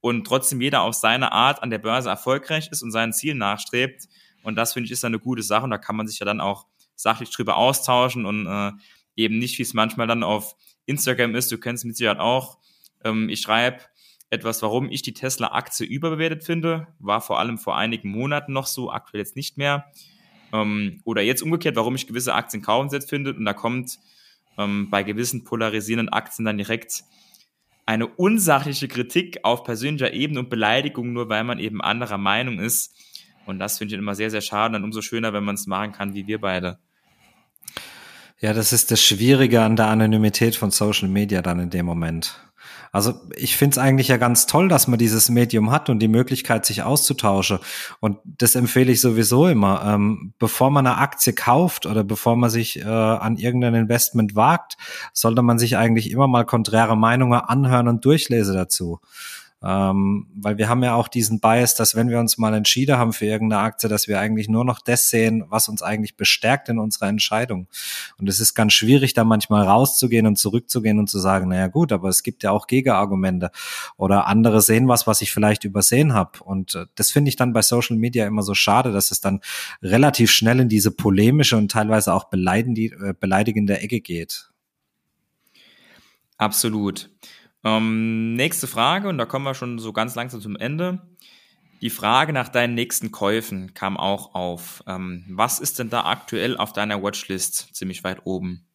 und 0.05 0.27
trotzdem 0.27 0.61
jeder 0.61 0.83
auf 0.83 0.93
seine 0.93 1.33
Art 1.33 1.63
an 1.63 1.71
der 1.71 1.79
Börse 1.79 2.11
erfolgreich 2.11 2.69
ist 2.71 2.83
und 2.83 2.91
seinen 2.91 3.15
Zielen 3.15 3.39
nachstrebt. 3.39 4.07
Und 4.43 4.55
das 4.55 4.75
finde 4.75 4.85
ich 4.85 4.91
ist 4.91 5.03
eine 5.03 5.19
gute 5.19 5.43
Sache 5.43 5.65
und 5.65 5.71
da 5.71 5.79
kann 5.79 5.97
man 5.97 6.07
sich 6.07 6.19
ja 6.19 6.27
dann 6.27 6.43
auch 6.43 6.67
sachlich 6.95 7.31
drüber 7.31 7.57
austauschen 7.57 8.27
und 8.27 8.47
äh, 8.47 8.73
eben 9.17 9.39
nicht, 9.39 9.59
wie 9.59 9.63
es 9.63 9.73
manchmal 9.73 10.07
dann 10.07 10.23
auf 10.23 10.57
Instagram 10.85 11.35
ist. 11.35 11.51
Du 11.51 11.57
kennst 11.57 11.87
mit 11.87 11.97
Sicherheit 11.97 12.19
auch. 12.19 12.59
Ähm, 13.03 13.31
ich 13.31 13.41
schreibe 13.41 13.79
etwas, 14.29 14.61
warum 14.61 14.91
ich 14.91 15.01
die 15.01 15.15
Tesla-Aktie 15.15 15.87
überbewertet 15.87 16.45
finde. 16.45 16.87
War 16.99 17.23
vor 17.23 17.39
allem 17.39 17.57
vor 17.57 17.79
einigen 17.79 18.11
Monaten 18.11 18.53
noch 18.53 18.67
so, 18.67 18.93
aktuell 18.93 19.21
jetzt 19.23 19.37
nicht 19.37 19.57
mehr. 19.57 19.87
Ähm, 20.53 21.01
oder 21.05 21.23
jetzt 21.23 21.41
umgekehrt, 21.41 21.77
warum 21.77 21.95
ich 21.95 22.07
gewisse 22.07 22.35
Aktien 22.35 22.63
kaufenswert 22.63 23.09
finde. 23.09 23.33
Und 23.33 23.47
da 23.47 23.55
kommt 23.55 23.99
ähm, 24.59 24.91
bei 24.91 25.03
gewissen 25.03 25.45
polarisierenden 25.45 26.13
Aktien 26.13 26.45
dann 26.45 26.59
direkt 26.59 27.05
eine 27.87 28.07
unsachliche 28.07 28.89
Kritik 28.89 29.41
auf 29.43 29.65
persönlicher 29.65 30.13
Ebene 30.13 30.41
und 30.41 30.51
Beleidigung, 30.51 31.13
nur 31.13 31.29
weil 31.29 31.45
man 31.45 31.59
eben 31.59 31.83
anderer 31.83 32.19
Meinung 32.19 32.59
ist. 32.59 32.95
Und 33.47 33.59
das 33.59 33.79
finde 33.79 33.95
ich 33.95 33.99
immer 33.99 34.15
sehr, 34.15 34.31
sehr 34.31 34.41
schade. 34.41 34.73
Dann 34.73 34.85
umso 34.85 35.03
schöner, 35.03 35.33
wenn 35.33 35.45
man 35.45 35.55
es 35.55 35.67
machen 35.67 35.93
kann, 35.93 36.15
wie 36.15 36.27
wir 36.27 36.41
beide. 36.41 36.79
Ja, 38.41 38.53
das 38.53 38.73
ist 38.73 38.91
das 38.91 39.03
Schwierige 39.03 39.63
an 39.63 39.77
der 39.77 39.87
Anonymität 39.87 40.57
von 40.57 40.71
Social 40.71 41.09
Media 41.09 41.43
dann 41.43 41.61
in 41.61 41.71
dem 41.71 41.87
Moment. 41.87 42.41
Also 42.95 43.13
ich 43.35 43.57
finde 43.57 43.73
es 43.73 43.79
eigentlich 43.79 44.07
ja 44.07 44.19
ganz 44.19 44.47
toll, 44.47 44.69
dass 44.69 44.87
man 44.87 45.01
dieses 45.01 45.29
Medium 45.29 45.73
hat 45.73 45.91
und 45.91 45.99
die 45.99 46.07
Möglichkeit, 46.07 46.65
sich 46.65 46.85
auszutauschen. 46.85 47.59
Und 47.99 48.19
das 48.25 48.55
empfehle 48.55 48.93
ich 48.93 49.01
sowieso 49.01 49.49
immer. 49.49 49.83
Ähm, 49.85 50.33
bevor 50.39 50.71
man 50.71 50.87
eine 50.87 50.99
Aktie 50.99 51.33
kauft 51.33 51.87
oder 51.87 52.05
bevor 52.05 52.37
man 52.37 52.51
sich 52.51 52.79
äh, 52.79 52.85
an 52.85 53.37
irgendein 53.37 53.75
Investment 53.75 54.37
wagt, 54.37 54.77
sollte 55.13 55.43
man 55.43 55.59
sich 55.59 55.77
eigentlich 55.77 56.13
immer 56.13 56.29
mal 56.29 56.45
konträre 56.45 56.97
Meinungen 56.97 57.41
anhören 57.41 57.89
und 57.89 58.05
durchlesen 58.05 58.55
dazu. 58.55 59.01
Ähm, 59.67 60.27
weil 60.37 60.59
wir 60.59 60.69
haben 60.69 60.85
ja 60.85 60.95
auch 60.95 61.09
diesen 61.09 61.41
Bias, 61.41 61.75
dass 61.75 61.95
wenn 61.95 62.11
wir 62.11 62.19
uns 62.19 62.37
mal 62.37 62.53
entschieden 62.53 62.99
haben 62.99 63.15
für 63.15 63.25
irgendeine 63.25 63.63
Aktie, 63.63 63.89
dass 63.89 64.09
wir 64.09 64.21
eigentlich 64.21 64.49
nur 64.49 64.63
noch 64.63 64.79
das 64.79 65.09
sehen, 65.09 65.45
was 65.49 65.71
uns 65.71 65.81
eigentlich 65.81 66.17
bestärkt 66.17 66.69
in 66.69 66.79
unserer 66.79 67.09
Entscheidung. 67.09 67.67
Und 68.19 68.29
es 68.29 68.41
ist 68.41 68.55
ganz 68.55 68.75
schwierig, 68.75 69.15
da 69.15 69.25
manchmal 69.25 69.63
rauszugehen 69.63 70.27
und 70.27 70.37
zurückzugehen 70.37 70.99
und 70.99 71.09
zu 71.09 71.19
sagen, 71.19 71.49
naja 71.49 71.69
gut, 71.69 71.93
aber 71.93 72.11
es 72.11 72.23
gibt 72.23 72.43
ja 72.43 72.51
auch 72.51 72.67
Gegenargumente 72.67 73.51
oder 73.97 74.27
andere 74.27 74.61
sehen 74.61 74.87
was, 74.87 75.07
was 75.07 75.23
ich 75.23 75.33
vielleicht 75.33 75.65
übersehen 75.65 76.13
habe. 76.13 76.45
Und 76.45 76.75
äh, 76.75 76.85
das 76.95 77.11
finde 77.11 77.31
ich 77.31 77.37
dann 77.37 77.55
bei 77.55 77.63
Social 77.63 77.97
Media 77.97 78.27
immer 78.27 78.43
so 78.43 78.55
schade, 78.55 78.93
dass 78.93 79.11
es 79.11 79.23
dann 79.23 79.41
relativ 79.83 80.31
schnell 80.31 80.61
in 80.61 80.69
diese 80.69 80.91
polemische 80.91 81.57
und 81.57 81.71
teilweise 81.71 82.13
auch 82.13 82.31
äh, 82.33 83.15
beleidigende 83.19 83.79
Ecke 83.79 84.03
geht. 84.03 84.51
Absolut. 86.37 87.09
Ähm, 87.65 88.35
nächste 88.35 88.67
Frage, 88.67 89.09
und 89.09 89.19
da 89.19 89.25
kommen 89.25 89.45
wir 89.45 89.55
schon 89.55 89.79
so 89.79 89.93
ganz 89.93 90.15
langsam 90.15 90.41
zum 90.41 90.57
Ende. 90.57 91.01
Die 91.81 91.91
Frage 91.91 92.33
nach 92.33 92.49
deinen 92.49 92.75
nächsten 92.75 93.11
Käufen 93.11 93.75
kam 93.75 93.97
auch 93.97 94.35
auf. 94.35 94.83
Ähm, 94.87 95.25
was 95.29 95.59
ist 95.59 95.79
denn 95.79 95.91
da 95.91 96.05
aktuell 96.05 96.57
auf 96.57 96.73
deiner 96.73 97.03
Watchlist 97.03 97.75
ziemlich 97.75 98.05
weit 98.05 98.25
oben? 98.25 98.67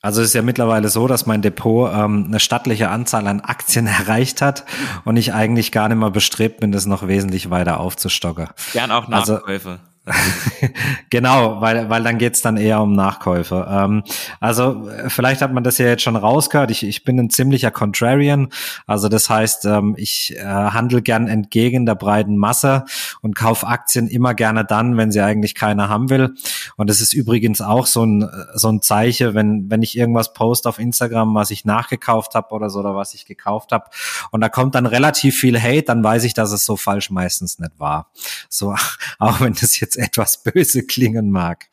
Also 0.00 0.20
es 0.20 0.28
ist 0.28 0.34
ja 0.34 0.42
mittlerweile 0.42 0.90
so, 0.90 1.06
dass 1.06 1.24
mein 1.24 1.40
Depot 1.40 1.90
ähm, 1.90 2.26
eine 2.28 2.38
stattliche 2.38 2.90
Anzahl 2.90 3.26
an 3.26 3.40
Aktien 3.40 3.86
erreicht 3.88 4.42
hat 4.42 4.66
und 5.04 5.16
ich 5.16 5.32
eigentlich 5.32 5.72
gar 5.72 5.88
nicht 5.88 5.98
mehr 5.98 6.10
bestrebt 6.10 6.60
bin, 6.60 6.72
das 6.72 6.84
noch 6.86 7.08
wesentlich 7.08 7.50
weiter 7.50 7.80
aufzustocken. 7.80 8.48
Gern 8.72 8.90
auch 8.90 9.08
also 9.08 9.34
Nachkäufe. 9.34 9.70
Also, 9.70 9.93
genau, 11.10 11.60
weil, 11.62 11.88
weil 11.88 12.02
dann 12.02 12.18
geht's 12.18 12.42
dann 12.42 12.58
eher 12.58 12.80
um 12.82 12.92
Nachkäufe. 12.92 13.66
Ähm, 13.70 14.02
also 14.38 14.88
vielleicht 15.08 15.40
hat 15.40 15.52
man 15.52 15.64
das 15.64 15.78
ja 15.78 15.86
jetzt 15.86 16.02
schon 16.02 16.16
rausgehört. 16.16 16.70
Ich, 16.70 16.82
ich 16.82 17.04
bin 17.04 17.18
ein 17.18 17.30
ziemlicher 17.30 17.70
Contrarian. 17.70 18.48
Also 18.86 19.08
das 19.08 19.30
heißt, 19.30 19.64
ähm, 19.64 19.94
ich 19.96 20.36
äh, 20.36 20.44
handle 20.44 21.00
gern 21.00 21.26
entgegen 21.26 21.86
der 21.86 21.94
breiten 21.94 22.36
Masse 22.36 22.84
und 23.24 23.34
kaufe 23.34 23.66
Aktien 23.66 24.08
immer 24.08 24.34
gerne 24.34 24.64
dann, 24.66 24.96
wenn 24.98 25.10
sie 25.10 25.20
eigentlich 25.22 25.54
keiner 25.54 25.88
haben 25.88 26.10
will. 26.10 26.34
Und 26.76 26.90
das 26.90 27.00
ist 27.00 27.14
übrigens 27.14 27.62
auch 27.62 27.86
so 27.86 28.04
ein, 28.04 28.28
so 28.54 28.68
ein 28.68 28.82
Zeichen, 28.82 29.34
wenn, 29.34 29.70
wenn 29.70 29.82
ich 29.82 29.96
irgendwas 29.96 30.34
post 30.34 30.66
auf 30.66 30.78
Instagram, 30.78 31.34
was 31.34 31.50
ich 31.50 31.64
nachgekauft 31.64 32.34
habe 32.34 32.50
oder 32.50 32.68
so 32.68 32.80
oder 32.80 32.94
was 32.94 33.14
ich 33.14 33.24
gekauft 33.24 33.72
habe. 33.72 33.86
Und 34.30 34.42
da 34.42 34.50
kommt 34.50 34.74
dann 34.74 34.84
relativ 34.84 35.38
viel 35.38 35.58
Hate, 35.58 35.84
dann 35.84 36.04
weiß 36.04 36.24
ich, 36.24 36.34
dass 36.34 36.52
es 36.52 36.66
so 36.66 36.76
falsch 36.76 37.10
meistens 37.10 37.58
nicht 37.58 37.72
war. 37.78 38.10
So, 38.50 38.74
auch 39.18 39.40
wenn 39.40 39.54
das 39.54 39.80
jetzt 39.80 39.94
jetzt 39.94 39.96
etwas 39.96 40.42
böse 40.42 40.82
klingen 40.84 41.30
mag. 41.30 41.66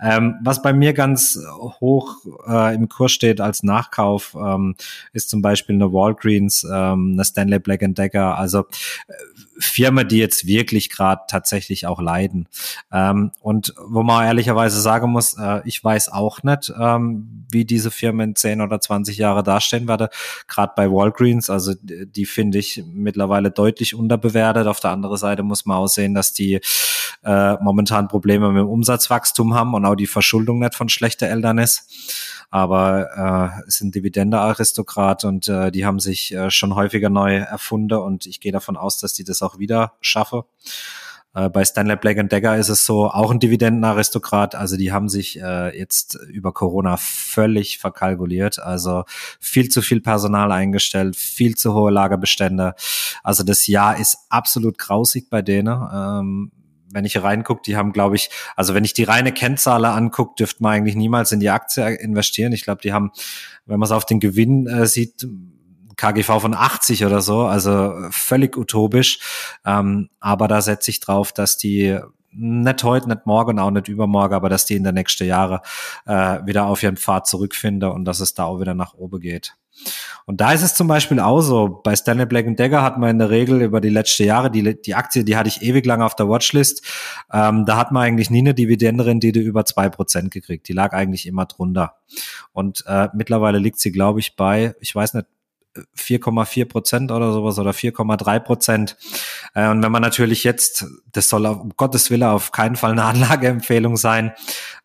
Ähm, 0.00 0.36
was 0.42 0.62
bei 0.62 0.72
mir 0.72 0.92
ganz 0.92 1.38
hoch 1.80 2.16
äh, 2.46 2.74
im 2.74 2.88
Kurs 2.88 3.12
steht 3.12 3.40
als 3.40 3.62
Nachkauf, 3.62 4.34
ähm, 4.34 4.76
ist 5.12 5.30
zum 5.30 5.42
Beispiel 5.42 5.76
eine 5.76 5.92
Walgreens, 5.92 6.64
ähm, 6.64 7.12
eine 7.14 7.24
Stanley 7.24 7.58
Black 7.58 7.80
Decker. 7.84 8.38
Also 8.38 8.60
äh, 8.60 9.12
Firmen, 9.58 10.06
die 10.08 10.18
jetzt 10.18 10.46
wirklich 10.46 10.90
gerade 10.90 11.22
tatsächlich 11.28 11.86
auch 11.86 12.00
leiden. 12.00 12.48
Ähm, 12.92 13.32
und 13.40 13.74
wo 13.86 14.02
man 14.02 14.26
ehrlicherweise 14.26 14.80
sagen 14.80 15.10
muss, 15.10 15.36
äh, 15.38 15.60
ich 15.64 15.82
weiß 15.82 16.10
auch 16.10 16.42
nicht, 16.42 16.72
ähm, 16.78 17.46
wie 17.50 17.64
diese 17.64 17.90
Firmen 17.90 18.30
in 18.30 18.36
10 18.36 18.60
oder 18.60 18.80
20 18.80 19.16
Jahre 19.16 19.42
dastehen 19.42 19.88
werde. 19.88 20.10
Gerade 20.48 20.72
bei 20.76 20.90
Walgreens, 20.90 21.50
also 21.50 21.74
die, 21.80 22.06
die 22.06 22.26
finde 22.26 22.58
ich 22.58 22.82
mittlerweile 22.86 23.50
deutlich 23.50 23.94
unterbewertet. 23.94 24.66
Auf 24.66 24.80
der 24.80 24.90
anderen 24.90 25.16
Seite 25.16 25.42
muss 25.42 25.66
man 25.66 25.78
auch 25.78 25.88
sehen, 25.88 26.14
dass 26.14 26.32
die 26.32 26.60
äh, 27.24 27.54
momentan 27.62 28.08
Probleme 28.08 28.50
mit 28.50 28.60
dem 28.60 28.68
Umsatzwachstum 28.68 29.54
haben 29.54 29.74
und 29.74 29.84
auch 29.84 29.94
die 29.94 30.06
Verschuldung 30.06 30.58
nicht 30.58 30.74
von 30.74 30.88
schlechter 30.88 31.28
Eltern 31.28 31.58
ist 31.58 32.33
aber 32.50 33.60
äh, 33.66 33.70
sind 33.70 33.94
Dividende-Aristokrat 33.94 35.24
und 35.24 35.48
äh, 35.48 35.70
die 35.70 35.84
haben 35.84 36.00
sich 36.00 36.34
äh, 36.34 36.50
schon 36.50 36.74
häufiger 36.74 37.10
neu 37.10 37.36
erfunden 37.36 37.98
und 37.98 38.26
ich 38.26 38.40
gehe 38.40 38.52
davon 38.52 38.76
aus, 38.76 38.98
dass 38.98 39.12
die 39.12 39.24
das 39.24 39.42
auch 39.42 39.58
wieder 39.58 39.94
schaffen. 40.00 40.42
Äh, 41.34 41.50
bei 41.50 41.64
Stanley 41.64 41.96
Black 41.96 42.28
Decker 42.30 42.56
ist 42.56 42.68
es 42.68 42.86
so, 42.86 43.10
auch 43.10 43.30
ein 43.30 43.40
Dividendenaristokrat. 43.40 44.54
Also 44.54 44.76
die 44.76 44.92
haben 44.92 45.08
sich 45.08 45.40
äh, 45.40 45.76
jetzt 45.76 46.14
über 46.28 46.52
Corona 46.52 46.96
völlig 46.96 47.78
verkalkuliert. 47.78 48.60
Also 48.60 49.04
viel 49.40 49.68
zu 49.68 49.82
viel 49.82 50.00
Personal 50.00 50.52
eingestellt, 50.52 51.16
viel 51.16 51.56
zu 51.56 51.74
hohe 51.74 51.90
Lagerbestände. 51.90 52.74
Also 53.22 53.42
das 53.42 53.66
Jahr 53.66 53.98
ist 53.98 54.18
absolut 54.30 54.78
grausig 54.78 55.28
bei 55.28 55.42
denen. 55.42 55.76
Ähm, 55.92 56.52
wenn 56.94 57.04
ich 57.04 57.20
reingucke, 57.22 57.62
die 57.66 57.76
haben, 57.76 57.92
glaube 57.92 58.16
ich, 58.16 58.30
also 58.56 58.72
wenn 58.72 58.84
ich 58.84 58.94
die 58.94 59.02
reine 59.02 59.32
Kennzahl 59.32 59.84
angucke, 59.84 60.34
dürfte 60.38 60.62
man 60.62 60.72
eigentlich 60.72 60.94
niemals 60.94 61.32
in 61.32 61.40
die 61.40 61.50
Aktie 61.50 61.86
investieren. 61.96 62.52
Ich 62.52 62.62
glaube, 62.62 62.80
die 62.82 62.92
haben, 62.92 63.10
wenn 63.66 63.78
man 63.78 63.86
es 63.86 63.92
auf 63.92 64.06
den 64.06 64.20
Gewinn 64.20 64.66
äh, 64.66 64.86
sieht, 64.86 65.26
KGV 65.96 66.40
von 66.40 66.54
80 66.54 67.04
oder 67.04 67.20
so, 67.20 67.42
also 67.42 67.94
völlig 68.10 68.56
utopisch. 68.56 69.18
Ähm, 69.64 70.08
aber 70.20 70.48
da 70.48 70.62
setze 70.62 70.90
ich 70.90 71.00
drauf, 71.00 71.32
dass 71.32 71.56
die 71.56 71.98
nicht 72.34 72.84
heute, 72.84 73.08
nicht 73.08 73.26
morgen, 73.26 73.58
auch 73.58 73.70
nicht 73.70 73.88
übermorgen, 73.88 74.34
aber 74.34 74.48
dass 74.48 74.66
die 74.66 74.76
in 74.76 74.84
der 74.84 74.92
nächsten 74.92 75.26
Jahre 75.26 75.60
äh, 76.06 76.40
wieder 76.44 76.66
auf 76.66 76.82
ihren 76.82 76.96
Pfad 76.96 77.26
zurückfinden 77.26 77.90
und 77.90 78.04
dass 78.04 78.20
es 78.20 78.34
da 78.34 78.44
auch 78.44 78.60
wieder 78.60 78.74
nach 78.74 78.94
oben 78.94 79.20
geht. 79.20 79.56
Und 80.26 80.40
da 80.40 80.52
ist 80.52 80.62
es 80.62 80.74
zum 80.74 80.86
Beispiel 80.86 81.20
auch 81.20 81.40
so, 81.40 81.80
bei 81.82 81.94
Stanley 81.96 82.26
Black 82.26 82.56
Decker 82.56 82.82
hat 82.82 82.96
man 82.96 83.10
in 83.10 83.18
der 83.18 83.30
Regel 83.30 83.60
über 83.60 83.80
die 83.80 83.88
letzten 83.88 84.24
Jahre, 84.24 84.50
die, 84.50 84.80
die 84.80 84.94
Aktie, 84.94 85.24
die 85.24 85.36
hatte 85.36 85.48
ich 85.48 85.62
ewig 85.62 85.84
lang 85.84 86.00
auf 86.00 86.14
der 86.14 86.28
Watchlist, 86.28 86.84
ähm, 87.32 87.66
da 87.66 87.76
hat 87.76 87.92
man 87.92 88.04
eigentlich 88.04 88.30
nie 88.30 88.38
eine 88.38 88.54
Dividendenrendite 88.54 89.40
über 89.40 89.64
zwei 89.64 89.88
Prozent 89.88 90.30
gekriegt. 90.30 90.68
Die 90.68 90.72
lag 90.72 90.92
eigentlich 90.92 91.26
immer 91.26 91.46
drunter. 91.46 91.96
Und 92.52 92.84
äh, 92.86 93.08
mittlerweile 93.14 93.58
liegt 93.58 93.80
sie, 93.80 93.92
glaube 93.92 94.20
ich, 94.20 94.36
bei, 94.36 94.74
ich 94.80 94.94
weiß 94.94 95.14
nicht, 95.14 95.26
4,4 95.96 96.66
Prozent 96.66 97.10
oder 97.10 97.32
sowas 97.32 97.58
oder 97.58 97.72
4,3 97.72 98.40
Prozent. 98.40 98.96
Äh, 99.54 99.68
und 99.68 99.82
wenn 99.82 99.92
man 99.92 100.02
natürlich 100.02 100.44
jetzt, 100.44 100.86
das 101.12 101.28
soll 101.28 101.46
um 101.46 101.72
Gottes 101.76 102.10
Wille 102.10 102.30
auf 102.30 102.52
keinen 102.52 102.76
Fall 102.76 102.92
eine 102.92 103.04
Anlageempfehlung 103.04 103.96
sein, 103.96 104.32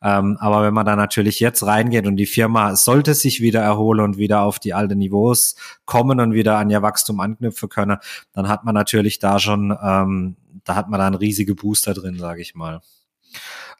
ähm, 0.01 0.37
aber 0.39 0.63
wenn 0.63 0.73
man 0.73 0.85
da 0.85 0.95
natürlich 0.95 1.39
jetzt 1.39 1.63
reingeht 1.63 2.07
und 2.07 2.15
die 2.15 2.25
Firma 2.25 2.75
sollte 2.75 3.13
sich 3.13 3.41
wieder 3.41 3.61
erholen 3.61 3.99
und 4.01 4.17
wieder 4.17 4.41
auf 4.41 4.59
die 4.59 4.73
alten 4.73 4.97
Niveaus 4.97 5.55
kommen 5.85 6.19
und 6.19 6.33
wieder 6.33 6.57
an 6.57 6.69
ihr 6.69 6.81
Wachstum 6.81 7.19
anknüpfen 7.19 7.69
können, 7.69 7.97
dann 8.33 8.47
hat 8.47 8.63
man 8.63 8.73
natürlich 8.73 9.19
da 9.19 9.39
schon, 9.39 9.77
ähm, 9.81 10.37
da 10.63 10.75
hat 10.75 10.89
man 10.89 10.99
da 10.99 11.07
einen 11.07 11.15
riesige 11.15 11.55
Booster 11.55 11.93
drin, 11.93 12.17
sage 12.17 12.41
ich 12.41 12.55
mal. 12.55 12.81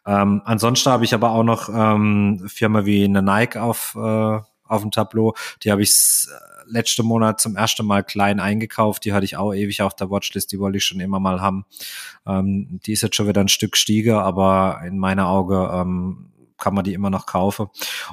Ähm, 0.05 0.41
ansonsten 0.45 0.91
habe 0.91 1.05
ich 1.05 1.13
aber 1.13 1.31
auch 1.31 1.43
noch 1.43 1.69
ähm, 1.69 2.43
Firma 2.47 2.85
wie 2.85 3.03
eine 3.03 3.21
Nike 3.21 3.57
auf 3.57 3.95
äh, 3.95 4.39
auf 4.69 4.81
dem 4.81 4.91
Tableau. 4.91 5.33
Die 5.63 5.71
habe 5.71 5.81
ich 5.81 6.27
letzte 6.69 7.03
Monat 7.03 7.41
zum 7.41 7.55
ersten 7.55 7.85
Mal 7.85 8.03
klein 8.03 8.39
eingekauft. 8.39 9.05
Die 9.05 9.13
hatte 9.13 9.25
ich 9.25 9.37
auch 9.37 9.53
ewig 9.53 9.81
auf 9.81 9.95
der 9.95 10.09
Watchlist. 10.09 10.51
Die 10.51 10.59
wollte 10.59 10.77
ich 10.77 10.85
schon 10.85 10.99
immer 10.99 11.19
mal 11.19 11.41
haben. 11.41 11.65
Ähm, 12.25 12.79
die 12.85 12.93
ist 12.93 13.01
jetzt 13.01 13.15
schon 13.15 13.27
wieder 13.27 13.41
ein 13.41 13.47
Stück 13.47 13.75
stiege, 13.75 14.21
aber 14.21 14.81
in 14.85 14.97
meiner 14.97 15.27
Auge 15.27 15.69
ähm, 15.73 16.31
kann 16.57 16.73
man 16.73 16.83
die 16.83 16.93
immer 16.93 17.09
noch 17.09 17.25
kaufen. 17.25 17.67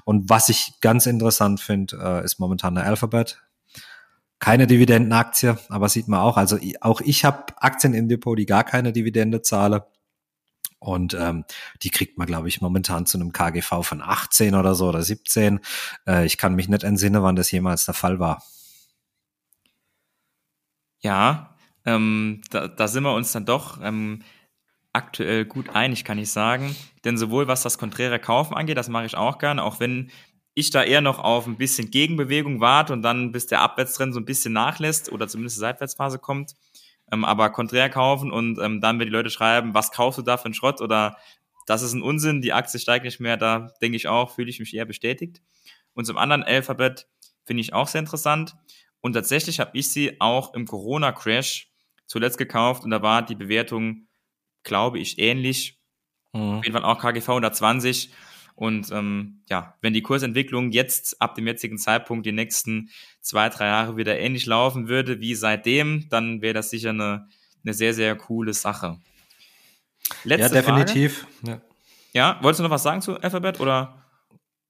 Und 0.05 0.31
was 0.31 0.49
ich 0.49 0.75
ganz 0.81 1.07
interessant 1.07 1.61
finde, 1.61 1.99
äh, 2.03 2.25
ist 2.25 2.39
momentan 2.39 2.77
eine 2.77 2.87
Alphabet. 2.87 3.43
Keine 4.39 4.67
Dividendenaktie, 4.67 5.57
aber 5.69 5.89
sieht 5.89 6.09
man 6.09 6.21
auch. 6.21 6.37
Also 6.37 6.59
auch 6.81 7.01
ich 7.01 7.25
habe 7.25 7.45
Aktien 7.57 7.95
im 7.95 8.09
Depot, 8.09 8.39
die 8.39 8.47
gar 8.47 8.65
keine 8.65 8.93
Dividende 8.93 9.43
zahlen. 9.43 9.81
Und 10.79 11.15
ähm, 11.15 11.45
die 11.83 11.91
kriegt 11.91 12.19
man, 12.19 12.27
glaube 12.27 12.49
ich, 12.49 12.61
momentan 12.61 13.07
zu 13.07 13.19
einem 13.19 13.33
KGV 13.33 13.83
von 13.83 14.03
18 14.03 14.55
oder 14.55 14.75
so 14.75 14.89
oder 14.89 15.03
17. 15.03 15.61
Äh, 16.07 16.27
ich 16.27 16.39
kann 16.39 16.55
mich 16.55 16.69
nicht 16.69 16.85
entsinnen, 16.85 17.23
wann 17.23 17.37
das 17.37 17.51
jemals 17.51 17.87
der 17.87 17.95
Fall 17.95 18.19
war. 18.21 18.43
Ja, 21.01 21.57
ähm, 21.85 22.43
da, 22.51 22.69
da 22.69 22.89
sind 22.89 23.05
wir 23.05 23.15
uns 23.15 23.33
dann 23.33 23.47
doch 23.47 23.81
ähm, 23.83 24.23
aktuell 24.93 25.45
gut 25.45 25.71
einig, 25.71 26.05
kann 26.05 26.19
ich 26.19 26.31
sagen. 26.31 26.75
Denn 27.05 27.17
sowohl 27.17 27.47
was 27.49 27.63
das 27.63 27.79
konträre 27.79 28.19
Kaufen 28.19 28.55
angeht, 28.55 28.77
das 28.77 28.89
mache 28.89 29.07
ich 29.07 29.17
auch 29.17 29.39
gerne, 29.39 29.63
auch 29.63 29.81
wenn 29.81 30.11
ich 30.55 30.71
da 30.71 30.83
eher 30.83 31.03
noch 31.03 31.19
auf 31.19 31.47
ein 31.47 31.59
bisschen 31.59 31.91
Gegenbewegung 31.91 32.61
warte 32.61 32.95
und 32.95 33.03
dann 33.03 33.31
bis 33.31 33.47
der 33.47 33.61
Abwärtstrend 33.61 34.15
so 34.15 34.21
ein 34.21 34.25
bisschen 34.25 34.55
nachlässt 34.55 35.13
oder 35.13 35.29
zumindest 35.29 35.57
die 35.57 35.61
Seitwärtsphase 35.61 36.19
kommt, 36.19 36.55
ähm, 37.13 37.25
aber 37.25 37.51
konträr 37.51 37.89
kaufen 37.89 38.31
und 38.31 38.59
ähm, 38.59 38.81
dann, 38.81 38.99
wenn 38.99 39.07
die 39.07 39.13
Leute 39.13 39.31
schreiben, 39.31 39.75
was 39.75 39.93
kaufst 39.93 40.19
du 40.19 40.23
da 40.23 40.37
für 40.37 40.47
einen 40.47 40.55
Schrott 40.55 40.81
oder 40.81 41.17
das 41.67 41.83
ist 41.83 41.95
ein 41.95 42.03
Unsinn, 42.03 42.43
die 42.43 42.53
Aktie 42.53 42.79
steigt 42.79 43.05
nicht 43.05 43.21
mehr, 43.21 43.37
da 43.37 43.73
denke 43.83 43.97
ich 43.97 44.09
auch, 44.09 44.35
fühle 44.35 44.51
ich 44.51 44.61
mich 44.61 44.75
eher 44.75 44.85
bestätigt. 44.85 45.43
Und 45.95 46.05
zum 46.05 46.17
anderen 46.17 46.43
Alphabet 46.43 47.09
finde 47.45 47.61
ich 47.61 47.73
auch 47.73 47.89
sehr 47.89 48.01
interessant. 48.01 48.55
Und 49.01 49.15
tatsächlich 49.15 49.61
habe 49.61 49.71
ich 49.75 49.91
sie 49.91 50.21
auch 50.21 50.55
im 50.55 50.67
Corona-Crash 50.67 51.71
zuletzt 52.07 52.39
gekauft 52.39 52.85
und 52.85 52.91
da 52.91 53.03
war 53.03 53.23
die 53.23 53.35
Bewertung, 53.35 54.07
glaube 54.63 54.99
ich, 54.99 55.19
ähnlich. 55.19 55.81
Mhm. 56.33 56.59
Auf 56.59 56.65
jeden 56.65 56.77
Fall 56.77 56.85
auch 56.85 57.01
KGV 57.01 57.29
120. 57.29 58.11
Und 58.57 58.91
ähm, 58.91 59.43
ja, 59.51 59.75
wenn 59.83 59.93
die 59.93 60.03
Kursentwicklung 60.03 60.73
jetzt 60.73 61.21
ab 61.21 61.35
dem 61.35 61.47
jetzigen 61.47 61.77
Zeitpunkt 61.77 62.25
die 62.25 62.33
nächsten 62.33 62.91
zwei, 63.21 63.51
drei 63.51 63.67
Jahre 63.67 63.97
wieder 63.99 64.19
ähnlich 64.19 64.47
laufen 64.47 64.89
würde 64.89 65.21
wie 65.21 65.35
seitdem, 65.35 66.09
dann 66.09 66.41
wäre 66.41 66.55
das 66.55 66.71
sicher 66.71 66.91
eine, 66.91 67.29
eine 67.63 67.75
sehr, 67.75 67.93
sehr 67.93 68.17
coole 68.17 68.55
Sache. 68.55 68.99
Letzte 70.25 70.57
ja, 70.57 70.63
definitiv. 70.63 71.27
Ja. 71.47 71.61
ja, 72.15 72.39
wolltest 72.43 72.61
du 72.61 72.65
noch 72.65 72.71
was 72.71 72.83
sagen 72.83 73.03
zu 73.03 73.21
Alphabet 73.21 73.61
oder? 73.61 74.03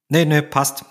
Nee, 0.08 0.24
nee, 0.24 0.42
passt. 0.42 0.84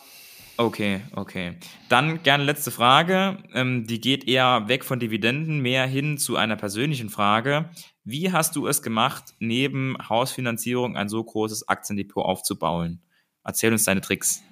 Okay, 0.57 1.01
okay. 1.13 1.57
Dann 1.89 2.23
gerne 2.23 2.45
letzte 2.45 2.71
Frage. 2.71 3.37
Ähm, 3.53 3.85
die 3.87 3.99
geht 3.99 4.27
eher 4.27 4.69
weg 4.69 4.85
von 4.85 4.99
Dividenden, 4.99 5.59
mehr 5.59 5.85
hin 5.85 6.17
zu 6.17 6.37
einer 6.37 6.55
persönlichen 6.55 7.09
Frage. 7.09 7.69
Wie 8.05 8.31
hast 8.31 8.55
du 8.55 8.67
es 8.67 8.81
gemacht, 8.81 9.33
neben 9.39 9.97
Hausfinanzierung 10.07 10.95
ein 10.95 11.09
so 11.09 11.21
großes 11.21 11.67
Aktiendepot 11.67 12.23
aufzubauen? 12.23 13.01
Erzähl 13.43 13.73
uns 13.73 13.83
deine 13.83 14.01
Tricks. 14.01 14.43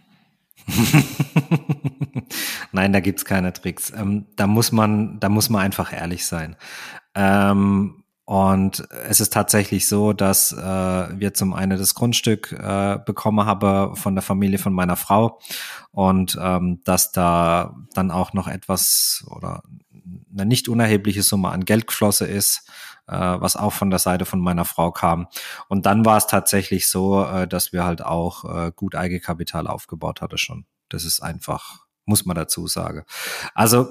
Nein, 2.74 2.92
da 2.92 3.00
gibt's 3.00 3.24
keine 3.24 3.54
Tricks. 3.54 3.94
Ähm, 3.96 4.26
da 4.36 4.46
muss 4.46 4.74
man, 4.74 5.22
da 5.22 5.30
muss 5.30 5.50
man 5.50 5.62
einfach 5.62 5.94
ehrlich 5.94 6.26
sein. 6.26 6.58
Ähm, 7.16 8.03
und 8.26 8.88
es 9.10 9.20
ist 9.20 9.34
tatsächlich 9.34 9.88
so, 9.88 10.14
dass 10.14 10.54
äh, 10.54 10.58
wir 10.58 11.34
zum 11.34 11.54
einen 11.54 11.78
das 11.78 11.94
Grundstück 11.94 12.54
äh, 12.54 12.98
bekommen 13.06 13.46
haben 13.46 13.96
von 13.98 14.16
der 14.16 14.22
Familie 14.22 14.60
von 14.60 14.74
meiner 14.74 14.96
Frau 14.96 15.40
und 15.92 16.38
ähm, 16.42 16.82
dass 16.86 17.12
da 17.12 17.76
dann 17.94 18.12
auch 18.12 18.32
noch 18.32 18.48
etwas 18.48 19.26
oder 19.28 19.64
eine 20.32 20.46
nicht 20.46 20.70
unerhebliche 20.70 21.22
Summe 21.22 21.50
an 21.50 21.66
Geld 21.66 21.88
geflossen 21.88 22.30
ist, 22.30 22.70
äh, 23.08 23.14
was 23.14 23.58
auch 23.58 23.74
von 23.74 23.90
der 23.90 24.00
Seite 24.00 24.24
von 24.24 24.40
meiner 24.40 24.64
Frau 24.64 24.92
kam. 24.92 25.28
Und 25.68 25.86
dann 25.86 26.06
war 26.06 26.16
es 26.16 26.28
tatsächlich 26.28 26.90
so, 26.90 27.26
äh, 27.26 27.46
dass 27.46 27.74
wir 27.74 27.84
halt 27.84 28.02
auch 28.02 28.46
äh, 28.46 28.72
gut 28.74 28.96
Eigenkapital 28.96 29.68
aufgebaut 29.68 30.22
hatte 30.22 30.38
schon. 30.38 30.66
Das 30.88 31.04
ist 31.04 31.22
einfach, 31.22 31.86
muss 32.06 32.26
man 32.26 32.36
dazu 32.36 32.68
sagen. 32.68 33.04
Also 33.54 33.90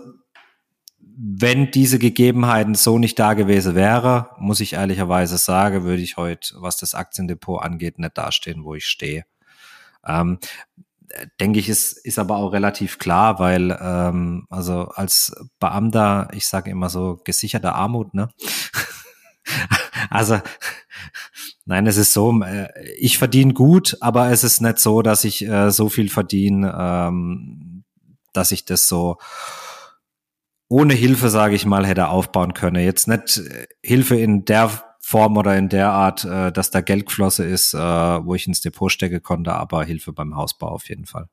wenn 1.17 1.71
diese 1.71 1.99
Gegebenheiten 1.99 2.75
so 2.75 2.99
nicht 2.99 3.19
da 3.19 3.35
gewesen 3.35 3.75
wäre, 3.75 4.31
muss 4.39 4.61
ich 4.61 4.75
ehrlicherweise 4.75 5.39
sagen, 5.39 5.85
würde 5.85 6.03
ich 6.03 6.17
heute, 6.17 6.55
was 6.59 6.77
das 6.77 6.95
Aktiendepot 6.95 7.63
angeht, 7.63 7.99
nicht 7.99 8.17
dastehen, 8.17 8.65
wo 8.65 8.75
ich 8.75 8.87
stehe. 8.87 9.25
Ähm, 10.07 10.39
denke 11.41 11.59
ich, 11.59 11.69
ist, 11.69 11.93
ist 11.93 12.19
aber 12.19 12.37
auch 12.37 12.53
relativ 12.53 12.99
klar, 12.99 13.39
weil 13.39 13.77
ähm, 13.81 14.47
also 14.51 14.89
als 14.89 15.35
Beamter, 15.59 16.29
ich 16.33 16.47
sage 16.47 16.71
immer 16.71 16.89
so, 16.89 17.21
gesicherte 17.25 17.75
Armut, 17.75 18.15
ne? 18.15 18.29
also 20.11 20.41
nein, 21.65 21.87
es 21.87 21.97
ist 21.97 22.13
so, 22.13 22.43
äh, 22.43 22.69
ich 22.97 23.19
verdiene 23.19 23.53
gut, 23.53 23.97
aber 24.01 24.31
es 24.31 24.45
ist 24.45 24.61
nicht 24.61 24.79
so, 24.79 25.03
dass 25.03 25.25
ich 25.25 25.47
äh, 25.47 25.71
so 25.71 25.89
viel 25.89 26.09
verdiene, 26.09 26.75
ähm, 26.79 27.85
dass 28.33 28.53
ich 28.53 28.65
das 28.65 28.89
so 28.89 29.19
ohne 30.73 30.95
Hilfe, 30.95 31.29
sage 31.29 31.55
ich 31.55 31.67
mal, 31.67 31.87
hätte 31.87 32.09
aufbauen 32.09 32.55
können. 32.55 32.83
Jetzt 32.83 33.07
nicht 33.07 33.37
äh, 33.37 33.67
Hilfe 33.83 34.17
in 34.17 34.47
der 34.47 34.71
Form 35.01 35.37
oder 35.37 35.57
in 35.57 35.69
der 35.69 35.91
Art, 35.91 36.25
äh, 36.25 36.51
dass 36.51 36.71
da 36.71 36.81
Geld 36.81 37.07
geflossen 37.07 37.47
ist, 37.47 37.75
äh, 37.75 37.79
wo 37.79 38.35
ich 38.35 38.47
ins 38.47 38.63
Depot 38.63 38.91
stecken 38.91 39.23
konnte, 39.23 39.53
aber 39.53 39.85
Hilfe 39.85 40.15
beim 40.15 40.35
Hausbau 40.35 40.69
auf 40.69 40.89
jeden 40.89 41.05
Fall. 41.05 41.29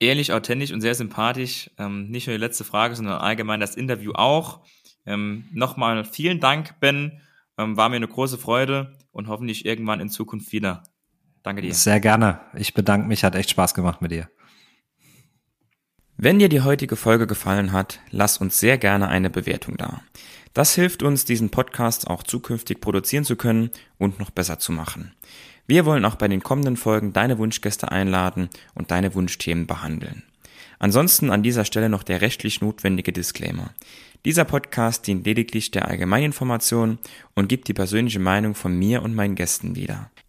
Ehrlich, 0.00 0.32
authentisch 0.32 0.72
und 0.72 0.80
sehr 0.80 0.96
sympathisch. 0.96 1.70
Ähm, 1.78 2.10
nicht 2.10 2.26
nur 2.26 2.34
die 2.34 2.40
letzte 2.40 2.64
Frage, 2.64 2.96
sondern 2.96 3.20
allgemein 3.20 3.60
das 3.60 3.76
Interview 3.76 4.12
auch. 4.14 4.60
Ähm, 5.06 5.44
Nochmal 5.52 6.04
vielen 6.04 6.40
Dank, 6.40 6.80
Ben. 6.80 7.20
Ähm, 7.58 7.76
war 7.76 7.90
mir 7.90 7.96
eine 7.96 8.08
große 8.08 8.38
Freude 8.38 8.98
und 9.12 9.28
hoffentlich 9.28 9.64
irgendwann 9.64 10.00
in 10.00 10.08
Zukunft 10.08 10.50
wieder. 10.50 10.82
Danke 11.44 11.62
dir. 11.62 11.74
Sehr 11.74 12.00
gerne. 12.00 12.40
Ich 12.54 12.74
bedanke 12.74 13.06
mich, 13.06 13.22
hat 13.22 13.36
echt 13.36 13.50
Spaß 13.50 13.74
gemacht 13.74 14.02
mit 14.02 14.10
dir. 14.10 14.28
Wenn 16.22 16.38
dir 16.38 16.50
die 16.50 16.60
heutige 16.60 16.96
Folge 16.96 17.26
gefallen 17.26 17.72
hat, 17.72 17.98
lass 18.10 18.36
uns 18.36 18.60
sehr 18.60 18.76
gerne 18.76 19.08
eine 19.08 19.30
Bewertung 19.30 19.78
da. 19.78 20.02
Das 20.52 20.74
hilft 20.74 21.02
uns, 21.02 21.24
diesen 21.24 21.48
Podcast 21.48 22.08
auch 22.08 22.22
zukünftig 22.22 22.82
produzieren 22.82 23.24
zu 23.24 23.36
können 23.36 23.70
und 23.96 24.18
noch 24.18 24.28
besser 24.28 24.58
zu 24.58 24.70
machen. 24.70 25.14
Wir 25.66 25.86
wollen 25.86 26.04
auch 26.04 26.16
bei 26.16 26.28
den 26.28 26.42
kommenden 26.42 26.76
Folgen 26.76 27.14
deine 27.14 27.38
Wunschgäste 27.38 27.90
einladen 27.90 28.50
und 28.74 28.90
deine 28.90 29.14
Wunschthemen 29.14 29.66
behandeln. 29.66 30.22
Ansonsten 30.78 31.30
an 31.30 31.42
dieser 31.42 31.64
Stelle 31.64 31.88
noch 31.88 32.02
der 32.02 32.20
rechtlich 32.20 32.60
notwendige 32.60 33.14
Disclaimer. 33.14 33.70
Dieser 34.26 34.44
Podcast 34.44 35.06
dient 35.06 35.24
lediglich 35.24 35.70
der 35.70 35.88
Allgemeininformation 35.88 36.98
und 37.34 37.48
gibt 37.48 37.66
die 37.66 37.72
persönliche 37.72 38.20
Meinung 38.20 38.54
von 38.54 38.78
mir 38.78 39.00
und 39.00 39.14
meinen 39.14 39.36
Gästen 39.36 39.74
wieder. 39.74 40.10